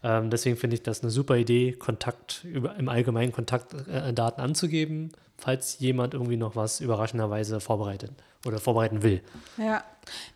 Ähm, 0.04 0.32
deswegen 0.32 0.58
finde 0.58 0.76
ich 0.76 0.82
das 0.82 1.04
eine 1.04 1.12
super 1.12 1.38
Idee, 1.38 1.74
Kontakt 1.74 2.44
über, 2.44 2.76
im 2.78 2.90
Allgemeinen 2.90 3.32
Kontaktdaten 3.32 4.40
äh, 4.40 4.44
anzugeben, 4.44 5.12
falls 5.38 5.78
jemand 5.80 6.16
irgendwie 6.16 6.38
noch 6.38 6.56
was 6.56 6.82
überraschenderweise 6.82 7.60
vorbereitet 7.60 8.12
oder 8.46 8.60
vorbereiten 8.60 9.04
will. 9.04 9.22
Ja, 9.58 9.84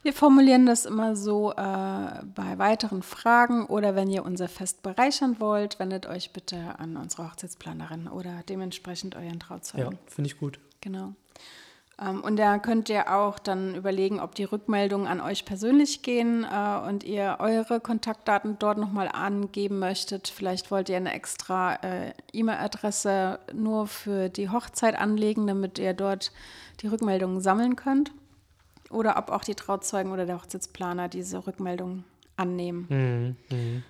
wir 0.01 0.13
formulieren 0.13 0.65
das 0.65 0.85
immer 0.85 1.15
so 1.15 1.51
äh, 1.51 1.55
bei 1.55 2.57
weiteren 2.57 3.03
Fragen 3.03 3.65
oder 3.65 3.95
wenn 3.95 4.09
ihr 4.09 4.25
unser 4.25 4.47
Fest 4.47 4.81
bereichern 4.81 5.37
wollt, 5.39 5.79
wendet 5.79 6.07
euch 6.07 6.33
bitte 6.33 6.57
an 6.79 6.97
unsere 6.97 7.29
Hochzeitsplanerin 7.29 8.07
oder 8.07 8.43
dementsprechend 8.49 9.15
euren 9.15 9.39
Trauzeugen. 9.39 9.91
Ja, 9.91 9.99
finde 10.07 10.29
ich 10.29 10.37
gut. 10.37 10.59
Genau. 10.81 11.13
Ähm, 12.01 12.21
und 12.21 12.37
da 12.37 12.57
könnt 12.59 12.89
ihr 12.89 13.13
auch 13.13 13.39
dann 13.39 13.75
überlegen, 13.75 14.19
ob 14.19 14.35
die 14.35 14.43
Rückmeldungen 14.43 15.07
an 15.07 15.21
euch 15.21 15.45
persönlich 15.45 16.01
gehen 16.01 16.43
äh, 16.43 16.87
und 16.87 17.03
ihr 17.03 17.37
eure 17.39 17.79
Kontaktdaten 17.79 18.57
dort 18.59 18.77
nochmal 18.77 19.09
angeben 19.09 19.79
möchtet. 19.79 20.27
Vielleicht 20.27 20.71
wollt 20.71 20.89
ihr 20.89 20.97
eine 20.97 21.13
extra 21.13 21.75
äh, 21.75 22.13
E-Mail-Adresse 22.33 23.39
nur 23.53 23.87
für 23.87 24.29
die 24.29 24.49
Hochzeit 24.49 24.97
anlegen, 24.99 25.47
damit 25.47 25.79
ihr 25.79 25.93
dort 25.93 26.31
die 26.81 26.87
Rückmeldungen 26.87 27.41
sammeln 27.41 27.75
könnt. 27.75 28.11
Oder 28.89 29.17
ob 29.17 29.29
auch 29.29 29.43
die 29.43 29.55
Trauzeugen 29.55 30.11
oder 30.11 30.25
der 30.25 30.37
Hochzeitsplaner 30.37 31.09
diese 31.09 31.45
Rückmeldungen 31.45 32.05
annehmen. 32.37 32.87
Mhm. 32.89 33.55
Mhm. 33.55 33.83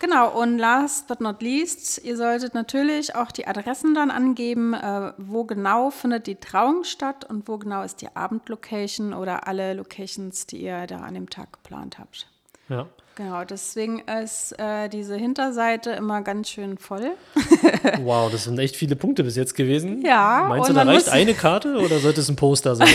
Genau, 0.00 0.40
und 0.40 0.58
last 0.58 1.08
but 1.08 1.20
not 1.20 1.42
least, 1.42 2.04
ihr 2.04 2.16
solltet 2.16 2.54
natürlich 2.54 3.16
auch 3.16 3.32
die 3.32 3.48
Adressen 3.48 3.94
dann 3.94 4.12
angeben, 4.12 4.72
äh, 4.72 5.12
wo 5.18 5.42
genau 5.44 5.90
findet 5.90 6.28
die 6.28 6.36
Trauung 6.36 6.84
statt 6.84 7.24
und 7.24 7.48
wo 7.48 7.58
genau 7.58 7.82
ist 7.82 8.00
die 8.00 8.14
Abendlocation 8.14 9.12
oder 9.12 9.48
alle 9.48 9.74
Locations, 9.74 10.46
die 10.46 10.62
ihr 10.62 10.86
da 10.86 10.98
an 10.98 11.14
dem 11.14 11.28
Tag 11.28 11.52
geplant 11.52 11.98
habt. 11.98 12.28
Ja. 12.68 12.86
Genau, 13.18 13.42
deswegen 13.42 13.98
ist 13.98 14.56
äh, 14.60 14.88
diese 14.88 15.16
Hinterseite 15.16 15.90
immer 15.90 16.22
ganz 16.22 16.50
schön 16.50 16.78
voll. 16.78 17.16
wow, 18.02 18.30
das 18.30 18.44
sind 18.44 18.56
echt 18.60 18.76
viele 18.76 18.94
Punkte 18.94 19.24
bis 19.24 19.34
jetzt 19.34 19.56
gewesen. 19.56 20.02
Ja. 20.02 20.46
Meinst 20.48 20.70
du, 20.70 20.72
da 20.72 20.84
reicht 20.84 21.08
eine 21.08 21.34
Karte 21.34 21.78
oder 21.78 21.98
sollte 21.98 22.20
es 22.20 22.28
ein 22.28 22.36
Poster 22.36 22.76
sein? 22.76 22.86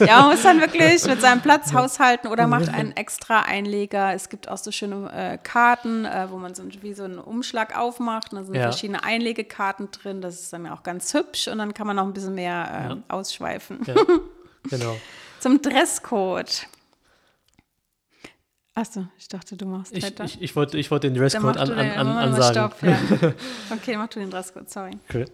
ja, 0.00 0.22
man 0.22 0.30
muss 0.32 0.42
dann 0.42 0.60
wirklich 0.60 1.06
mit 1.06 1.20
seinem 1.20 1.42
Platz 1.42 1.72
haushalten 1.72 2.26
oder 2.26 2.48
macht 2.48 2.68
einen 2.70 2.90
extra 2.96 3.42
Einleger. 3.42 4.12
Es 4.14 4.30
gibt 4.30 4.48
auch 4.48 4.56
so 4.56 4.72
schöne 4.72 5.12
äh, 5.14 5.38
Karten, 5.40 6.06
äh, 6.06 6.26
wo 6.28 6.38
man 6.38 6.56
so 6.56 6.64
wie 6.80 6.92
so 6.92 7.04
einen 7.04 7.20
Umschlag 7.20 7.78
aufmacht. 7.78 8.32
Und 8.32 8.40
da 8.40 8.44
sind 8.44 8.56
ja. 8.56 8.62
verschiedene 8.62 9.04
Einlegekarten 9.04 9.92
drin. 9.92 10.22
Das 10.22 10.40
ist 10.40 10.52
dann 10.52 10.66
auch 10.66 10.82
ganz 10.82 11.14
hübsch 11.14 11.46
und 11.46 11.58
dann 11.58 11.72
kann 11.72 11.86
man 11.86 11.94
noch 11.94 12.04
ein 12.04 12.12
bisschen 12.12 12.34
mehr 12.34 12.68
äh, 12.68 12.88
ja. 12.88 12.96
ausschweifen. 13.06 13.78
Ja. 13.86 13.94
Genau. 14.70 14.96
Zum 15.38 15.62
Dresscode. 15.62 16.66
Achso, 18.76 19.06
ich 19.16 19.26
dachte, 19.28 19.56
du 19.56 19.64
machst 19.64 19.96
ich, 19.96 20.04
weiter. 20.04 20.24
Ich, 20.24 20.42
ich 20.42 20.54
wollte 20.54 20.76
ich 20.76 20.90
wollt 20.90 21.02
den 21.02 21.14
Dresscode 21.14 21.56
an, 21.56 21.72
an, 21.72 21.78
an, 21.78 22.08
ansagen. 22.08 22.52
Stopp, 22.52 22.82
ja. 22.82 23.32
Okay, 23.74 23.96
mach 23.96 24.08
du 24.08 24.20
den 24.20 24.30
Dresscode, 24.30 24.68
sorry. 24.68 24.90
Cool. 25.12 25.24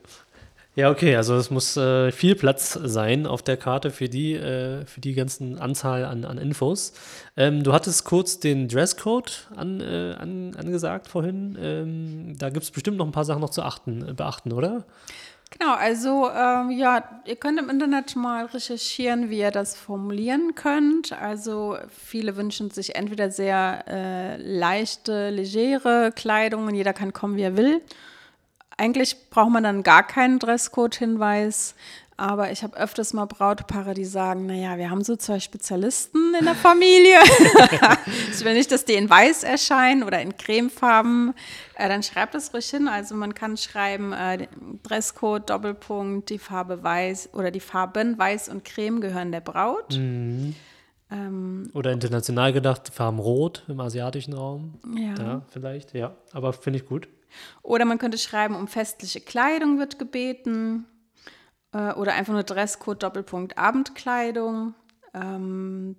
Ja, 0.77 0.91
okay, 0.91 1.17
also 1.17 1.35
es 1.35 1.51
muss 1.51 1.77
äh, 1.77 2.13
viel 2.13 2.37
Platz 2.37 2.73
sein 2.73 3.27
auf 3.27 3.43
der 3.43 3.57
Karte 3.57 3.91
für 3.91 4.09
die, 4.09 4.35
äh, 4.35 4.87
für 4.87 5.01
die 5.01 5.15
ganzen 5.15 5.59
Anzahl 5.59 6.05
an, 6.05 6.25
an 6.25 6.39
Infos. 6.39 6.93
Ähm, 7.37 7.65
du 7.65 7.73
hattest 7.73 8.05
kurz 8.05 8.39
den 8.39 8.69
Dresscode 8.69 9.49
an, 9.57 9.81
äh, 9.81 10.15
an, 10.17 10.55
angesagt 10.55 11.09
vorhin. 11.09 11.59
Ähm, 11.61 12.39
da 12.39 12.49
gibt 12.49 12.63
es 12.63 12.71
bestimmt 12.71 12.97
noch 12.97 13.07
ein 13.07 13.13
paar 13.13 13.25
Sachen 13.25 13.41
noch 13.41 13.51
zu 13.51 13.63
achten, 13.63 14.15
beachten, 14.15 14.53
oder? 14.53 14.85
Genau, 15.59 15.75
also 15.75 16.31
ähm, 16.31 16.71
ja, 16.71 17.23
ihr 17.27 17.37
könnt 17.37 17.59
im 17.61 17.69
Internet 17.69 18.17
mal 18.17 18.47
recherchieren, 18.47 19.29
wie 19.29 19.41
ihr 19.41 19.51
das 19.51 19.77
formulieren 19.77 20.55
könnt. 20.55 21.13
Also 21.13 21.77
viele 21.91 22.37
wünschen 22.37 22.71
sich 22.71 22.95
entweder 22.95 23.31
sehr 23.31 23.85
äh, 23.87 24.37
leichte, 24.37 25.29
legere 25.31 26.11
Kleidung 26.15 26.67
und 26.67 26.75
jeder 26.75 26.95
kann 26.95 27.13
kommen, 27.13 27.37
wie 27.37 27.43
er 27.43 27.57
will. 27.57 27.83
Eigentlich 28.79 29.29
braucht 29.29 29.51
man 29.51 29.63
dann 29.63 29.83
gar 29.83 30.07
keinen 30.07 30.39
Dresscode-Hinweis. 30.39 31.75
Aber 32.23 32.53
ich 32.53 32.63
habe 32.63 32.77
öfters 32.77 33.15
mal 33.15 33.25
Brautpaare, 33.25 33.95
die 33.95 34.05
sagen, 34.05 34.47
naja, 34.47 34.79
wir 34.79 34.91
haben 34.91 35.03
so 35.03 35.17
zwei 35.17 35.41
Spezialisten 35.41 36.33
in 36.39 36.45
der 36.45 36.55
Familie. 36.55 37.19
ich 38.33 38.45
will 38.45 38.55
nicht, 38.55 38.71
dass 38.71 38.85
die 38.85 38.93
in 38.93 39.11
weiß 39.11 39.43
erscheinen 39.43 40.05
oder 40.05 40.23
in 40.23 40.37
cremefarben. 40.37 41.35
Äh, 41.75 41.89
dann 41.89 42.05
schreibt 42.05 42.37
es 42.37 42.55
ruhig 42.55 42.71
hin. 42.71 42.87
Also 42.87 43.17
man 43.17 43.35
kann 43.35 43.57
schreiben, 43.57 44.13
äh, 44.13 44.47
Dresscode, 44.85 45.51
Doppelpunkt, 45.51 46.31
die 46.31 46.39
Farbe 46.39 46.85
weiß 46.85 47.31
oder 47.33 47.51
die 47.51 47.59
Farben 47.59 48.17
weiß 48.17 48.51
und 48.51 48.65
creme 48.65 49.01
gehören 49.01 49.33
der 49.33 49.41
Braut. 49.41 49.99
Mhm. 49.99 50.55
Ähm, 51.11 51.71
oder 51.75 51.91
international 51.91 52.53
gedacht, 52.53 52.93
Farben 52.95 53.19
rot 53.19 53.65
im 53.67 53.81
asiatischen 53.81 54.35
Raum. 54.35 54.75
Ja. 54.97 55.15
Da 55.15 55.43
vielleicht, 55.49 55.93
ja. 55.93 56.15
Aber 56.33 56.53
finde 56.53 56.79
ich 56.79 56.87
gut. 56.87 57.09
Oder 57.63 57.85
man 57.85 57.99
könnte 57.99 58.17
schreiben, 58.17 58.55
um 58.55 58.69
festliche 58.69 59.21
Kleidung 59.21 59.81
wird 59.81 59.99
gebeten. 59.99 60.87
Äh, 61.73 61.93
oder 61.95 62.15
einfach 62.15 62.33
nur 62.33 62.43
Dresscode 62.43 63.03
Doppelpunkt 63.03 63.59
Abendkleidung. 63.59 64.75
Ähm, 65.15 65.97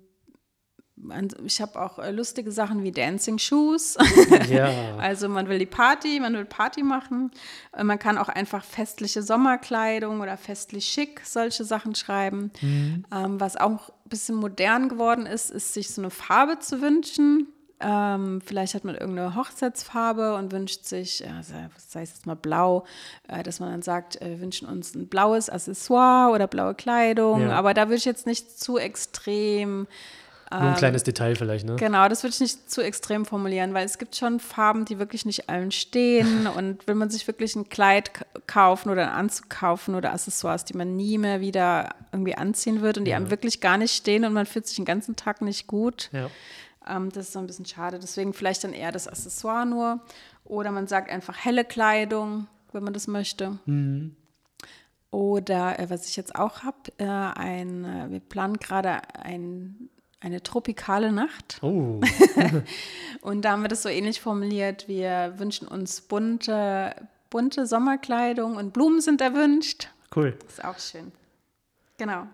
ich 1.44 1.60
habe 1.60 1.80
auch 1.80 1.98
äh, 1.98 2.12
lustige 2.12 2.52
Sachen 2.52 2.82
wie 2.82 2.92
Dancing 2.92 3.38
Shoes. 3.38 3.96
Ja. 4.48 4.96
also 4.98 5.28
man 5.28 5.48
will 5.48 5.58
die 5.58 5.66
Party, 5.66 6.20
man 6.20 6.34
will 6.34 6.44
Party 6.44 6.82
machen. 6.82 7.30
Äh, 7.72 7.84
man 7.84 7.98
kann 7.98 8.18
auch 8.18 8.28
einfach 8.28 8.64
festliche 8.64 9.22
Sommerkleidung 9.22 10.20
oder 10.20 10.36
festlich 10.36 10.86
schick 10.86 11.20
solche 11.24 11.64
Sachen 11.64 11.94
schreiben. 11.94 12.52
Mhm. 12.60 13.04
Ähm, 13.12 13.40
was 13.40 13.56
auch 13.56 13.88
ein 13.88 14.08
bisschen 14.08 14.36
modern 14.36 14.88
geworden 14.88 15.26
ist, 15.26 15.50
ist 15.50 15.74
sich 15.74 15.90
so 15.90 16.00
eine 16.00 16.10
Farbe 16.10 16.58
zu 16.58 16.80
wünschen. 16.80 17.48
Ähm, 17.80 18.40
vielleicht 18.44 18.74
hat 18.74 18.84
man 18.84 18.94
irgendeine 18.94 19.34
Hochzeitsfarbe 19.34 20.36
und 20.36 20.52
wünscht 20.52 20.84
sich, 20.84 21.24
also, 21.28 21.54
sei 21.76 22.02
es 22.02 22.10
jetzt 22.10 22.26
mal 22.26 22.36
blau, 22.36 22.84
äh, 23.28 23.42
dass 23.42 23.60
man 23.60 23.70
dann 23.70 23.82
sagt, 23.82 24.20
äh, 24.22 24.30
wir 24.30 24.40
wünschen 24.40 24.68
uns 24.68 24.94
ein 24.94 25.08
blaues 25.08 25.50
Accessoire 25.50 26.32
oder 26.32 26.46
blaue 26.46 26.74
Kleidung. 26.74 27.42
Ja. 27.42 27.50
Aber 27.50 27.74
da 27.74 27.86
würde 27.86 27.96
ich 27.96 28.04
jetzt 28.04 28.26
nicht 28.26 28.58
zu 28.58 28.78
extrem. 28.78 29.86
Nur 30.50 30.60
ein 30.60 30.68
ähm, 30.68 30.76
kleines 30.76 31.02
Detail 31.02 31.34
vielleicht, 31.34 31.66
ne? 31.66 31.74
Genau, 31.76 32.08
das 32.08 32.22
würde 32.22 32.34
ich 32.34 32.40
nicht 32.40 32.70
zu 32.70 32.80
extrem 32.80 33.24
formulieren, 33.24 33.74
weil 33.74 33.84
es 33.84 33.98
gibt 33.98 34.14
schon 34.14 34.38
Farben, 34.38 34.84
die 34.84 35.00
wirklich 35.00 35.26
nicht 35.26 35.48
allen 35.48 35.72
stehen. 35.72 36.46
und 36.56 36.86
will 36.86 36.94
man 36.94 37.10
sich 37.10 37.26
wirklich 37.26 37.56
ein 37.56 37.68
Kleid 37.68 38.12
kaufen 38.46 38.90
oder 38.90 39.02
einen 39.02 39.16
Anzug 39.16 39.50
kaufen 39.50 39.96
oder 39.96 40.12
Accessoires, 40.12 40.64
die 40.64 40.76
man 40.76 40.96
nie 40.96 41.18
mehr 41.18 41.40
wieder 41.40 41.96
irgendwie 42.12 42.36
anziehen 42.36 42.82
wird 42.82 42.98
und 42.98 43.04
die 43.06 43.10
ja. 43.10 43.16
einem 43.16 43.30
wirklich 43.30 43.60
gar 43.60 43.78
nicht 43.78 43.96
stehen 43.96 44.24
und 44.24 44.32
man 44.32 44.46
fühlt 44.46 44.68
sich 44.68 44.76
den 44.76 44.84
ganzen 44.84 45.16
Tag 45.16 45.42
nicht 45.42 45.66
gut. 45.66 46.08
Ja 46.12 46.30
ähm, 46.86 47.10
das 47.10 47.26
ist 47.26 47.32
so 47.32 47.38
ein 47.38 47.46
bisschen 47.46 47.66
schade. 47.66 47.98
Deswegen 47.98 48.32
vielleicht 48.32 48.64
dann 48.64 48.72
eher 48.72 48.92
das 48.92 49.08
Accessoire 49.08 49.66
nur. 49.66 50.00
Oder 50.44 50.70
man 50.70 50.86
sagt 50.86 51.10
einfach 51.10 51.36
helle 51.44 51.64
Kleidung, 51.64 52.46
wenn 52.72 52.84
man 52.84 52.92
das 52.92 53.06
möchte. 53.06 53.58
Mhm. 53.66 54.16
Oder 55.10 55.78
äh, 55.78 55.88
was 55.90 56.08
ich 56.08 56.16
jetzt 56.16 56.34
auch 56.34 56.62
habe, 56.62 56.78
äh, 56.98 57.04
ein, 57.04 57.84
äh, 57.84 58.10
wir 58.10 58.20
planen 58.20 58.58
gerade 58.58 59.00
ein, 59.14 59.88
eine 60.20 60.42
tropikale 60.42 61.12
Nacht. 61.12 61.58
Oh. 61.62 62.00
und 63.20 63.42
da 63.44 63.52
haben 63.52 63.62
wir 63.62 63.68
das 63.68 63.82
so 63.82 63.88
ähnlich 63.88 64.20
formuliert. 64.20 64.88
Wir 64.88 65.34
wünschen 65.36 65.68
uns 65.68 66.00
bunte, 66.00 66.96
bunte 67.30 67.66
Sommerkleidung 67.66 68.56
und 68.56 68.72
Blumen 68.72 69.00
sind 69.00 69.20
erwünscht. 69.20 69.88
Cool. 70.14 70.36
Das 70.40 70.54
ist 70.54 70.64
auch 70.64 70.78
schön. 70.78 71.12
Genau. 71.96 72.26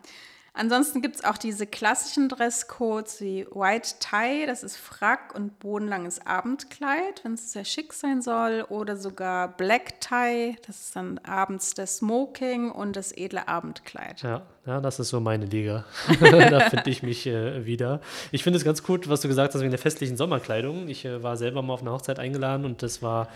Ansonsten 0.52 1.00
gibt 1.00 1.16
es 1.16 1.24
auch 1.24 1.38
diese 1.38 1.66
klassischen 1.66 2.28
Dresscodes 2.28 3.20
wie 3.20 3.46
White 3.52 3.94
Tie, 4.00 4.46
das 4.46 4.64
ist 4.64 4.76
Frack 4.76 5.32
und 5.34 5.58
bodenlanges 5.60 6.26
Abendkleid, 6.26 7.22
wenn 7.22 7.34
es 7.34 7.52
sehr 7.52 7.64
schick 7.64 7.92
sein 7.92 8.20
soll, 8.20 8.66
oder 8.68 8.96
sogar 8.96 9.56
Black 9.56 10.00
Tie, 10.00 10.56
das 10.66 10.80
ist 10.80 10.96
dann 10.96 11.18
abends 11.18 11.74
der 11.74 11.86
Smoking 11.86 12.70
und 12.70 12.96
das 12.96 13.12
edle 13.12 13.46
Abendkleid. 13.46 14.22
Ja, 14.22 14.42
ja 14.66 14.80
das 14.80 14.98
ist 14.98 15.10
so 15.10 15.20
meine 15.20 15.46
Liga. 15.46 15.84
da 16.20 16.68
finde 16.68 16.90
ich 16.90 17.02
mich 17.02 17.26
äh, 17.26 17.64
wieder. 17.64 18.00
Ich 18.32 18.42
finde 18.42 18.58
es 18.58 18.64
ganz 18.64 18.82
gut, 18.82 19.08
was 19.08 19.20
du 19.20 19.28
gesagt 19.28 19.54
hast 19.54 19.60
wegen 19.60 19.70
der 19.70 19.78
festlichen 19.78 20.16
Sommerkleidung. 20.16 20.88
Ich 20.88 21.04
äh, 21.04 21.22
war 21.22 21.36
selber 21.36 21.62
mal 21.62 21.74
auf 21.74 21.82
eine 21.82 21.92
Hochzeit 21.92 22.18
eingeladen 22.18 22.64
und 22.64 22.82
das 22.82 23.02
war, 23.02 23.28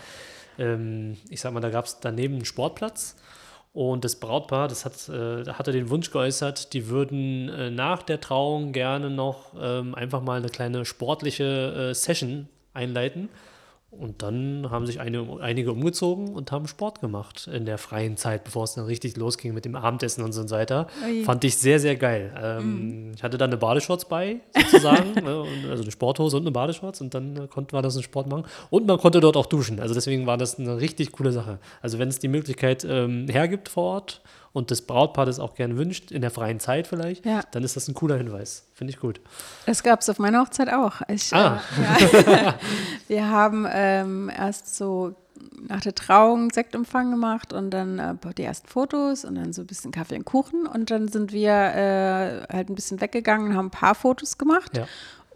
ähm, 0.57 1.17
ich 1.29 1.39
sag 1.39 1.53
mal, 1.53 1.61
da 1.61 1.69
gab 1.69 1.85
es 1.85 1.99
daneben 2.01 2.35
einen 2.35 2.45
Sportplatz. 2.45 3.15
Und 3.75 4.05
das 4.05 4.15
Brautpaar, 4.15 4.69
das 4.69 4.85
hat, 4.85 5.09
äh, 5.09 5.51
hatte 5.51 5.73
den 5.73 5.89
Wunsch 5.89 6.09
geäußert, 6.09 6.71
die 6.71 6.87
würden 6.87 7.49
äh, 7.49 7.69
nach 7.69 8.03
der 8.03 8.21
Trauung 8.21 8.71
gerne 8.71 9.09
noch 9.09 9.51
ähm, 9.59 9.93
einfach 9.95 10.21
mal 10.21 10.37
eine 10.37 10.47
kleine 10.47 10.85
sportliche 10.85 11.89
äh, 11.89 11.93
Session 11.93 12.47
einleiten. 12.73 13.27
Und 13.99 14.21
dann 14.21 14.69
haben 14.69 14.85
sich 14.85 14.99
eine, 14.99 15.25
einige 15.41 15.71
umgezogen 15.71 16.29
und 16.29 16.51
haben 16.51 16.67
Sport 16.67 17.01
gemacht 17.01 17.47
in 17.51 17.65
der 17.65 17.77
freien 17.77 18.17
Zeit, 18.17 18.43
bevor 18.43 18.63
es 18.63 18.75
dann 18.75 18.85
richtig 18.85 19.17
losging 19.17 19.53
mit 19.53 19.65
dem 19.65 19.75
Abendessen 19.75 20.23
und 20.23 20.31
so 20.33 20.49
weiter. 20.49 20.87
Ui. 21.05 21.23
Fand 21.23 21.43
ich 21.43 21.57
sehr, 21.57 21.79
sehr 21.79 21.95
geil. 21.95 22.33
Ähm, 22.41 23.09
mm. 23.09 23.13
Ich 23.15 23.23
hatte 23.23 23.37
dann 23.37 23.49
eine 23.49 23.57
Badeshorts 23.57 24.05
bei, 24.05 24.41
sozusagen. 24.55 25.13
ne, 25.23 25.45
also 25.69 25.83
eine 25.83 25.91
Sporthose 25.91 26.37
und 26.37 26.43
eine 26.43 26.51
Badeshorts 26.51 27.01
und 27.01 27.13
dann 27.13 27.35
äh, 27.35 27.47
konnte 27.47 27.75
man 27.75 27.83
das 27.83 27.95
einen 27.95 28.03
Sport 28.03 28.29
machen. 28.29 28.45
Und 28.69 28.87
man 28.87 28.97
konnte 28.97 29.19
dort 29.19 29.37
auch 29.37 29.45
duschen. 29.45 29.79
Also 29.79 29.93
deswegen 29.93 30.25
war 30.25 30.37
das 30.37 30.59
eine 30.59 30.79
richtig 30.79 31.11
coole 31.11 31.31
Sache. 31.31 31.59
Also 31.81 31.99
wenn 31.99 32.09
es 32.09 32.19
die 32.19 32.27
Möglichkeit 32.27 32.85
ähm, 32.87 33.27
hergibt 33.29 33.69
vor 33.69 33.95
Ort 33.95 34.21
und 34.55 34.71
das 34.71 34.81
Brautpaar 34.81 35.25
das 35.25 35.37
auch 35.37 35.53
gerne 35.53 35.75
wünscht, 35.75 36.11
in 36.11 36.21
der 36.21 36.31
freien 36.31 36.61
Zeit 36.61 36.87
vielleicht, 36.87 37.25
ja. 37.25 37.41
dann 37.51 37.63
ist 37.65 37.75
das 37.75 37.89
ein 37.89 37.93
cooler 37.93 38.15
Hinweis. 38.15 38.65
Finde 38.73 38.93
ich 38.93 38.99
gut. 39.01 39.19
Das 39.65 39.83
gab 39.83 39.99
es 39.99 40.09
auf 40.09 40.17
meiner 40.17 40.41
Hochzeit 40.41 40.71
auch. 40.71 41.01
Ich, 41.09 41.33
ah. 41.33 41.61
Äh, 41.77 42.31
ja. 42.31 42.55
Wir 43.09 43.29
haben 43.29 43.67
ähm, 43.69 44.31
erst 44.33 44.77
so 44.77 45.13
nach 45.67 45.81
der 45.81 45.93
Trauung 45.93 46.51
Sektempfang 46.51 47.11
gemacht 47.11 47.51
und 47.51 47.71
dann 47.71 47.99
äh, 47.99 48.15
die 48.37 48.43
ersten 48.43 48.69
Fotos 48.69 49.25
und 49.25 49.35
dann 49.35 49.51
so 49.51 49.61
ein 49.61 49.67
bisschen 49.67 49.91
Kaffee 49.91 50.15
und 50.15 50.23
Kuchen 50.23 50.67
und 50.67 50.89
dann 50.89 51.09
sind 51.09 51.33
wir 51.33 51.51
äh, 51.51 52.47
halt 52.49 52.69
ein 52.69 52.75
bisschen 52.75 53.01
weggegangen 53.01 53.51
und 53.51 53.57
haben 53.57 53.67
ein 53.67 53.71
paar 53.71 53.95
Fotos 53.95 54.37
gemacht. 54.37 54.77
Ja. 54.77 54.87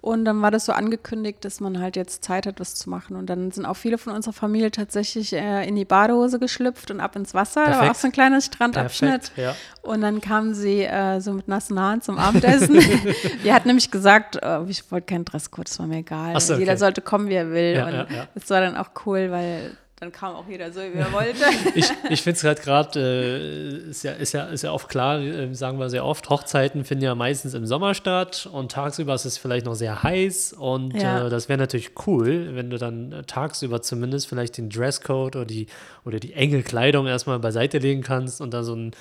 Und 0.02 0.24
dann 0.24 0.42
war 0.42 0.50
das 0.50 0.66
so 0.66 0.72
angekündigt, 0.72 1.44
dass 1.44 1.60
man 1.60 1.80
halt 1.80 1.98
jetzt 1.98 2.24
Zeit 2.24 2.46
hat, 2.46 2.60
was 2.60 2.76
zu 2.76 2.90
machen. 2.90 3.18
Und 3.18 3.30
dann 3.30 3.52
sind 3.52 3.66
auch 3.66 3.76
viele 3.76 3.98
von 3.98 4.14
unserer 4.14 4.34
Familie 4.34 4.72
tatsächlich 4.72 5.34
äh, 5.34 5.68
in 5.68 5.76
die 5.76 5.84
Badehose 5.84 6.40
geschlüpft 6.40 6.90
und 6.90 7.02
ab 7.02 7.18
ins 7.18 7.34
Wasser. 7.34 7.64
Perfekt. 7.64 7.82
Da 7.82 7.86
war 7.86 7.92
auch 7.92 7.96
so 7.96 8.08
ein 8.08 8.14
kleiner 8.14 8.40
Strandabschnitt. 8.40 9.34
Perfekt, 9.34 9.38
ja. 9.38 9.56
Und 9.82 10.02
dann 10.02 10.22
kamen 10.22 10.54
sie 10.54 10.84
äh, 10.84 11.20
so 11.20 11.34
mit 11.34 11.50
nassen 11.50 11.80
Haaren 11.80 12.02
zum 12.02 12.18
Abendessen. 12.18 12.76
Wir 13.44 13.54
hatten 13.54 13.68
nämlich 13.68 13.92
gesagt, 13.92 14.38
äh, 14.42 14.64
ich 14.68 14.90
wollte 14.90 15.08
keinen 15.08 15.26
Dresscode, 15.26 15.68
das 15.68 15.80
war 15.80 15.88
mir 15.88 15.98
egal. 15.98 16.40
So, 16.40 16.54
okay. 16.54 16.62
Jeder 16.62 16.78
sollte 16.78 17.02
kommen, 17.02 17.28
wie 17.28 17.34
er 17.34 17.52
will. 17.52 17.76
Ja, 17.76 17.86
und 17.88 17.94
ja. 17.94 18.28
das 18.34 18.50
war 18.50 18.62
dann 18.62 18.78
auch 18.78 18.92
cool, 19.06 19.32
weil 19.32 19.78
dann 20.00 20.12
kam 20.12 20.34
auch 20.36 20.48
jeder 20.48 20.72
so, 20.72 20.80
wie 20.80 20.98
er 20.98 21.12
wollte. 21.12 21.44
Ich, 21.76 21.92
ich 22.10 22.22
finde 22.22 22.38
es 22.38 22.44
halt 22.44 22.62
gerade, 22.62 23.00
äh, 23.00 23.90
ist, 23.90 24.04
ja, 24.04 24.14
ist, 24.14 24.34
ja, 24.34 24.46
ist 24.46 24.62
ja 24.64 24.72
oft 24.72 24.88
klar, 24.90 25.20
äh, 25.20 25.54
sagen 25.54 25.78
wir 25.80 25.90
sehr 25.90 26.06
oft, 26.06 26.30
Hochzeiten 26.30 26.86
finden 26.86 27.04
ja 27.04 27.16
meistens 27.16 27.54
im 27.54 27.66
Sommer 27.66 27.94
statt 27.94 28.48
und 28.52 28.72
tagsüber 28.72 29.14
ist 29.16 29.26
es 29.26 29.38
vielleicht 29.38 29.66
noch 29.66 29.76
sehr 29.76 30.02
heiß 30.04 30.54
und 30.54 30.94
Ja. 31.02 31.28
äh, 31.28 31.30
das 31.30 31.50
wäre 31.50 31.60
natürlich 31.60 31.92
cool, 32.08 32.56
wenn 32.56 32.70
du 32.70 32.78
dann 32.78 33.12
äh, 33.12 33.24
tagsüber 33.24 33.82
zumindest 33.82 34.28
vielleicht 34.28 34.58
den 34.58 34.70
Dresscode 34.70 35.36
oder 35.36 35.46
die, 35.46 35.68
oder 36.06 36.20
die 36.20 36.34
enge 36.34 36.64
Kleidung 36.64 37.06
erstmal 37.08 37.40
beiseite 37.40 37.78
legen 37.80 38.02
kannst 38.02 38.40
und 38.42 38.54
dann 38.54 38.64
so 38.64 38.76
ein 38.76 38.92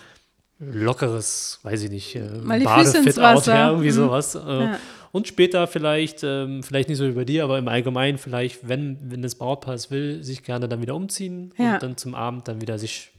lockeres, 0.60 1.60
weiß 1.62 1.82
ich 1.84 1.90
nicht, 1.90 2.16
äh, 2.16 2.28
Badefit-Out, 2.44 3.46
ja, 3.46 3.68
irgendwie 3.70 3.88
Mhm. 3.88 3.92
sowas. 3.92 4.34
Äh, 4.34 4.38
Ja. 4.64 4.78
Und 5.12 5.26
später 5.28 5.66
vielleicht, 5.66 6.22
ähm, 6.22 6.62
vielleicht 6.62 6.88
nicht 6.88 6.98
so 6.98 7.06
wie 7.08 7.12
bei 7.12 7.24
dir, 7.24 7.44
aber 7.44 7.58
im 7.58 7.68
Allgemeinen 7.68 8.18
vielleicht, 8.18 8.68
wenn, 8.68 8.98
wenn 9.10 9.22
das 9.22 9.34
Brautpaar 9.36 9.74
es 9.74 9.90
will, 9.90 10.22
sich 10.22 10.42
gerne 10.42 10.68
dann 10.68 10.82
wieder 10.82 10.94
umziehen 10.94 11.52
Ja. 11.56 11.74
und 11.74 11.82
dann 11.82 11.96
zum 11.96 12.14
Abend 12.14 12.46
dann 12.48 12.60
wieder 12.60 12.78
sich 12.78 13.10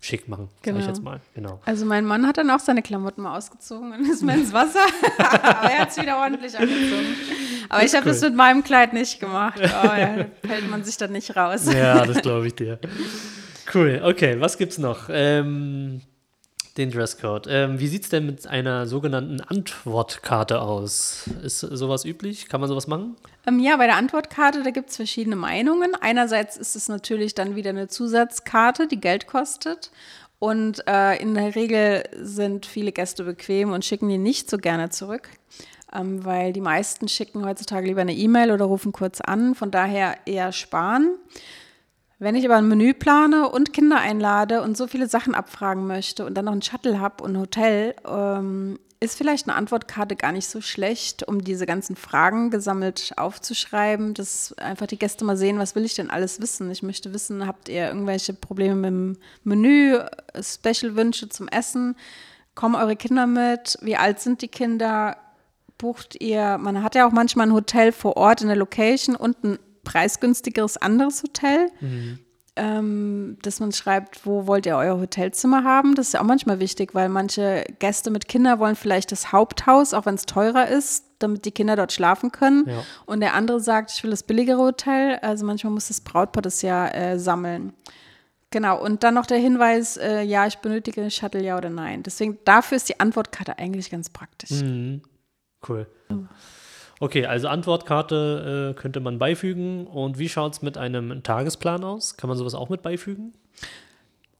schick 0.00 0.26
machen, 0.28 0.48
sag 0.48 0.56
ich 0.58 0.72
Genau. 0.74 0.86
jetzt 0.88 1.02
mal. 1.02 1.20
Genau. 1.34 1.60
Also 1.64 1.84
mein 1.86 2.04
Mann 2.04 2.26
hat 2.26 2.36
dann 2.38 2.50
auch 2.50 2.58
seine 2.58 2.82
Klamotten 2.82 3.22
mal 3.22 3.36
ausgezogen 3.36 3.92
und 3.92 4.08
ist 4.10 4.22
mal 4.22 4.36
ins 4.36 4.52
Wasser. 4.52 4.80
Aber 5.18 5.70
er 5.70 5.78
hat 5.80 5.90
es 5.90 5.96
wieder 6.00 6.18
ordentlich 6.18 6.58
angezogen. 6.58 7.06
Aber 7.68 7.84
ich 7.84 7.94
habe 7.94 8.06
das 8.06 8.20
cool. 8.22 8.30
mit 8.30 8.36
meinem 8.36 8.64
Kleid 8.64 8.92
nicht 8.94 9.20
gemacht. 9.20 9.60
Oh, 9.60 9.86
ja, 9.86 10.16
da 10.16 10.48
fällt 10.48 10.68
man 10.70 10.82
sich 10.82 10.96
dann 10.96 11.12
nicht 11.12 11.36
raus. 11.36 11.72
Ja, 11.72 12.04
das 12.04 12.20
glaube 12.20 12.46
ich 12.48 12.54
dir. 12.54 12.78
Cool, 13.72 14.02
okay, 14.04 14.40
was 14.40 14.58
gibt's 14.58 14.76
noch? 14.78 15.08
Ähm, 15.08 16.00
den 16.78 16.90
Dresscode. 16.90 17.46
Ähm, 17.48 17.78
wie 17.78 17.88
sieht's 17.88 18.08
denn 18.08 18.26
mit 18.26 18.46
einer 18.46 18.86
sogenannten 18.86 19.40
Antwortkarte 19.40 20.60
aus? 20.60 21.28
Ist 21.42 21.60
sowas 21.60 22.04
üblich? 22.04 22.48
Kann 22.48 22.60
man 22.60 22.68
sowas 22.68 22.86
machen? 22.86 23.16
Ähm, 23.46 23.58
ja, 23.58 23.76
bei 23.76 23.86
der 23.86 23.96
Antwortkarte, 23.96 24.62
da 24.62 24.70
gibt 24.70 24.90
es 24.90 24.96
verschiedene 24.96 25.36
Meinungen. 25.36 25.94
Einerseits 26.00 26.56
ist 26.56 26.76
es 26.76 26.88
natürlich 26.88 27.34
dann 27.34 27.56
wieder 27.56 27.70
eine 27.70 27.88
Zusatzkarte, 27.88 28.86
die 28.86 29.00
Geld 29.00 29.26
kostet. 29.26 29.90
Und 30.38 30.86
äh, 30.88 31.16
in 31.22 31.34
der 31.34 31.54
Regel 31.54 32.02
sind 32.16 32.66
viele 32.66 32.90
Gäste 32.90 33.22
bequem 33.22 33.70
und 33.70 33.84
schicken 33.84 34.08
die 34.08 34.18
nicht 34.18 34.50
so 34.50 34.58
gerne 34.58 34.90
zurück, 34.90 35.28
ähm, 35.94 36.24
weil 36.24 36.52
die 36.52 36.60
meisten 36.60 37.06
schicken 37.06 37.44
heutzutage 37.44 37.86
lieber 37.86 38.00
eine 38.00 38.14
E-Mail 38.14 38.50
oder 38.50 38.64
rufen 38.64 38.90
kurz 38.90 39.20
an. 39.20 39.54
Von 39.54 39.70
daher 39.70 40.16
eher 40.26 40.50
sparen. 40.50 41.16
Wenn 42.22 42.36
ich 42.36 42.44
aber 42.44 42.54
ein 42.54 42.68
Menü 42.68 42.94
plane 42.94 43.48
und 43.48 43.72
Kinder 43.72 43.98
einlade 43.98 44.62
und 44.62 44.76
so 44.76 44.86
viele 44.86 45.08
Sachen 45.08 45.34
abfragen 45.34 45.88
möchte 45.88 46.24
und 46.24 46.34
dann 46.34 46.44
noch 46.44 46.52
ein 46.52 46.62
Shuttle 46.62 47.00
habe 47.00 47.24
und 47.24 47.32
ein 47.32 47.40
Hotel, 47.40 47.96
ähm, 48.06 48.78
ist 49.00 49.18
vielleicht 49.18 49.48
eine 49.48 49.56
Antwortkarte 49.56 50.14
gar 50.14 50.30
nicht 50.30 50.46
so 50.46 50.60
schlecht, 50.60 51.26
um 51.26 51.42
diese 51.42 51.66
ganzen 51.66 51.96
Fragen 51.96 52.50
gesammelt 52.52 53.12
aufzuschreiben, 53.16 54.14
dass 54.14 54.56
einfach 54.58 54.86
die 54.86 55.00
Gäste 55.00 55.24
mal 55.24 55.36
sehen, 55.36 55.58
was 55.58 55.74
will 55.74 55.84
ich 55.84 55.94
denn 55.96 56.10
alles 56.10 56.40
wissen. 56.40 56.70
Ich 56.70 56.84
möchte 56.84 57.12
wissen, 57.12 57.44
habt 57.44 57.68
ihr 57.68 57.88
irgendwelche 57.88 58.34
Probleme 58.34 58.76
mit 58.76 58.90
dem 58.90 59.16
Menü, 59.42 59.98
Special-Wünsche 60.40 61.28
zum 61.28 61.48
Essen? 61.48 61.96
Kommen 62.54 62.76
eure 62.76 62.94
Kinder 62.94 63.26
mit? 63.26 63.78
Wie 63.82 63.96
alt 63.96 64.20
sind 64.20 64.42
die 64.42 64.48
Kinder? 64.48 65.16
bucht 65.76 66.22
ihr, 66.22 66.58
man 66.58 66.84
hat 66.84 66.94
ja 66.94 67.08
auch 67.08 67.10
manchmal 67.10 67.48
ein 67.48 67.52
Hotel 67.52 67.90
vor 67.90 68.16
Ort 68.16 68.40
in 68.40 68.46
der 68.46 68.56
Location 68.56 69.16
und 69.16 69.42
ein 69.42 69.58
preisgünstigeres 69.84 70.76
anderes 70.76 71.22
Hotel, 71.22 71.70
ähm, 72.54 73.38
dass 73.42 73.60
man 73.60 73.72
schreibt, 73.72 74.26
wo 74.26 74.46
wollt 74.46 74.66
ihr 74.66 74.76
euer 74.76 75.00
Hotelzimmer 75.00 75.64
haben. 75.64 75.94
Das 75.94 76.08
ist 76.08 76.12
ja 76.12 76.20
auch 76.20 76.26
manchmal 76.26 76.60
wichtig, 76.60 76.94
weil 76.94 77.08
manche 77.08 77.64
Gäste 77.78 78.10
mit 78.10 78.28
Kindern 78.28 78.58
wollen 78.58 78.76
vielleicht 78.76 79.10
das 79.10 79.32
Haupthaus, 79.32 79.94
auch 79.94 80.04
wenn 80.04 80.16
es 80.16 80.26
teurer 80.26 80.68
ist, 80.68 81.06
damit 81.18 81.44
die 81.46 81.52
Kinder 81.52 81.76
dort 81.76 81.92
schlafen 81.92 82.30
können. 82.30 82.68
Ja. 82.68 82.84
Und 83.06 83.20
der 83.20 83.34
andere 83.34 83.60
sagt, 83.60 83.92
ich 83.92 84.02
will 84.04 84.10
das 84.10 84.22
billigere 84.22 84.58
Hotel. 84.58 85.18
Also 85.22 85.46
manchmal 85.46 85.72
muss 85.72 85.88
das 85.88 86.02
Brautpaar 86.02 86.42
das 86.42 86.60
ja 86.60 86.88
äh, 86.88 87.18
sammeln. 87.18 87.72
Genau, 88.50 88.82
und 88.82 89.02
dann 89.02 89.14
noch 89.14 89.24
der 89.24 89.38
Hinweis, 89.38 89.96
äh, 89.96 90.20
ja, 90.20 90.46
ich 90.46 90.58
benötige 90.58 91.00
einen 91.00 91.10
Shuttle, 91.10 91.42
ja 91.42 91.56
oder 91.56 91.70
nein. 91.70 92.02
Deswegen, 92.02 92.38
dafür 92.44 92.76
ist 92.76 92.86
die 92.86 93.00
Antwortkarte 93.00 93.58
eigentlich 93.58 93.90
ganz 93.90 94.10
praktisch. 94.10 94.50
Mhm. 94.50 95.00
Cool. 95.66 95.86
Okay, 97.02 97.26
also 97.26 97.48
Antwortkarte 97.48 98.74
äh, 98.76 98.80
könnte 98.80 99.00
man 99.00 99.18
beifügen. 99.18 99.88
Und 99.88 100.20
wie 100.20 100.28
schaut 100.28 100.52
es 100.52 100.62
mit 100.62 100.78
einem 100.78 101.24
Tagesplan 101.24 101.82
aus? 101.82 102.16
Kann 102.16 102.28
man 102.28 102.38
sowas 102.38 102.54
auch 102.54 102.68
mit 102.68 102.82
beifügen? 102.82 103.34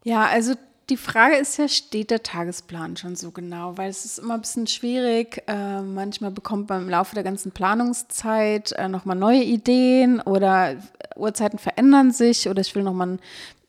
Ja, 0.05 0.27
also 0.27 0.55
die 0.89 0.97
Frage 0.97 1.35
ist 1.39 1.59
ja, 1.59 1.67
steht 1.67 2.13
der 2.13 2.23
Tagesplan 2.23 2.97
schon 2.97 3.17
so 3.17 3.33
genau? 3.33 3.77
Weil 3.79 3.91
es 3.91 4.05
ist 4.05 4.21
immer 4.21 4.35
ein 4.35 4.43
bisschen 4.43 4.69
schwierig. 4.69 5.43
Äh, 5.49 5.83
manchmal 5.83 6.31
bekommt 6.31 6.69
man 6.69 6.83
im 6.83 6.89
Laufe 6.89 7.17
der 7.17 7.25
ganzen 7.25 7.51
Planungszeit 7.51 8.71
äh, 8.79 8.87
nochmal 8.87 9.17
neue 9.17 9.43
Ideen 9.43 10.21
oder 10.21 10.77
Uhrzeiten 11.17 11.59
verändern 11.59 12.13
sich 12.13 12.49
oder 12.49 12.61
ich 12.61 12.73
will 12.77 12.85
nochmal 12.85 13.09
ein, 13.09 13.21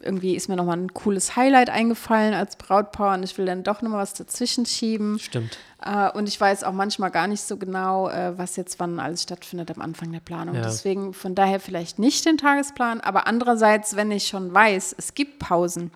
irgendwie 0.03 0.35
ist 0.35 0.49
mir 0.49 0.55
nochmal 0.55 0.77
ein 0.77 0.93
cooles 0.93 1.35
Highlight 1.35 1.69
eingefallen 1.69 2.33
als 2.33 2.55
Brautpaar 2.55 3.15
und 3.15 3.23
ich 3.23 3.37
will 3.37 3.45
dann 3.45 3.63
doch 3.63 3.81
nochmal 3.81 4.01
was 4.01 4.13
dazwischen 4.13 4.65
schieben. 4.65 5.19
Stimmt. 5.19 5.57
Äh, 5.83 6.11
und 6.11 6.27
ich 6.27 6.39
weiß 6.39 6.63
auch 6.63 6.73
manchmal 6.73 7.11
gar 7.11 7.27
nicht 7.27 7.41
so 7.41 7.57
genau, 7.57 8.09
äh, 8.09 8.37
was 8.37 8.55
jetzt 8.55 8.79
wann 8.79 8.99
alles 8.99 9.23
stattfindet 9.23 9.71
am 9.71 9.81
Anfang 9.81 10.11
der 10.11 10.19
Planung. 10.19 10.55
Ja. 10.55 10.61
Deswegen 10.61 11.13
von 11.13 11.35
daher 11.35 11.59
vielleicht 11.59 11.99
nicht 11.99 12.25
den 12.25 12.37
Tagesplan, 12.37 13.01
aber 13.01 13.27
andererseits, 13.27 13.95
wenn 13.95 14.11
ich 14.11 14.27
schon 14.27 14.53
weiß, 14.53 14.95
es 14.97 15.13
gibt 15.13 15.39
Pausen 15.39 15.91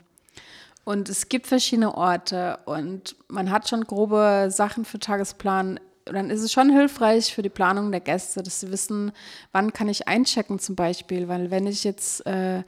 und 0.84 1.10
es 1.10 1.30
gibt 1.30 1.47
verschiedene 1.47 1.95
Orte 1.95 2.60
und 2.66 3.16
man 3.28 3.51
hat 3.51 3.68
schon 3.68 3.84
grobe 3.84 4.47
Sachen 4.49 4.86
für 4.86 4.99
Tagesplan, 4.99 5.80
dann 6.05 6.30
ist 6.30 6.41
es 6.41 6.51
schon 6.51 6.70
hilfreich 6.70 7.34
für 7.34 7.41
die 7.41 7.49
Planung 7.49 7.91
der 7.91 7.99
Gäste, 7.99 8.41
dass 8.43 8.62
sie 8.62 8.72
wissen, 8.72 9.12
wann 9.51 9.74
kann 9.74 9.89
ich 9.89 10.08
einchecken 10.08 10.60
zum 10.60 10.76
Beispiel, 10.76 11.28
weil 11.28 11.51
wenn 11.51 11.68
ich 11.68 11.84
jetzt 11.84 12.26
äh, 12.26 12.64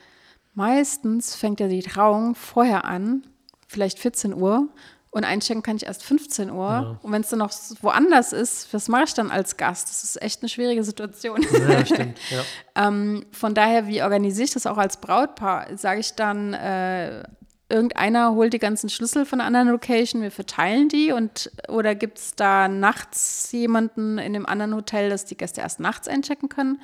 meistens 0.54 1.34
fängt 1.34 1.60
ja 1.60 1.68
die 1.68 1.82
Trauung 1.82 2.34
vorher 2.34 2.84
an, 2.84 3.26
vielleicht 3.66 3.98
14 3.98 4.34
Uhr 4.34 4.68
und 5.10 5.24
einchecken 5.24 5.62
kann 5.62 5.76
ich 5.76 5.86
erst 5.86 6.04
15 6.04 6.50
Uhr. 6.50 6.68
Ja. 6.68 6.98
Und 7.02 7.12
wenn 7.12 7.22
es 7.22 7.28
dann 7.30 7.40
noch 7.40 7.50
woanders 7.82 8.32
ist, 8.32 8.72
was 8.72 8.88
mache 8.88 9.04
ich 9.04 9.14
dann 9.14 9.30
als 9.30 9.56
Gast? 9.56 9.88
Das 9.88 10.04
ist 10.04 10.22
echt 10.22 10.42
eine 10.42 10.48
schwierige 10.48 10.84
Situation. 10.84 11.42
Ja, 11.42 11.84
stimmt. 11.84 12.18
Ja. 12.30 12.86
Ähm, 12.86 13.26
von 13.32 13.54
daher, 13.54 13.88
wie 13.88 14.02
organisiere 14.02 14.44
ich 14.44 14.52
das 14.52 14.66
auch 14.66 14.78
als 14.78 14.98
Brautpaar? 14.98 15.76
Sage 15.76 16.00
ich 16.00 16.14
dann, 16.14 16.54
äh, 16.54 17.24
irgendeiner 17.68 18.34
holt 18.34 18.52
die 18.52 18.58
ganzen 18.58 18.88
Schlüssel 18.88 19.24
von 19.24 19.40
einer 19.40 19.46
anderen 19.46 19.68
Location, 19.68 20.22
wir 20.22 20.30
verteilen 20.30 20.88
die 20.88 21.12
und 21.12 21.50
oder 21.68 21.94
gibt 21.94 22.18
es 22.18 22.34
da 22.34 22.68
nachts 22.68 23.50
jemanden 23.52 24.18
in 24.18 24.32
dem 24.32 24.46
anderen 24.46 24.74
Hotel, 24.74 25.08
dass 25.08 25.24
die 25.24 25.36
Gäste 25.36 25.60
erst 25.60 25.80
nachts 25.80 26.08
einchecken 26.08 26.48
können? 26.48 26.80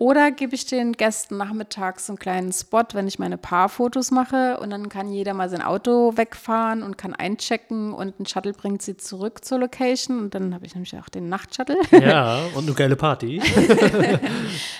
Oder 0.00 0.30
gebe 0.30 0.54
ich 0.54 0.64
den 0.64 0.92
Gästen 0.92 1.36
nachmittags 1.36 2.06
so 2.06 2.12
einen 2.12 2.18
kleinen 2.18 2.52
Spot, 2.54 2.84
wenn 2.94 3.06
ich 3.06 3.18
meine 3.18 3.36
Paarfotos 3.36 4.10
mache 4.10 4.58
und 4.58 4.70
dann 4.70 4.88
kann 4.88 5.12
jeder 5.12 5.34
mal 5.34 5.50
sein 5.50 5.60
Auto 5.60 6.16
wegfahren 6.16 6.82
und 6.82 6.96
kann 6.96 7.14
einchecken 7.14 7.92
und 7.92 8.18
ein 8.18 8.24
Shuttle 8.24 8.54
bringt 8.54 8.80
sie 8.80 8.96
zurück 8.96 9.44
zur 9.44 9.58
Location 9.58 10.18
und 10.18 10.34
dann 10.34 10.54
habe 10.54 10.64
ich 10.64 10.74
nämlich 10.74 10.96
auch 10.96 11.10
den 11.10 11.28
Nachtshuttle. 11.28 11.76
ja, 11.90 12.40
und 12.54 12.64
eine 12.64 12.72
geile 12.74 12.96
Party. 12.96 13.42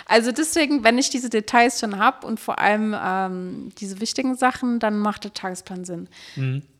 Also 0.07 0.33
deswegen, 0.33 0.83
wenn 0.83 0.99
ich 0.99 1.11
diese 1.11 1.31
Details 1.31 1.79
schon 1.79 1.99
habe 1.99 2.27
und 2.27 2.41
vor 2.41 2.59
allem 2.59 2.97
ähm, 3.01 3.69
diese 3.79 4.01
wichtigen 4.01 4.35
Sachen, 4.35 4.81
dann 4.81 4.99
macht 4.99 5.23
der 5.23 5.35
Tagesplan 5.35 5.85
Sinn. 5.85 6.09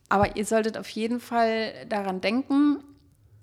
Aber 0.09 0.37
ihr 0.37 0.45
solltet 0.45 0.77
auf 0.77 0.89
jeden 0.89 1.21
Fall 1.21 1.73
daran 1.89 2.21
denken, 2.21 2.79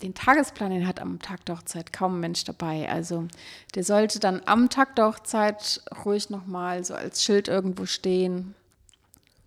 den 0.02 0.14
Tagesplan, 0.14 0.70
den 0.70 0.86
hat 0.86 1.00
am 1.00 1.20
Tag 1.20 1.44
der 1.46 1.56
Hochzeit 1.56 1.92
kaum 1.92 2.16
ein 2.16 2.20
Mensch 2.20 2.44
dabei. 2.44 2.88
Also 2.88 3.26
der 3.74 3.84
sollte 3.84 4.20
dann 4.20 4.42
am 4.46 4.70
Tag 4.70 4.96
der 4.96 5.06
Hochzeit 5.06 5.82
ruhig 6.04 6.30
nochmal 6.30 6.84
so 6.84 6.94
als 6.94 7.22
Schild 7.22 7.48
irgendwo 7.48 7.86
stehen. 7.86 8.54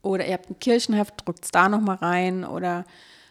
Oder 0.01 0.25
ihr 0.25 0.33
habt 0.33 0.49
ein 0.49 0.59
Kirchenheft, 0.59 1.25
drückt 1.25 1.45
es 1.45 1.51
da 1.51 1.69
nochmal 1.69 1.97
rein. 1.97 2.43
Oder 2.43 2.85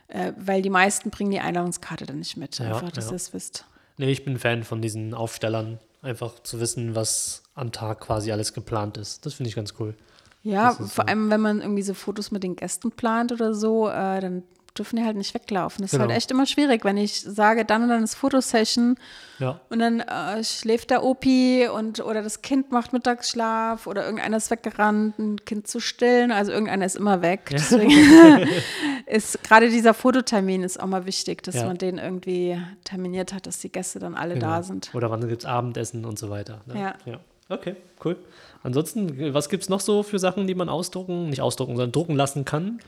äh, 0.08 0.32
weil 0.36 0.62
die 0.62 0.70
meisten 0.70 1.10
bringen 1.10 1.30
die 1.30 1.40
Einladungskarte 1.40 2.06
dann 2.06 2.18
nicht 2.18 2.36
mit. 2.36 2.58
Ja, 2.58 2.74
Einfach, 2.74 2.92
dass 2.92 3.06
ja. 3.06 3.12
ihr 3.12 3.16
es 3.16 3.34
wisst. 3.34 3.64
Nee, 3.98 4.10
ich 4.10 4.24
bin 4.24 4.38
Fan 4.38 4.64
von 4.64 4.80
diesen 4.80 5.12
Aufstellern. 5.12 5.78
Einfach 6.02 6.40
zu 6.42 6.60
wissen, 6.60 6.94
was 6.94 7.42
am 7.54 7.72
Tag 7.72 8.00
quasi 8.00 8.32
alles 8.32 8.54
geplant 8.54 8.96
ist. 8.96 9.26
Das 9.26 9.34
finde 9.34 9.50
ich 9.50 9.56
ganz 9.56 9.74
cool. 9.78 9.94
Ja, 10.42 10.72
vor 10.72 10.86
so. 10.86 11.02
allem, 11.02 11.30
wenn 11.30 11.40
man 11.40 11.60
irgendwie 11.60 11.82
so 11.82 11.92
Fotos 11.92 12.30
mit 12.30 12.42
den 12.42 12.56
Gästen 12.56 12.90
plant 12.90 13.32
oder 13.32 13.52
so, 13.52 13.88
äh, 13.88 14.20
dann 14.20 14.42
dürfen 14.78 14.96
die 14.96 15.04
halt 15.04 15.16
nicht 15.16 15.34
weglaufen. 15.34 15.82
Das 15.82 15.90
Genau. 15.90 16.04
ist 16.04 16.08
halt 16.10 16.16
echt 16.18 16.30
immer 16.30 16.46
schwierig, 16.46 16.84
wenn 16.84 16.96
ich 16.96 17.20
sage, 17.20 17.64
dann 17.64 17.82
und 17.82 17.88
dann 17.88 18.02
ist 18.04 18.14
Fotosession 18.14 18.96
Ja. 19.38 19.60
und 19.68 19.78
dann 19.80 20.00
äh, 20.00 20.42
schläft 20.44 20.90
der 20.90 21.02
Opi 21.04 21.68
und 21.68 22.00
oder 22.00 22.22
das 22.22 22.42
Kind 22.42 22.70
macht 22.72 22.92
Mittagsschlaf 22.92 23.86
oder 23.86 24.04
irgendeiner 24.04 24.36
ist 24.36 24.50
weggerannt, 24.50 25.18
ein 25.18 25.44
Kind 25.44 25.66
zu 25.66 25.80
stillen. 25.80 26.30
Also 26.32 26.52
irgendeiner 26.52 26.86
ist 26.86 26.96
immer 26.96 27.20
weg. 27.22 27.48
Deswegen 27.50 27.90
ist 29.06 29.42
gerade 29.42 29.68
dieser 29.70 29.94
Fototermin 29.94 30.62
ist 30.62 30.80
auch 30.80 30.86
mal 30.86 31.06
wichtig, 31.06 31.42
dass 31.42 31.56
Ja. 31.56 31.66
man 31.66 31.78
den 31.78 31.98
irgendwie 31.98 32.60
terminiert 32.84 33.32
hat, 33.32 33.46
dass 33.46 33.58
die 33.58 33.70
Gäste 33.70 33.98
dann 33.98 34.14
alle 34.14 34.38
da 34.38 34.56
Genau. 34.56 34.62
sind. 34.66 34.90
Oder 34.94 35.10
wann 35.10 35.26
gibt 35.28 35.42
es 35.42 35.46
Abendessen 35.46 36.04
und 36.04 36.18
so 36.18 36.30
weiter. 36.30 36.60
Ne? 36.66 36.80
Ja. 36.80 36.94
ja. 37.04 37.20
Okay, 37.48 37.74
cool. 38.04 38.16
Ansonsten, 38.62 39.34
was 39.34 39.48
gibt 39.48 39.64
es 39.64 39.68
noch 39.68 39.80
so 39.80 40.02
für 40.04 40.18
Sachen, 40.20 40.46
die 40.46 40.54
man 40.54 40.68
ausdrucken, 40.68 41.30
nicht 41.30 41.40
ausdrucken, 41.40 41.72
sondern 41.76 41.90
drucken 41.92 42.14
lassen 42.14 42.44
kann? 42.44 42.80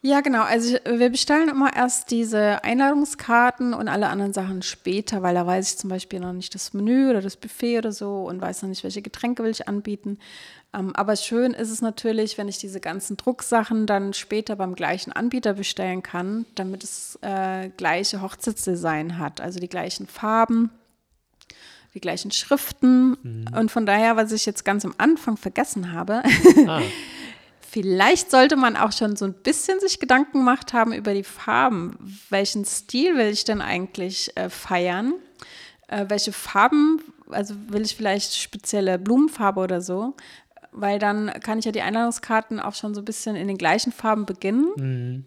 Ja, 0.00 0.20
genau. 0.20 0.42
Also 0.42 0.76
wir 0.86 1.10
bestellen 1.10 1.48
immer 1.48 1.74
erst 1.74 2.12
diese 2.12 2.62
Einladungskarten 2.62 3.74
und 3.74 3.88
alle 3.88 4.08
anderen 4.08 4.32
Sachen 4.32 4.62
später, 4.62 5.22
weil 5.22 5.34
da 5.34 5.44
weiß 5.44 5.72
ich 5.72 5.78
zum 5.78 5.90
Beispiel 5.90 6.20
noch 6.20 6.32
nicht 6.32 6.54
das 6.54 6.72
Menü 6.72 7.10
oder 7.10 7.20
das 7.20 7.36
Buffet 7.36 7.78
oder 7.78 7.90
so 7.90 8.24
und 8.28 8.40
weiß 8.40 8.62
noch 8.62 8.68
nicht, 8.68 8.84
welche 8.84 9.02
Getränke 9.02 9.42
will 9.42 9.50
ich 9.50 9.66
anbieten. 9.66 10.18
Ähm, 10.72 10.94
aber 10.94 11.16
schön 11.16 11.52
ist 11.52 11.70
es 11.70 11.82
natürlich, 11.82 12.38
wenn 12.38 12.46
ich 12.46 12.58
diese 12.58 12.78
ganzen 12.78 13.16
Drucksachen 13.16 13.86
dann 13.86 14.12
später 14.12 14.54
beim 14.54 14.76
gleichen 14.76 15.12
Anbieter 15.12 15.54
bestellen 15.54 16.02
kann, 16.04 16.46
damit 16.54 16.84
es 16.84 17.18
äh, 17.22 17.70
gleiche 17.70 18.22
Hochzeitsdesign 18.22 19.18
hat, 19.18 19.40
also 19.40 19.58
die 19.58 19.68
gleichen 19.68 20.06
Farben, 20.06 20.70
die 21.94 22.00
gleichen 22.00 22.30
Schriften. 22.30 23.48
Und 23.56 23.70
von 23.72 23.84
daher, 23.84 24.14
was 24.16 24.30
ich 24.30 24.46
jetzt 24.46 24.64
ganz 24.64 24.84
am 24.84 24.94
Anfang 24.98 25.36
vergessen 25.36 25.92
habe, 25.92 26.22
Ah, 26.68 26.82
Vielleicht 27.70 28.30
sollte 28.30 28.56
man 28.56 28.76
auch 28.76 28.92
schon 28.92 29.14
so 29.16 29.26
ein 29.26 29.34
bisschen 29.34 29.78
sich 29.78 30.00
Gedanken 30.00 30.38
gemacht 30.38 30.72
haben 30.72 30.94
über 30.94 31.12
die 31.12 31.24
Farben. 31.24 31.98
Welchen 32.30 32.64
Stil 32.64 33.16
will 33.16 33.28
ich 33.28 33.44
denn 33.44 33.60
eigentlich 33.60 34.34
äh, 34.36 34.48
feiern? 34.48 35.12
Äh, 35.88 36.06
welche 36.08 36.32
Farben, 36.32 37.02
also 37.28 37.54
will 37.68 37.82
ich 37.82 37.94
vielleicht 37.94 38.34
spezielle 38.36 38.98
Blumenfarbe 38.98 39.60
oder 39.60 39.82
so? 39.82 40.14
Weil 40.72 40.98
dann 40.98 41.30
kann 41.42 41.58
ich 41.58 41.66
ja 41.66 41.72
die 41.72 41.82
Einladungskarten 41.82 42.58
auch 42.58 42.74
schon 42.74 42.94
so 42.94 43.02
ein 43.02 43.04
bisschen 43.04 43.36
in 43.36 43.48
den 43.48 43.58
gleichen 43.58 43.92
Farben 43.92 44.24
beginnen. 44.24 45.26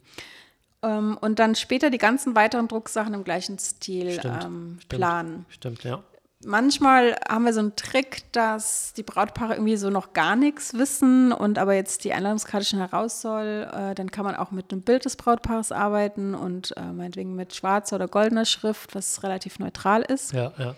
Ähm, 0.82 1.18
und 1.22 1.38
dann 1.38 1.54
später 1.54 1.92
die 1.92 2.00
ganzen 2.00 2.36
weiteren 2.36 2.68
Drucksachen 2.68 3.14
im 3.14 3.24
gleichen 3.24 3.60
Stil 3.60 4.14
Stimmt, 4.14 4.44
ähm, 4.44 4.78
stimmt. 4.80 4.90
planen 4.90 5.46
stimmt, 5.50 5.84
ja. 5.84 6.04
Manchmal 6.46 7.16
haben 7.28 7.46
wir 7.46 7.54
so 7.54 7.60
einen 7.60 7.76
Trick, 7.76 8.32
dass 8.32 8.94
die 8.94 9.04
Brautpaare 9.04 9.54
irgendwie 9.54 9.78
so 9.78 9.90
noch 9.90 10.14
gar 10.14 10.36
nichts 10.36 10.74
wissen 10.74 11.32
und 11.32 11.58
aber 11.58 11.74
jetzt 11.74 12.04
die 12.04 12.14
Einladungskarte 12.14 12.66
schon 12.66 12.80
heraus 12.80 13.22
soll. 13.22 13.68
Äh, 13.72 13.96
dann 13.96 14.12
kann 14.12 14.26
man 14.26 14.36
auch 14.36 14.52
mit 14.52 14.72
einem 14.72 14.82
Bild 14.82 15.06
des 15.06 15.16
Brautpaares 15.16 15.72
arbeiten 15.72 16.36
und 16.36 16.76
äh, 16.78 16.92
meinetwegen 16.92 17.36
mit 17.36 17.56
schwarzer 17.56 17.96
oder 17.98 18.08
goldener 18.08 18.46
Schrift, 18.46 18.96
was 18.96 19.24
relativ 19.24 19.60
neutral 19.60 20.02
ist. 20.02 20.34
Ja, 20.34 20.54
ja. 20.58 20.76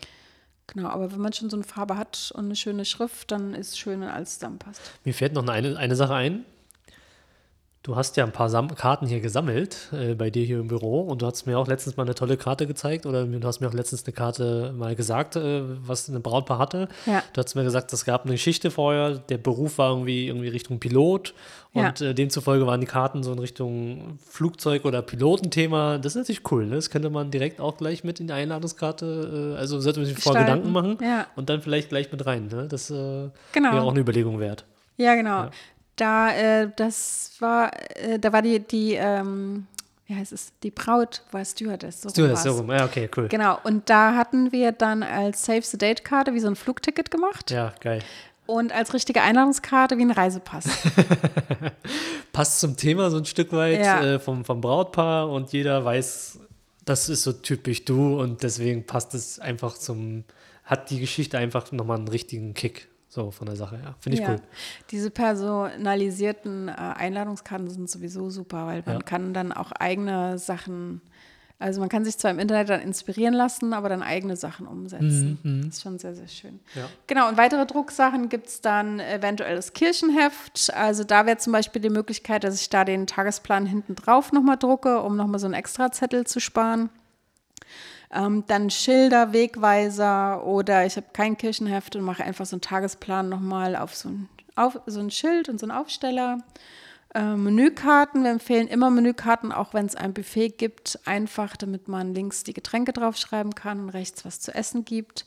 Genau, 0.68 0.90
aber 0.90 1.12
wenn 1.12 1.20
man 1.20 1.34
schon 1.34 1.50
so 1.50 1.58
eine 1.58 1.66
Farbe 1.66 1.98
hat 1.98 2.32
und 2.36 2.46
eine 2.46 2.56
schöne 2.56 2.86
Schrift, 2.86 3.32
dann 3.32 3.54
ist 3.54 3.70
es 3.70 3.78
schön, 3.78 4.02
wenn 4.02 4.08
alles 4.08 4.36
zusammenpasst. 4.36 4.82
Mir 5.04 5.14
fällt 5.14 5.34
noch 5.34 5.46
eine, 5.48 5.78
eine 5.78 5.96
Sache 5.96 6.16
ein. 6.16 6.46
Du 7.86 7.98
hast 7.98 8.16
ja 8.16 8.24
ein 8.24 8.32
paar 8.32 8.48
Sam 8.50 8.74
Karten 8.76 9.08
hier 9.08 9.20
gesammelt 9.20 9.90
äh, 9.92 10.16
bei 10.16 10.30
dir 10.30 10.46
hier 10.46 10.60
im 10.62 10.70
Büro 10.70 11.02
und 11.02 11.22
du 11.22 11.26
hast 11.26 11.46
mir 11.46 11.60
auch 11.60 11.68
letztens 11.68 11.98
mal 11.98 12.04
eine 12.04 12.16
tolle 12.16 12.38
Karte 12.38 12.66
gezeigt 12.66 13.06
oder 13.06 13.26
du 13.26 13.46
hast 13.46 13.60
mir 13.60 13.68
auch 13.68 13.74
letztens 13.74 14.06
eine 14.06 14.14
Karte 14.14 14.74
mal 14.78 14.96
gesagt, 14.96 15.36
äh, 15.36 15.64
was 15.86 16.10
eine 16.10 16.22
Brautpaar 16.22 16.60
hatte. 16.60 16.88
Ja. 17.06 17.22
Du 17.34 17.42
hast 17.42 17.56
mir 17.56 17.64
gesagt, 17.66 17.92
es 17.92 18.06
gab 18.06 18.24
eine 18.24 18.36
Geschichte 18.36 18.72
vorher, 18.72 19.16
der 19.18 19.38
Beruf 19.38 19.80
war 19.80 19.90
irgendwie, 19.92 20.28
irgendwie 20.28 20.48
Richtung 20.48 20.80
Pilot 20.80 21.34
und 21.74 22.00
äh, 22.00 22.14
demzufolge 22.16 22.66
waren 22.66 22.80
die 22.80 22.88
Karten 22.88 23.22
so 23.22 23.34
in 23.34 23.40
Richtung 23.40 24.18
Flugzeug- 24.26 24.86
oder 24.86 25.02
Pilotenthema. 25.02 25.98
Das 25.98 26.14
ist 26.14 26.20
natürlich 26.22 26.50
cool, 26.54 26.66
ne? 26.68 26.76
das 26.76 26.90
könnte 26.90 27.10
man 27.10 27.32
direkt 27.32 27.60
auch 27.60 27.76
gleich 27.76 28.06
mit 28.06 28.22
in 28.22 28.28
die 28.28 28.34
Einladungskarte, 28.34 29.56
äh, 29.56 29.60
also 29.60 29.82
sollte 29.82 30.00
man 30.00 30.08
sich 30.08 30.18
vor. 30.20 30.34
Gedanken 30.34 30.72
machen 30.72 30.98
Ja. 31.02 31.28
und 31.36 31.50
dann 31.50 31.62
vielleicht 31.62 31.90
gleich 31.90 32.10
mit 32.14 32.26
rein. 32.26 32.48
Ne? 32.48 32.68
Das 32.70 32.90
äh, 32.90 33.30
Genau. 33.52 33.74
wäre 33.74 33.82
auch 33.82 33.92
eine 33.92 34.00
Überlegung 34.00 34.40
wert. 34.40 34.64
Ja, 34.96 35.16
genau. 35.16 35.48
Da, 35.96 36.32
äh, 36.34 36.70
das 36.76 37.32
war, 37.40 37.72
äh, 37.98 38.18
da 38.20 38.34
war 38.34 38.42
die, 38.42 38.60
die, 38.60 38.94
ähm, 38.96 39.68
wie 40.08 40.16
heißt 40.16 40.32
es, 40.34 40.52
die 40.64 40.72
Braut 40.72 41.22
war 41.32 41.46
Stewardess. 41.46 42.02
So 42.02 42.28
war's. 42.30 42.44
so 42.44 42.52
rum. 42.52 42.72
Ja, 42.72 42.86
okay, 42.86 43.10
cool. 43.16 43.28
Genau, 43.28 43.58
und 43.64 43.90
da 43.90 44.16
hatten 44.16 44.52
wir 44.52 44.72
dann 44.72 45.04
als 45.04 45.46
Save 45.46 45.62
the 45.62 45.78
Date-Karte 45.78 46.34
wie 46.34 46.40
so 46.40 46.48
ein 46.48 46.56
Flugticket 46.56 47.10
gemacht 47.12 47.52
Ja, 47.52 47.74
geil. 47.80 48.02
und 48.48 48.72
als 48.74 48.94
richtige 48.94 49.22
Einladungskarte 49.22 49.98
wie 49.98 50.02
ein 50.04 50.12
Reisepass. 50.12 50.66
Passt 52.32 52.60
zum 52.60 52.76
Thema 52.78 53.10
so 53.12 53.18
ein 53.18 53.26
Stück 53.26 53.52
weit 53.54 53.80
Ja. 53.84 54.04
äh, 54.04 54.20
vom, 54.20 54.44
vom 54.46 54.62
Brautpaar 54.62 55.30
und 55.30 55.54
jeder 55.54 55.86
weiß, 55.86 56.40
das 56.86 57.10
ist 57.10 57.24
so 57.24 57.32
typisch 57.34 57.86
du 57.86 58.20
und 58.20 58.44
deswegen 58.44 58.86
passt 58.86 59.14
es 59.14 59.40
einfach 59.40 59.76
zum, 59.78 60.24
hat 60.64 60.90
die 60.90 61.00
Geschichte 61.00 61.38
einfach 61.38 61.72
nochmal 61.72 61.98
einen 61.98 62.08
richtigen 62.08 62.54
Kick. 62.54 62.88
So 63.14 63.30
von 63.30 63.46
der 63.46 63.56
Sache 63.56 63.78
her. 63.78 63.94
Finde 64.00 64.18
ich 64.18 64.24
ja. 64.24 64.32
cool. 64.32 64.40
Diese 64.90 65.12
personalisierten 65.12 66.68
äh, 66.68 66.72
Einladungskarten 66.72 67.70
sind 67.70 67.88
sowieso 67.88 68.32
super, 68.32 68.66
weil 68.66 68.82
man 68.88 68.96
Ja. 68.96 69.02
kann 69.04 69.36
dann 69.36 69.52
auch 69.52 69.72
eigene 69.74 70.40
Sachen, 70.40 71.00
also 71.60 71.80
man 71.80 71.90
kann 71.90 72.04
sich 72.06 72.18
zwar 72.18 72.32
im 72.32 72.40
Internet 72.40 72.70
dann 72.70 72.82
inspirieren 72.82 73.36
lassen, 73.36 73.74
aber 73.74 73.88
dann 73.88 74.02
eigene 74.02 74.36
Sachen 74.36 74.66
umsetzen. 74.66 75.38
Das 75.68 75.76
ist 75.76 75.82
schon 75.84 76.00
sehr, 76.00 76.16
sehr 76.16 76.28
schön. 76.28 76.54
Mhm, 76.54 76.60
Ja. 76.74 76.90
Genau, 77.06 77.30
und 77.30 77.38
weitere 77.38 77.68
Drucksachen 77.68 78.30
gibt 78.30 78.48
es 78.48 78.62
dann 78.62 79.00
eventuell 79.00 79.56
das 79.56 79.74
Kirchenheft. 79.74 80.74
Also 80.74 81.04
da 81.04 81.28
wäre 81.28 81.38
zum 81.38 81.54
Beispiel 81.54 81.84
die 81.84 81.92
Möglichkeit, 81.92 82.44
dass 82.44 82.60
ich 82.60 82.70
da 82.72 82.84
den 82.84 83.06
Tagesplan 83.06 83.68
hinten 83.68 83.94
drauf 83.94 84.32
nochmal 84.32 84.58
drucke, 84.58 85.04
um 85.04 85.16
nochmal 85.18 85.38
so 85.40 85.46
einen 85.46 85.54
Extrazettel 85.54 86.26
zu 86.26 86.40
sparen. 86.40 86.90
Ähm, 88.14 88.44
dann 88.48 88.70
Schilder, 88.70 89.34
Wegweiser 89.34 90.46
oder 90.46 90.86
ich 90.86 90.98
habe 90.98 91.08
kein 91.14 91.36
Kirchenheft 91.38 91.96
und 91.96 92.04
mache 92.04 92.24
einfach 92.24 92.46
so 92.46 92.56
einen 92.56 92.62
Tagesplan 92.62 93.28
nochmal 93.28 93.76
auf 93.76 93.96
so 93.96 94.10
ein, 94.10 94.30
auf 94.56 94.80
so 94.86 95.00
ein 95.00 95.10
Schild 95.10 95.50
und 95.50 95.60
so 95.60 95.66
einen 95.66 95.78
Aufsteller. 95.78 96.38
Äh, 97.16 97.36
Menükarten, 97.36 98.24
wir 98.24 98.32
empfehlen 98.32 98.68
immer 98.68 98.92
Menükarten, 98.92 99.52
auch 99.52 99.74
wenn 99.74 99.86
es 99.86 99.96
ein 99.96 100.14
Buffet 100.14 100.50
gibt, 100.50 101.00
einfach 101.06 101.58
damit 101.58 101.88
man 101.88 102.14
links 102.14 102.44
die 102.44 102.54
Getränke 102.54 102.94
draufschreiben 102.94 103.56
kann 103.56 103.80
und 103.80 103.90
rechts 103.90 104.26
was 104.26 104.40
zu 104.40 104.54
essen 104.54 104.86
gibt. 104.86 105.26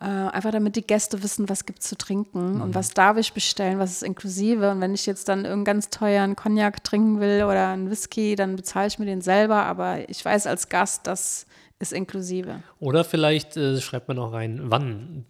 Äh, 0.00 0.04
einfach 0.04 0.52
damit 0.52 0.76
die 0.76 0.86
Gäste 0.86 1.22
wissen, 1.22 1.48
was 1.48 1.66
gibt 1.66 1.80
es 1.80 1.88
zu 1.88 1.98
trinken 1.98 2.60
und 2.60 2.74
was 2.74 2.90
darf 2.90 3.16
ich 3.16 3.32
bestellen, 3.32 3.78
was 3.78 3.90
ist 3.90 4.02
inklusive. 4.04 4.70
Und 4.70 4.80
wenn 4.80 4.94
ich 4.94 5.06
jetzt 5.06 5.28
dann 5.28 5.40
irgendeinen 5.40 5.64
ganz 5.64 5.90
teuren 5.90 6.36
Cognac 6.36 6.84
trinken 6.84 7.20
will 7.20 7.44
oder 7.44 7.68
einen 7.68 7.90
Whisky, 7.90 8.36
dann 8.36 8.54
bezahle 8.54 8.86
ich 8.86 8.98
mir 8.98 9.06
den 9.06 9.22
selber. 9.22 9.64
Aber 9.64 10.08
ich 10.08 10.24
weiß 10.24 10.46
als 10.46 10.68
Gast, 10.68 11.06
das 11.06 11.46
ist 11.78 11.92
inklusive. 11.92 12.60
Oder 12.80 13.04
vielleicht 13.04 13.56
äh, 13.56 13.80
schreibt 13.80 14.08
man 14.08 14.18
auch 14.18 14.32
rein, 14.32 14.60
wann 14.64 15.24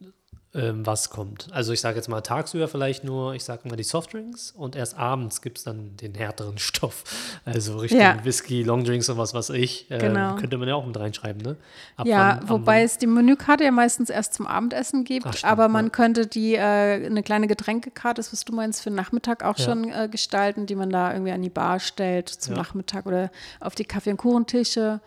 ähm, 0.55 0.87
was 0.87 1.11
kommt. 1.11 1.49
Also 1.53 1.75
ich 1.75 1.81
sage 1.83 1.97
jetzt 1.97 2.09
mal 2.09 2.23
tagsüber 2.23 2.69
vielleicht 2.69 3.05
nur, 3.05 3.35
ich 3.35 3.45
sage 3.45 3.69
mal 3.69 3.77
die 3.77 3.83
Softdrinks 3.85 4.51
und 4.53 4.77
erst 4.77 4.97
abends 4.97 5.43
gibt 5.43 5.59
es 5.59 5.65
dann 5.65 5.95
den 5.99 6.15
härteren 6.15 6.57
Stoff. 6.59 7.05
Also 7.45 7.77
Richtung 7.77 8.01
Ja. 8.01 8.25
Whisky, 8.25 8.63
Longdrinks 8.63 9.11
und 9.11 9.19
was 9.19 9.35
weiß 9.35 9.51
ich. 9.51 9.91
Ähm, 9.91 9.99
Genau. 9.99 10.37
Könnte 10.37 10.57
man 10.57 10.67
ja 10.67 10.75
auch 10.75 10.87
mit 10.87 10.99
reinschreiben, 10.99 11.43
ne? 11.43 11.57
Ab 11.99 12.07
Ja, 12.07 12.39
wann- 12.41 12.49
wobei 12.49 12.79
wann- 12.79 12.85
es 12.87 12.97
die 12.97 13.07
Menükarte 13.07 13.65
ja 13.65 13.71
meistens 13.73 14.09
erst 14.09 14.33
zum 14.33 14.47
Abendessen 14.47 15.05
gibt, 15.05 15.27
Ach, 15.27 15.35
stimmt, 15.35 15.53
aber 15.53 15.69
man 15.69 15.85
ja. 15.87 15.91
könnte 15.91 16.27
die 16.27 16.55
äh, 16.55 16.61
eine 16.61 17.23
kleine 17.23 17.47
Getränkekarte, 17.47 18.19
das 18.19 18.33
was 18.33 18.47
du 18.47 18.55
meinst, 18.55 18.83
für 18.83 18.89
den 18.89 18.97
Nachmittag 18.97 19.45
auch 19.45 19.59
Ja. 19.59 19.65
schon 19.67 19.91
äh, 19.93 20.09
gestalten, 20.11 20.65
die 20.65 20.77
man 20.77 20.89
da 20.89 21.13
irgendwie 21.13 21.33
an 21.33 21.43
die 21.43 21.51
Bar 21.51 21.79
stellt 21.79 22.31
zum. 22.31 22.55
Nachmittag 22.55 23.05
oder 23.05 23.31
auf 23.61 23.75
die 23.75 23.85
Kaffee- 23.85 24.13
und 24.13 24.17
Kuchentische, 24.17 25.01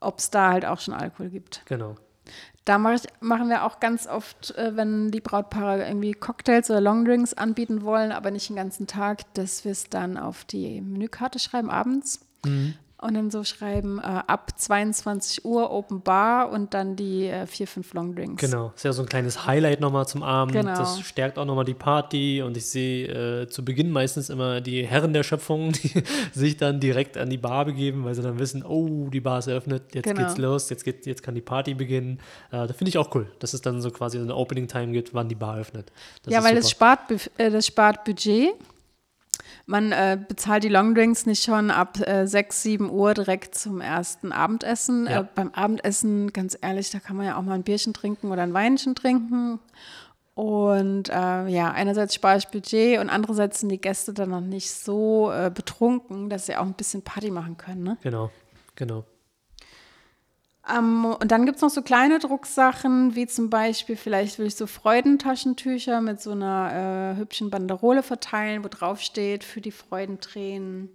ob 0.00 0.18
es 0.18 0.30
da 0.30 0.50
halt 0.52 0.64
auch 0.64 0.80
schon 0.80 0.94
Alkohol 0.94 1.30
gibt. 1.30 1.62
Genau. 1.66 1.96
Da 2.64 2.76
mach 2.76 2.92
ich, 2.92 3.02
machen 3.20 3.48
wir 3.48 3.64
auch 3.64 3.80
ganz 3.80 4.06
oft, 4.06 4.54
äh, 4.56 4.76
wenn 4.76 5.10
die 5.10 5.20
Brautpaare 5.20 5.86
irgendwie 5.86 6.12
Cocktails 6.12 6.70
oder 6.70 6.82
Longdrinks 6.82 7.32
anbieten 7.32 7.82
wollen, 7.82 8.12
aber 8.12 8.30
nicht 8.30 8.50
den 8.50 8.56
ganzen 8.56 8.86
Tag, 8.86 9.22
dass 9.34 9.64
wir 9.64 9.72
es 9.72 9.88
dann 9.88 10.18
auf 10.18 10.44
die 10.44 10.80
Menükarte 10.80 11.38
schreiben 11.38 11.70
abends. 11.70 12.20
Mhm. 12.44 12.74
Und 13.00 13.14
dann 13.14 13.30
so 13.30 13.44
schreiben, 13.44 13.98
äh, 14.00 14.02
ab 14.02 14.50
22 14.56 15.44
Uhr 15.44 15.70
Open 15.70 16.00
Bar 16.00 16.50
und 16.50 16.74
dann 16.74 16.96
die 16.96 17.26
äh, 17.26 17.46
vier, 17.46 17.68
fünf 17.68 17.94
Longdrinks. 17.94 18.40
Genau, 18.40 18.72
ist 18.74 18.84
ja 18.84 18.92
so 18.92 19.02
ein 19.02 19.08
kleines 19.08 19.46
Highlight 19.46 19.80
nochmal 19.80 20.08
zum 20.08 20.24
Abend. 20.24 20.52
Genau. 20.52 20.76
Das 20.76 21.00
stärkt 21.02 21.38
auch 21.38 21.44
nochmal 21.44 21.64
die 21.64 21.74
Party 21.74 22.42
und 22.42 22.56
ich 22.56 22.66
sehe 22.66 23.42
äh, 23.42 23.48
zu 23.48 23.64
Beginn 23.64 23.92
meistens 23.92 24.30
immer 24.30 24.60
die 24.60 24.84
Herren 24.84 25.12
der 25.12 25.22
Schöpfung, 25.22 25.70
die 25.84 25.92
sich 26.32 26.56
dann 26.56 26.80
direkt 26.80 27.16
an 27.16 27.30
die 27.30 27.38
Bar 27.38 27.66
begeben, 27.66 28.04
weil 28.04 28.16
sie 28.16 28.22
dann 28.22 28.40
wissen, 28.40 28.64
oh, 28.64 29.08
die 29.10 29.20
Bar 29.20 29.38
ist 29.38 29.46
eröffnet, 29.46 29.94
jetzt 29.94 30.04
Genau. 30.04 30.22
geht's 30.26 30.36
los, 30.36 30.68
jetzt, 30.68 30.84
geht, 30.84 31.06
jetzt 31.06 31.22
kann 31.22 31.36
die 31.36 31.40
Party 31.40 31.74
beginnen. 31.74 32.18
Äh, 32.50 32.66
das 32.66 32.76
finde 32.76 32.88
ich 32.88 32.98
auch 32.98 33.14
cool, 33.14 33.30
dass 33.38 33.54
es 33.54 33.60
dann 33.60 33.80
so 33.80 33.92
quasi 33.92 34.18
so 34.18 34.24
eine 34.24 34.34
Opening-Time 34.34 34.90
gibt, 34.90 35.14
wann 35.14 35.28
die 35.28 35.36
Bar 35.36 35.58
öffnet. 35.58 35.92
Das 36.24 36.34
ja, 36.34 36.42
weil 36.42 36.56
das 36.56 36.68
spart, 36.68 37.00
äh, 37.38 37.50
das 37.50 37.64
spart 37.64 38.02
Budget. 38.04 38.54
Man 39.66 39.92
äh, 39.92 40.18
bezahlt 40.28 40.64
die 40.64 40.68
Longdrinks 40.68 41.26
nicht 41.26 41.42
schon 41.42 41.70
ab 41.70 41.98
äh, 42.00 42.26
6, 42.26 42.62
7 42.62 42.90
Uhr 42.90 43.14
direkt 43.14 43.54
zum 43.54 43.80
ersten 43.80 44.32
Abendessen. 44.32 45.06
Ja. 45.06 45.20
Äh, 45.20 45.26
beim 45.34 45.50
Abendessen, 45.50 46.32
ganz 46.32 46.56
ehrlich, 46.60 46.90
da 46.90 46.98
kann 47.00 47.16
man 47.16 47.26
ja 47.26 47.36
auch 47.36 47.42
mal 47.42 47.54
ein 47.54 47.62
Bierchen 47.62 47.94
trinken 47.94 48.30
oder 48.30 48.42
ein 48.42 48.54
Weinchen 48.54 48.94
trinken. 48.94 49.60
Und 50.34 51.08
äh, 51.08 51.48
ja, 51.48 51.72
einerseits 51.72 52.14
spare 52.14 52.38
ich 52.38 52.46
Budget 52.46 53.00
und 53.00 53.10
andererseits 53.10 53.58
sind 53.58 53.70
die 53.70 53.80
Gäste 53.80 54.14
dann 54.14 54.30
noch 54.30 54.40
nicht 54.40 54.70
so 54.70 55.32
äh, 55.32 55.50
betrunken, 55.52 56.30
dass 56.30 56.46
sie 56.46 56.54
auch 56.54 56.64
ein 56.64 56.74
bisschen 56.74 57.02
Party 57.02 57.32
machen 57.32 57.56
können. 57.56 57.82
Ne? 57.82 57.96
Genau, 58.02 58.30
genau. 58.76 59.04
Ähm, 60.70 61.04
und 61.04 61.30
dann 61.30 61.46
gibt 61.46 61.56
es 61.56 61.62
noch 61.62 61.70
so 61.70 61.82
kleine 61.82 62.18
Drucksachen, 62.18 63.14
wie 63.14 63.26
zum 63.26 63.50
Beispiel, 63.50 63.96
vielleicht 63.96 64.38
will 64.38 64.46
ich 64.46 64.56
so 64.56 64.66
Freudentaschentücher 64.66 66.00
mit 66.00 66.20
so 66.20 66.32
einer 66.32 67.14
äh, 67.14 67.18
hübschen 67.18 67.50
Banderole 67.50 68.02
verteilen, 68.02 68.64
wo 68.64 68.68
drauf 68.68 69.00
steht, 69.00 69.44
für 69.44 69.60
die 69.60 69.72
Freudentränen. 69.72 70.90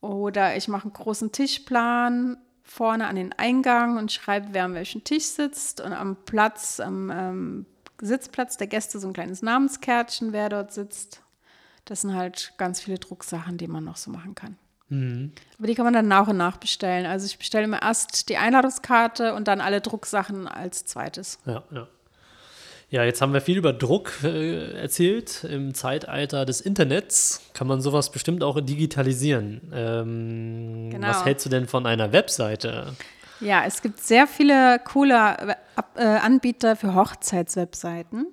Oder 0.00 0.56
ich 0.56 0.68
mache 0.68 0.84
einen 0.84 0.92
großen 0.92 1.32
Tischplan 1.32 2.38
vorne 2.62 3.06
an 3.06 3.16
den 3.16 3.32
Eingang 3.32 3.96
und 3.96 4.12
schreibe, 4.12 4.48
wer 4.52 4.64
an 4.64 4.74
welchem 4.74 5.04
Tisch 5.04 5.24
sitzt. 5.24 5.80
Und 5.80 5.92
am 5.92 6.16
Platz, 6.24 6.80
am 6.80 7.10
ähm, 7.10 7.66
Sitzplatz 8.00 8.56
der 8.56 8.66
Gäste 8.66 8.98
so 8.98 9.08
ein 9.08 9.12
kleines 9.12 9.42
Namenskärtchen, 9.42 10.32
wer 10.32 10.48
dort 10.48 10.72
sitzt. 10.72 11.22
Das 11.84 12.02
sind 12.02 12.14
halt 12.14 12.54
ganz 12.56 12.80
viele 12.80 12.98
Drucksachen, 12.98 13.58
die 13.58 13.66
man 13.66 13.84
noch 13.84 13.96
so 13.96 14.10
machen 14.10 14.34
kann. 14.34 14.56
Mhm. 14.90 15.32
Aber 15.58 15.66
die 15.66 15.74
kann 15.74 15.84
man 15.84 15.94
dann 15.94 16.08
nach 16.08 16.28
und 16.28 16.36
nach 16.36 16.58
bestellen. 16.58 17.06
Also 17.06 17.26
ich 17.26 17.38
bestelle 17.38 17.64
immer 17.64 17.82
erst 17.82 18.28
die 18.28 18.36
Einladungskarte 18.36 19.34
und 19.34 19.48
dann 19.48 19.60
alle 19.60 19.80
Drucksachen 19.80 20.46
als 20.46 20.84
zweites. 20.84 21.38
Ja, 21.46 21.62
ja. 21.70 21.86
Ja, 22.90 23.04
jetzt 23.04 23.22
haben 23.22 23.32
wir 23.32 23.40
viel 23.40 23.56
über 23.56 23.72
Druck 23.72 24.10
äh, 24.24 24.72
erzählt. 24.72 25.44
Im 25.44 25.74
Zeitalter 25.74 26.44
des 26.44 26.60
Internets 26.60 27.40
kann 27.54 27.68
man 27.68 27.80
sowas 27.80 28.10
bestimmt 28.10 28.42
auch 28.42 28.60
digitalisieren. 28.60 29.60
Ähm, 29.72 30.90
Genau. 30.90 31.06
Was 31.06 31.24
hältst 31.24 31.46
du 31.46 31.50
denn 31.50 31.68
von 31.68 31.86
einer 31.86 32.12
Webseite? 32.12 32.94
Ja, 33.38 33.64
es 33.64 33.80
gibt 33.80 34.00
sehr 34.00 34.26
viele 34.26 34.80
coole 34.80 35.56
äh, 35.94 36.02
Anbieter 36.04 36.74
für 36.74 36.94
Hochzeitswebseiten. 36.94 38.26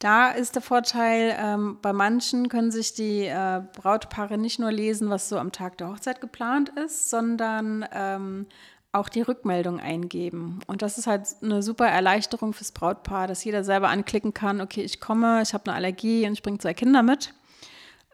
Da 0.00 0.30
ist 0.30 0.54
der 0.54 0.62
Vorteil, 0.62 1.36
ähm, 1.38 1.76
bei 1.82 1.92
manchen 1.92 2.48
können 2.48 2.70
sich 2.70 2.94
die 2.94 3.26
äh, 3.26 3.60
Brautpaare 3.76 4.38
nicht 4.38 4.58
nur 4.58 4.72
lesen, 4.72 5.10
was 5.10 5.28
so 5.28 5.38
am 5.38 5.52
Tag 5.52 5.76
der 5.76 5.88
Hochzeit 5.88 6.22
geplant 6.22 6.70
ist, 6.70 7.10
sondern 7.10 7.84
ähm, 7.92 8.46
auch 8.92 9.10
die 9.10 9.20
Rückmeldung 9.20 9.78
eingeben. 9.78 10.60
Und 10.66 10.80
das 10.80 10.96
ist 10.96 11.06
halt 11.06 11.28
eine 11.42 11.62
super 11.62 11.86
Erleichterung 11.86 12.54
fürs 12.54 12.72
Brautpaar, 12.72 13.26
dass 13.26 13.44
jeder 13.44 13.62
selber 13.62 13.90
anklicken 13.90 14.32
kann, 14.32 14.62
okay, 14.62 14.80
ich 14.80 15.00
komme, 15.00 15.42
ich 15.42 15.52
habe 15.52 15.66
eine 15.66 15.76
Allergie 15.76 16.26
und 16.26 16.32
ich 16.32 16.42
bringe 16.42 16.58
zwei 16.58 16.72
Kinder 16.72 17.02
mit. 17.02 17.34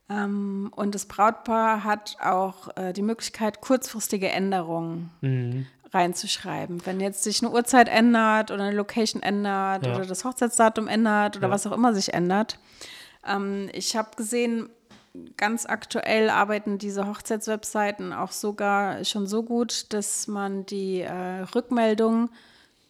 Ähm, 0.08 0.72
und 0.74 0.92
das 0.92 1.06
Brautpaar 1.06 1.84
hat 1.84 2.16
auch 2.20 2.76
äh, 2.76 2.92
die 2.94 3.02
Möglichkeit, 3.02 3.60
kurzfristige 3.60 4.28
Änderungen 4.28 5.10
Mhm. 5.20 5.66
Reinzuschreiben. 5.92 6.84
Wenn 6.86 7.00
jetzt 7.00 7.22
sich 7.22 7.42
eine 7.42 7.52
Uhrzeit 7.52 7.88
ändert 7.88 8.50
oder 8.50 8.64
eine 8.64 8.76
Location 8.76 9.22
ändert 9.22 9.86
Ja. 9.86 9.94
oder 9.96 10.06
das 10.06 10.24
Hochzeitsdatum 10.24 10.88
ändert 10.88 11.36
oder 11.36 11.48
Ja. 11.48 11.52
was 11.52 11.66
auch 11.66 11.72
immer 11.72 11.94
sich 11.94 12.12
ändert. 12.14 12.58
Ähm, 13.26 13.68
ich 13.72 13.96
habe 13.96 14.10
gesehen, 14.16 14.68
ganz 15.36 15.64
aktuell 15.66 16.28
arbeiten 16.28 16.78
diese 16.78 17.06
Hochzeitswebseiten 17.06 18.12
auch 18.12 18.32
sogar 18.32 19.04
schon 19.04 19.26
so 19.26 19.42
gut, 19.42 19.92
dass 19.92 20.26
man 20.26 20.66
die 20.66 21.00
äh, 21.00 21.42
Rückmeldung 21.54 22.30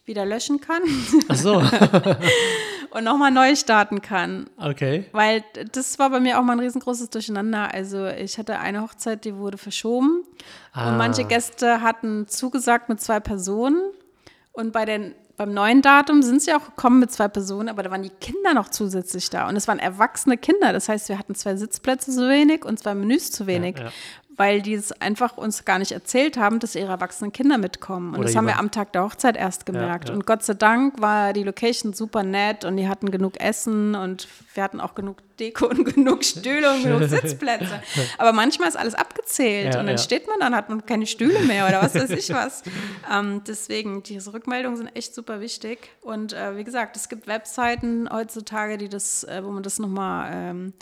wieder 0.06 0.24
löschen 0.24 0.60
kann 0.60 0.82
Ach 1.28 1.36
so, 1.36 1.56
und 2.90 3.04
nochmal 3.04 3.30
neu 3.30 3.54
starten 3.56 4.00
kann. 4.00 4.48
okay. 4.56 5.06
Weil 5.12 5.44
das 5.72 5.98
war 5.98 6.10
bei 6.10 6.20
mir 6.20 6.38
auch 6.38 6.42
mal 6.42 6.52
ein 6.54 6.60
riesengroßes 6.60 7.10
Durcheinander. 7.10 7.72
Also 7.74 8.06
ich 8.06 8.38
hatte 8.38 8.58
eine 8.58 8.82
Hochzeit, 8.82 9.24
die 9.24 9.36
wurde 9.36 9.58
verschoben 9.58 10.22
Ah. 10.72 10.90
und 10.90 10.98
manche 10.98 11.24
Gäste 11.24 11.80
hatten 11.80 12.28
zugesagt 12.28 12.88
mit 12.88 13.00
zwei 13.00 13.18
Personen 13.20 13.80
und 14.52 14.72
bei 14.72 14.84
den 14.84 15.14
beim 15.38 15.52
neuen 15.52 15.82
Datum 15.82 16.22
sind 16.22 16.40
sie 16.40 16.54
auch 16.54 16.64
gekommen 16.64 16.98
mit 16.98 17.12
zwei 17.12 17.28
Personen, 17.28 17.68
aber 17.68 17.82
da 17.82 17.90
waren 17.90 18.02
die 18.02 18.08
Kinder 18.08 18.54
noch 18.54 18.70
zusätzlich 18.70 19.28
da. 19.28 19.46
Und 19.50 19.56
es 19.56 19.68
waren 19.68 19.78
erwachsene 19.78 20.38
Kinder. 20.38 20.72
Das 20.72 20.88
heißt, 20.88 21.10
wir 21.10 21.18
hatten 21.18 21.34
zwei 21.34 21.56
Sitzplätze 21.56 22.10
zu 22.10 22.26
wenig 22.26 22.64
und 22.64 22.78
zwei 22.78 22.94
Menüs 22.94 23.32
zu 23.32 23.46
wenig, 23.46 23.76
ja. 23.78 23.90
Weil 24.36 24.60
die 24.60 24.74
es 24.74 24.92
einfach 25.00 25.36
uns 25.36 25.64
gar 25.64 25.78
nicht 25.78 25.92
erzählt 25.92 26.36
haben, 26.36 26.58
dass 26.58 26.74
ihre 26.74 26.90
erwachsenen 26.90 27.32
Kinder 27.32 27.56
mitkommen. 27.56 28.10
Und 28.10 28.16
Oder 28.20 28.24
das 28.24 28.36
haben 28.36 28.46
wir 28.46 28.58
am 28.58 28.70
Tag 28.70 28.92
der 28.92 29.02
Hochzeit 29.02 29.36
erst 29.36 29.64
gemerkt. 29.64 30.08
ja. 30.08 30.14
Und 30.14 30.26
Gott 30.26 30.42
sei 30.42 30.54
Dank 30.54 31.00
war 31.00 31.32
die 31.32 31.42
Location 31.42 31.94
super 31.94 32.22
nett 32.22 32.64
und 32.64 32.76
die 32.76 32.88
hatten 32.88 33.10
genug 33.10 33.40
Essen 33.40 33.94
und 33.94 34.28
wir 34.54 34.62
hatten 34.62 34.80
auch 34.80 34.94
genug 34.94 35.18
Deko 35.40 35.66
und 35.66 35.84
genug 35.94 36.24
Stühle 36.24 36.74
und 36.74 36.82
genug 36.82 37.04
Sitzplätze. 37.04 37.80
Aber 38.18 38.32
manchmal 38.32 38.68
ist 38.68 38.76
alles 38.76 38.94
abgezählt 38.94 39.74
Ja, 39.74 39.80
und 39.80 39.86
dann 39.86 39.96
ja. 39.96 40.02
steht 40.02 40.26
man 40.26 40.38
dann, 40.40 40.54
hat 40.54 40.68
man 40.68 40.84
keine 40.84 41.06
Stühle 41.06 41.40
mehr 41.40 41.66
oder 41.66 41.82
was 41.82 41.94
weiß 41.94 42.10
ich 42.10 42.30
was. 42.30 42.62
ähm, 43.12 43.42
deswegen, 43.46 44.02
diese 44.02 44.34
Rückmeldungen 44.34 44.76
sind 44.76 44.88
echt 44.94 45.14
super 45.14 45.40
wichtig. 45.40 45.90
Und 46.02 46.34
äh, 46.34 46.56
wie 46.56 46.64
gesagt, 46.64 46.96
es 46.96 47.08
gibt 47.08 47.26
Webseiten 47.26 48.08
heutzutage, 48.12 48.76
die 48.76 48.88
das, 48.88 49.24
äh, 49.24 49.42
wo 49.42 49.50
man 49.50 49.62
das 49.62 49.78
nochmal 49.78 50.30
ähm, 50.34 50.72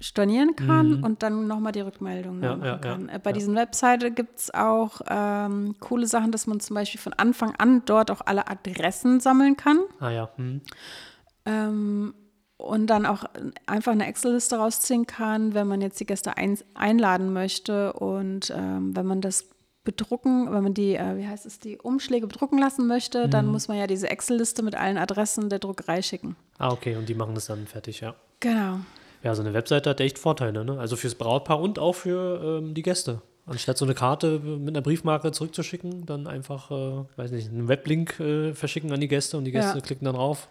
stornieren 0.00 0.56
kann 0.56 1.04
und 1.04 1.22
dann 1.22 1.46
nochmal 1.46 1.72
die 1.72 1.80
Rückmeldung 1.80 2.38
Mhm. 2.38 2.42
Ja, 2.42 2.50
machen 2.56 2.64
ja, 2.64 2.72
ja, 2.72 2.78
kann. 2.78 3.08
Äh, 3.10 3.18
bei 3.22 3.30
ja. 3.30 3.34
diesen 3.34 3.54
Webseiten 3.54 4.14
gibt 4.14 4.38
es 4.38 4.54
auch 4.54 5.00
ähm, 5.08 5.76
coole 5.78 6.06
Sachen, 6.06 6.32
dass 6.32 6.46
man 6.46 6.58
zum 6.60 6.74
Beispiel 6.74 7.00
von 7.00 7.12
Anfang 7.12 7.54
an 7.56 7.82
dort 7.84 8.10
auch 8.10 8.22
alle 8.24 8.48
Adressen 8.48 9.20
sammeln 9.20 9.56
kann. 9.56 9.78
Ah 10.00 10.10
ja. 10.10 10.30
Hm. 10.36 10.62
Ähm, 11.46 12.14
und 12.56 12.88
dann 12.88 13.06
auch 13.06 13.24
einfach 13.66 13.92
eine 13.92 14.06
Excel-Liste 14.06 14.56
rausziehen 14.56 15.06
kann, 15.06 15.54
wenn 15.54 15.66
man 15.66 15.80
jetzt 15.80 15.98
die 16.00 16.06
Gäste 16.06 16.36
ein, 16.36 16.58
einladen 16.74 17.32
möchte 17.32 17.92
und 17.94 18.52
ähm, 18.54 18.94
wenn 18.94 19.06
man 19.06 19.20
das 19.22 19.46
bedrucken, 19.82 20.52
wenn 20.52 20.62
man 20.62 20.74
die, 20.74 20.94
äh, 20.94 21.16
wie 21.16 21.26
heißt 21.26 21.46
es, 21.46 21.58
die 21.58 21.78
Umschläge 21.78 22.26
bedrucken 22.26 22.58
lassen 22.58 22.86
möchte, 22.86 23.28
dann 23.30 23.46
Mhm. 23.46 23.52
muss 23.52 23.68
man 23.68 23.78
ja 23.78 23.86
diese 23.86 24.10
Excel-Liste 24.10 24.62
mit 24.62 24.74
allen 24.74 24.98
Adressen 24.98 25.48
der 25.48 25.58
Druckerei 25.58 26.02
schicken. 26.02 26.36
Ah, 26.58 26.70
okay. 26.70 26.96
Und 26.96 27.08
die 27.08 27.14
machen 27.14 27.34
das 27.34 27.46
dann 27.46 27.66
fertig, 27.66 28.00
ja. 28.00 28.14
Genau. 28.40 28.80
Ja, 29.22 29.34
so 29.34 29.42
eine 29.42 29.52
Webseite 29.52 29.90
hat 29.90 30.00
echt 30.00 30.18
Vorteile, 30.18 30.64
ne? 30.64 30.78
Also 30.78 30.96
fürs 30.96 31.14
Brautpaar 31.14 31.60
und 31.60 31.78
auch 31.78 31.94
für 31.94 32.58
ähm, 32.62 32.74
die 32.74 32.82
Gäste. 32.82 33.20
Anstatt 33.46 33.76
so 33.78 33.84
eine 33.84 33.94
Karte 33.94 34.38
mit 34.38 34.68
einer 34.68 34.80
Briefmarke 34.82 35.32
zurückzuschicken, 35.32 36.06
dann 36.06 36.26
einfach, 36.26 36.70
äh, 36.70 37.04
weiß 37.16 37.32
nicht, 37.32 37.48
einen 37.50 37.68
Weblink 37.68 38.20
äh, 38.20 38.54
verschicken 38.54 38.92
an 38.92 39.00
die 39.00 39.08
Gäste 39.08 39.36
und 39.36 39.44
die 39.44 39.50
Gäste 39.50 39.78
Ja. 39.78 39.80
klicken 39.84 40.04
dann 40.04 40.14
drauf. 40.14 40.48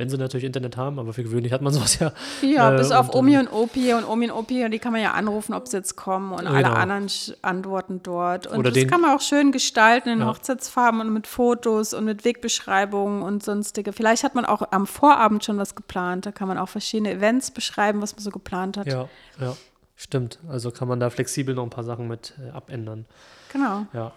Wenn 0.00 0.08
sie 0.08 0.16
natürlich 0.16 0.44
Internet 0.44 0.78
haben, 0.78 0.98
aber 0.98 1.12
für 1.12 1.22
gewöhnlich 1.22 1.52
hat 1.52 1.60
man 1.60 1.72
sowas 1.74 1.98
ja. 1.98 2.12
Ja, 2.40 2.72
Äh, 2.72 2.78
bis 2.78 2.90
auf 2.90 3.14
Omi 3.14 3.36
und 3.36 3.48
Opi 3.52 3.92
und 3.92 4.04
Omi 4.08 4.30
und 4.30 4.36
Opi, 4.36 4.70
die 4.70 4.78
kann 4.78 4.92
man 4.92 5.02
ja 5.02 5.12
anrufen, 5.12 5.52
ob 5.52 5.68
sie 5.68 5.76
jetzt 5.76 5.94
kommen 5.94 6.32
und 6.32 6.46
alle 6.46 6.62
Genau. 6.62 6.72
anderen 6.74 7.06
sch- 7.08 7.34
antworten 7.42 8.00
dort. 8.02 8.46
Und 8.46 8.60
Oder 8.60 8.70
das 8.70 8.74
den- 8.78 8.88
kann 8.90 9.02
man 9.02 9.14
auch 9.14 9.20
schön 9.20 9.52
gestalten 9.52 10.08
in 10.08 10.20
Ja. 10.20 10.26
Hochzeitsfarben 10.28 11.00
und 11.02 11.12
mit 11.12 11.26
Fotos 11.26 11.92
und 11.92 12.06
mit 12.06 12.24
Wegbeschreibungen 12.24 13.22
und 13.22 13.42
sonstige. 13.42 13.92
Vielleicht 13.92 14.24
hat 14.24 14.34
man 14.34 14.46
auch 14.46 14.62
am 14.72 14.86
Vorabend 14.86 15.44
schon 15.44 15.58
was 15.58 15.74
geplant. 15.74 16.24
Da 16.24 16.32
kann 16.32 16.48
man 16.48 16.56
auch 16.56 16.70
verschiedene 16.70 17.12
Events 17.12 17.50
beschreiben, 17.50 18.00
was 18.00 18.14
man 18.16 18.22
so 18.24 18.30
geplant 18.30 18.78
hat. 18.78 18.86
Ja, 18.86 19.06
ja, 19.38 19.54
stimmt. 19.96 20.38
Also 20.48 20.70
kann 20.70 20.88
man 20.88 20.98
da 20.98 21.10
flexibel 21.10 21.54
noch 21.54 21.64
ein 21.64 21.68
paar 21.70 21.84
Sachen 21.84 22.08
mit 22.08 22.32
äh, 22.42 22.50
abändern. 22.56 23.04
Genau. 23.52 23.84
Ja. 23.92 24.12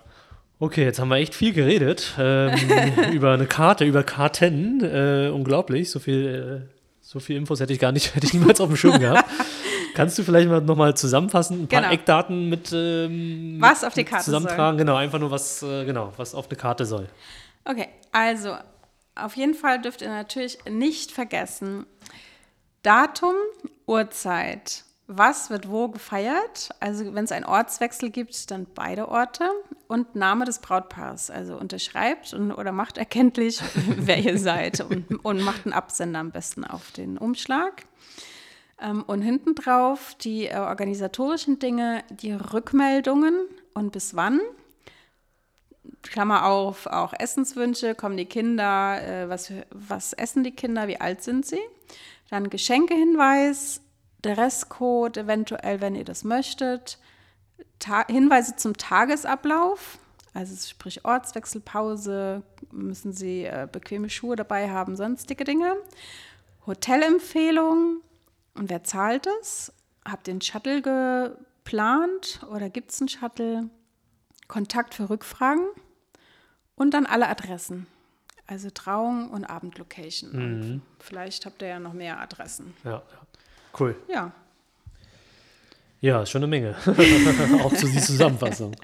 Okay, 0.63 0.85
jetzt 0.85 0.97
haben 0.97 1.09
wir 1.09 1.17
echt 1.17 1.35
viel 1.35 1.51
geredet 1.51 2.13
ähm, 2.17 2.55
über 3.11 3.33
eine 3.33 3.47
Karte, 3.47 3.83
über 3.83 4.01
Karten. 4.03 4.79
Äh, 4.81 5.29
unglaublich, 5.29 5.91
so 5.91 5.99
viel, 5.99 6.63
äh, 6.65 6.73
so 7.01 7.19
viel 7.19 7.35
Infos 7.35 7.59
hätte 7.59 7.73
ich 7.73 7.79
gar 7.79 7.91
nicht, 7.91 8.15
hätte 8.15 8.25
ich 8.25 8.33
niemals 8.33 8.61
auf 8.61 8.69
dem 8.69 8.77
Schirm 8.77 8.97
gehabt. 8.97 9.29
Kannst 9.93 10.17
du 10.17 10.23
vielleicht 10.23 10.47
mal 10.47 10.61
nochmal 10.61 10.95
zusammenfassen, 10.95 11.63
ein 11.63 11.67
paar 11.67 11.81
Genau. 11.81 11.93
Eckdaten 11.93 12.47
mit 12.47 12.71
ähm, 12.71 13.57
Was 13.59 13.83
auf 13.83 13.93
die 13.93 14.05
Karte 14.05 14.23
zusammentragen? 14.23 14.77
Genau, 14.77 14.95
einfach 14.95 15.19
nur 15.19 15.31
was, 15.31 15.61
äh, 15.63 15.83
genau, 15.83 16.13
was 16.15 16.33
auf 16.33 16.47
eine 16.47 16.55
Karte 16.55 16.85
soll. 16.85 17.09
Okay, 17.65 17.89
also 18.13 18.55
auf 19.15 19.35
jeden 19.35 19.55
Fall 19.55 19.81
dürft 19.81 20.01
ihr 20.01 20.07
natürlich 20.07 20.59
nicht 20.69 21.11
vergessen, 21.11 21.85
Datum, 22.83 23.35
Uhrzeit, 23.85 24.85
was 25.07 25.49
wird 25.49 25.69
wo 25.69 25.89
gefeiert. 25.89 26.69
Also 26.79 27.13
wenn 27.13 27.25
es 27.25 27.31
einen 27.31 27.45
Ortswechsel 27.45 28.09
gibt, 28.09 28.51
dann 28.51 28.67
beide 28.73 29.09
Orte 29.09 29.49
und 29.87 30.15
Name 30.15 30.45
des 30.45 30.59
Brautpaars. 30.59 31.29
Also 31.29 31.57
unterschreibt 31.57 32.33
und, 32.33 32.51
oder 32.51 32.71
macht 32.71 32.97
erkenntlich, 32.97 33.61
wer 33.97 34.17
ihr 34.17 34.37
seid 34.37 34.81
und, 34.81 35.25
und 35.25 35.41
macht 35.41 35.65
einen 35.65 35.73
Absender 35.73 36.19
am 36.19 36.31
besten 36.31 36.63
auf 36.63 36.91
den 36.91 37.17
Umschlag. 37.17 37.83
Ähm, 38.81 39.03
und 39.03 39.21
hinten 39.21 39.55
drauf 39.55 40.15
die 40.21 40.47
äh, 40.47 40.57
organisatorischen 40.57 41.59
Dinge, 41.59 42.03
die 42.09 42.33
Rückmeldungen 42.33 43.35
und 43.73 43.91
bis 43.91 44.15
wann. 44.15 44.39
Klammer 46.01 46.45
auf, 46.45 46.85
auch 46.87 47.13
Essenswünsche, 47.17 47.95
kommen 47.95 48.17
die 48.17 48.25
Kinder, 48.25 49.01
äh, 49.01 49.29
was, 49.29 49.51
was 49.69 50.13
essen 50.13 50.43
die 50.43 50.51
Kinder, 50.51 50.87
wie 50.87 50.99
alt 50.99 51.23
sind 51.23 51.45
sie? 51.45 51.59
Dann 52.29 52.49
Geschenkehinweis, 52.49 53.81
Dresscode 54.23 55.17
eventuell, 55.17 55.79
wenn 55.81 55.95
ihr 55.95 56.05
das 56.05 56.23
möchtet. 56.23 56.97
Ta 57.77 58.07
Hinweise 58.07 58.55
zum 58.55 58.75
Tagesablauf, 58.75 59.99
also 60.33 60.55
sprich 60.67 61.05
Ortswechsel, 61.05 61.61
Pause, 61.61 62.41
müssen 62.71 63.13
sie 63.13 63.43
äh, 63.43 63.67
bequeme 63.71 64.09
Schuhe 64.09 64.35
dabei 64.35 64.71
haben, 64.71 64.95
sonstige 64.95 65.43
Dinge. 65.43 65.75
Hotelempfehlung 66.65 68.01
und 68.55 68.69
wer 68.69 68.83
zahlt 68.83 69.27
es? 69.41 69.71
Habt 70.05 70.27
ihr 70.27 70.33
einen 70.33 70.41
Shuttle 70.41 70.81
geplant 70.81 72.41
oder 72.49 72.69
gibt 72.69 72.91
es 72.91 73.01
einen 73.01 73.09
Shuttle? 73.09 73.69
Kontakt 74.47 74.93
für 74.93 75.09
Rückfragen 75.09 75.65
und 76.75 76.93
dann 76.93 77.05
alle 77.05 77.27
Adressen. 77.27 77.87
Also 78.45 78.69
Trauung 78.69 79.29
und 79.29 79.45
Abendlocation. 79.45 80.31
Mhm. 80.31 80.81
Vielleicht 80.99 81.45
habt 81.45 81.61
ihr 81.61 81.69
ja 81.69 81.79
noch 81.79 81.93
mehr 81.93 82.19
Adressen. 82.19 82.73
Ja, 82.83 82.91
ja. 82.91 83.22
Cool. 83.79 83.95
Ja. 84.07 84.31
Ja, 86.01 86.25
schon 86.25 86.39
eine 86.39 86.47
Menge. 86.47 86.75
Auch 87.63 87.73
zu 87.73 87.87
die 87.87 87.99
Zusammenfassung. 87.99 88.75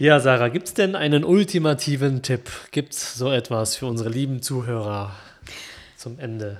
Ja, 0.00 0.18
Sarah, 0.18 0.48
gibt 0.48 0.66
es 0.66 0.74
denn 0.74 0.96
einen 0.96 1.24
ultimativen 1.24 2.22
Tipp? 2.22 2.50
Gibt 2.72 2.94
es 2.94 3.14
so 3.14 3.30
etwas 3.30 3.76
für 3.76 3.86
unsere 3.86 4.08
lieben 4.08 4.42
Zuhörer 4.42 5.14
zum 5.96 6.18
Ende? 6.18 6.58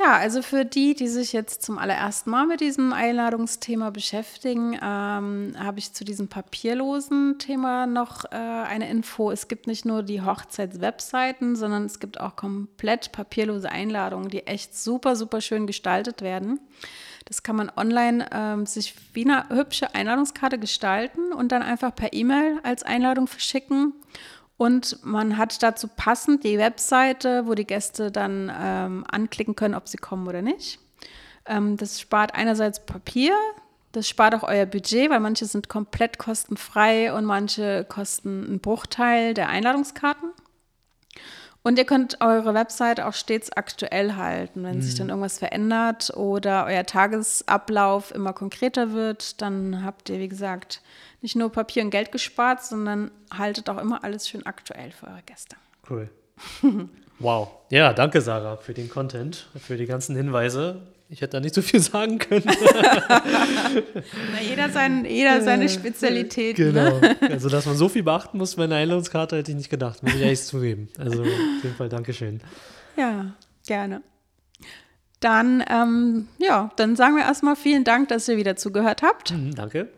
Ja, 0.00 0.16
also 0.16 0.42
für 0.42 0.64
die, 0.64 0.94
die 0.94 1.08
sich 1.08 1.32
jetzt 1.32 1.62
zum 1.62 1.76
allerersten 1.76 2.30
Mal 2.30 2.46
mit 2.46 2.60
diesem 2.60 2.92
Einladungsthema 2.92 3.90
beschäftigen, 3.90 4.74
ähm, 4.74 5.56
habe 5.58 5.78
ich 5.78 5.92
zu 5.92 6.04
diesem 6.04 6.28
papierlosen 6.28 7.40
Thema 7.40 7.86
noch 7.86 8.24
äh, 8.26 8.36
eine 8.36 8.88
Info. 8.88 9.32
Es 9.32 9.48
gibt 9.48 9.66
nicht 9.66 9.84
nur 9.84 10.04
die 10.04 10.22
Hochzeitswebseiten, 10.22 11.56
sondern 11.56 11.84
es 11.84 11.98
gibt 11.98 12.20
auch 12.20 12.36
komplett 12.36 13.10
papierlose 13.10 13.70
Einladungen, 13.70 14.28
die 14.28 14.46
echt 14.46 14.78
super, 14.78 15.16
super 15.16 15.40
schön 15.40 15.66
gestaltet 15.66 16.22
werden. 16.22 16.60
Das 17.24 17.42
kann 17.42 17.56
man 17.56 17.70
online 17.76 18.26
ähm, 18.32 18.66
sich 18.66 18.94
wie 19.14 19.28
eine 19.28 19.48
hübsche 19.48 19.96
Einladungskarte 19.96 20.60
gestalten 20.60 21.32
und 21.32 21.50
dann 21.50 21.62
einfach 21.62 21.92
per 21.92 22.12
E-Mail 22.12 22.60
als 22.62 22.84
Einladung 22.84 23.26
verschicken. 23.26 23.94
Und 24.58 24.98
man 25.04 25.38
hat 25.38 25.62
dazu 25.62 25.86
passend 25.86 26.42
die 26.42 26.58
Webseite, 26.58 27.46
wo 27.46 27.54
die 27.54 27.66
Gäste 27.66 28.10
dann 28.10 28.52
ähm, 28.54 29.04
anklicken 29.08 29.54
können, 29.54 29.76
ob 29.76 29.88
sie 29.88 29.98
kommen 29.98 30.26
oder 30.26 30.42
nicht. 30.42 30.80
Ähm, 31.46 31.76
das 31.76 32.00
spart 32.00 32.34
einerseits 32.34 32.84
Papier, 32.84 33.34
das 33.92 34.08
spart 34.08 34.34
auch 34.34 34.42
euer 34.42 34.66
Budget, 34.66 35.10
weil 35.10 35.20
manche 35.20 35.46
sind 35.46 35.68
komplett 35.68 36.18
kostenfrei 36.18 37.12
und 37.14 37.24
manche 37.24 37.84
kosten 37.88 38.44
einen 38.46 38.60
Bruchteil 38.60 39.32
der 39.32 39.48
Einladungskarten. 39.48 40.30
Und 41.62 41.78
ihr 41.78 41.84
könnt 41.84 42.20
eure 42.20 42.52
Website 42.52 43.00
auch 43.00 43.12
stets 43.12 43.52
aktuell 43.52 44.16
halten. 44.16 44.64
Wenn 44.64 44.76
mhm. 44.76 44.82
sich 44.82 44.96
dann 44.96 45.08
irgendwas 45.08 45.38
verändert 45.38 46.16
oder 46.16 46.64
euer 46.66 46.84
Tagesablauf 46.84 48.12
immer 48.12 48.32
konkreter 48.32 48.92
wird, 48.92 49.40
dann 49.40 49.84
habt 49.84 50.08
ihr, 50.08 50.18
wie 50.18 50.28
gesagt, 50.28 50.82
nicht 51.20 51.36
nur 51.36 51.50
Papier 51.50 51.82
und 51.82 51.90
Geld 51.90 52.12
gespart, 52.12 52.64
sondern 52.64 53.10
haltet 53.36 53.68
auch 53.68 53.78
immer 53.78 54.04
alles 54.04 54.28
schön 54.28 54.46
aktuell 54.46 54.92
für 54.92 55.06
eure 55.06 55.22
Gäste. 55.26 55.56
Cool. 55.88 56.10
wow. 57.18 57.48
Ja, 57.70 57.92
danke, 57.92 58.20
Sarah, 58.20 58.56
für 58.56 58.74
den 58.74 58.88
Content, 58.88 59.48
für 59.58 59.76
die 59.76 59.86
ganzen 59.86 60.14
Hinweise. 60.16 60.82
Ich 61.10 61.22
hätte 61.22 61.38
da 61.38 61.40
nicht 61.40 61.54
so 61.54 61.62
viel 61.62 61.80
sagen 61.82 62.18
können. 62.18 62.44
Na, 62.46 64.40
jeder, 64.46 64.68
sein, 64.68 65.04
jeder 65.04 65.40
seine 65.40 65.68
Spezialität. 65.68 66.56
Genau. 66.56 66.98
Ne? 67.00 67.16
Also, 67.22 67.48
dass 67.48 67.66
man 67.66 67.76
so 67.76 67.88
viel 67.88 68.02
beachten 68.02 68.38
muss 68.38 68.56
bei 68.56 68.64
einer 68.64 68.76
Einladungskarte, 68.76 69.36
hätte 69.36 69.50
ich 69.50 69.56
nicht 69.56 69.70
gedacht. 69.70 70.02
Muss 70.02 70.14
ich 70.14 70.20
ehrlich 70.20 70.42
zugeben. 70.42 70.88
Also, 70.98 71.22
auf 71.22 71.28
jeden 71.62 71.76
Fall 71.76 71.88
Dankeschön. 71.88 72.40
Ja, 72.96 73.32
gerne. 73.66 74.02
Dann, 75.20 75.64
ähm, 75.68 76.28
ja, 76.38 76.70
dann 76.76 76.94
sagen 76.94 77.16
wir 77.16 77.24
erstmal 77.24 77.56
vielen 77.56 77.84
Dank, 77.84 78.08
dass 78.08 78.28
ihr 78.28 78.36
wieder 78.36 78.56
zugehört 78.56 79.02
habt. 79.02 79.32
Mhm, 79.32 79.54
danke. 79.54 79.88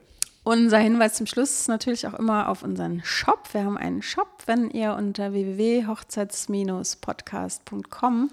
Unser 0.50 0.78
Hinweis 0.78 1.14
zum 1.14 1.26
Schluss 1.26 1.60
ist 1.60 1.68
natürlich 1.68 2.08
auch 2.08 2.14
immer 2.14 2.48
auf 2.48 2.64
unseren 2.64 3.02
Shop. 3.04 3.50
Wir 3.52 3.62
haben 3.62 3.78
einen 3.78 4.02
Shop, 4.02 4.26
wenn 4.46 4.68
ihr 4.68 4.94
unter 4.94 5.32
www.hochzeits-podcast.com 5.32 8.30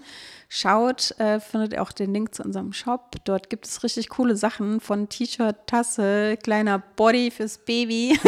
schaut, 0.48 1.14
äh, 1.20 1.38
findet 1.38 1.74
ihr 1.74 1.82
auch 1.82 1.92
den 1.92 2.12
Link 2.12 2.34
zu 2.34 2.42
unserem 2.42 2.72
Shop. 2.72 3.14
Dort 3.24 3.50
gibt 3.50 3.66
es 3.66 3.84
richtig 3.84 4.08
coole 4.08 4.34
Sachen 4.34 4.80
von 4.80 5.08
T-Shirt, 5.08 5.54
Tasse, 5.66 6.36
kleiner 6.42 6.82
Body 6.96 7.30
fürs 7.30 7.58
Baby, 7.58 8.18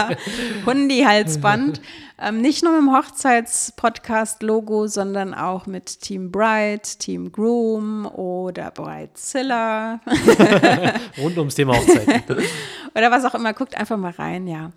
Hundi-Halsband. 0.66 1.80
Ähm, 2.22 2.42
nicht 2.42 2.62
nur 2.62 2.72
mit 2.72 2.82
dem 2.82 2.94
Hochzeits-Podcast-Logo, 2.94 4.88
sondern 4.88 5.32
auch 5.32 5.66
mit 5.66 6.00
Team 6.00 6.30
Bride, 6.30 6.82
Team 6.98 7.32
Groom 7.32 8.04
oder 8.06 8.70
Bridezilla. 8.70 10.00
Rund 11.18 11.38
ums 11.38 11.54
Thema 11.54 11.76
Hochzeit. 11.76 12.24
oder 12.94 13.10
was 13.10 13.19
auch 13.24 13.34
immer. 13.34 13.52
Guckt 13.52 13.76
einfach 13.76 13.96
mal 13.96 14.12
rein, 14.12 14.46
ja. 14.46 14.70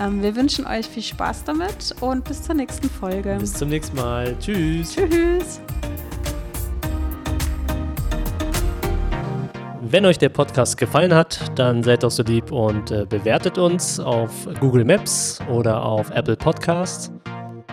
Ähm, 0.00 0.22
wir 0.22 0.36
wünschen 0.36 0.66
euch 0.66 0.86
viel 0.86 1.02
Spaß 1.02 1.44
damit 1.44 1.94
und 2.00 2.24
bis 2.24 2.42
zur 2.42 2.54
nächsten 2.54 2.88
Folge. 2.88 3.36
Bis 3.40 3.54
zum 3.54 3.68
nächsten 3.68 3.96
Mal. 3.96 4.36
Tschüss. 4.38 4.94
Tschüss. 4.94 5.60
Wenn 9.90 10.04
euch 10.04 10.18
der 10.18 10.28
Podcast 10.28 10.76
gefallen 10.76 11.14
hat, 11.14 11.40
dann 11.58 11.82
seid 11.82 12.02
doch 12.02 12.10
so 12.10 12.22
lieb 12.22 12.52
und 12.52 12.90
äh, 12.90 13.06
bewertet 13.08 13.56
uns 13.56 13.98
auf 13.98 14.30
Google 14.60 14.84
Maps 14.84 15.38
oder 15.48 15.82
auf 15.82 16.10
Apple 16.10 16.36
Podcasts 16.36 17.10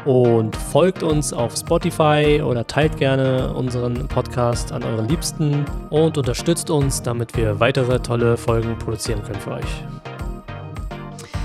und 0.05 0.55
folgt 0.55 1.03
uns 1.03 1.33
auf 1.33 1.55
Spotify 1.57 2.41
oder 2.41 2.65
teilt 2.65 2.97
gerne 2.97 3.53
unseren 3.53 4.07
Podcast 4.07 4.71
an 4.71 4.83
euren 4.83 5.09
Liebsten 5.09 5.65
und 5.89 6.17
unterstützt 6.17 6.69
uns, 6.69 7.01
damit 7.01 7.35
wir 7.35 7.59
weitere 7.59 7.99
tolle 7.99 8.37
Folgen 8.37 8.77
produzieren 8.77 9.21
können 9.23 9.41
für 9.41 9.51
euch. 9.51 9.83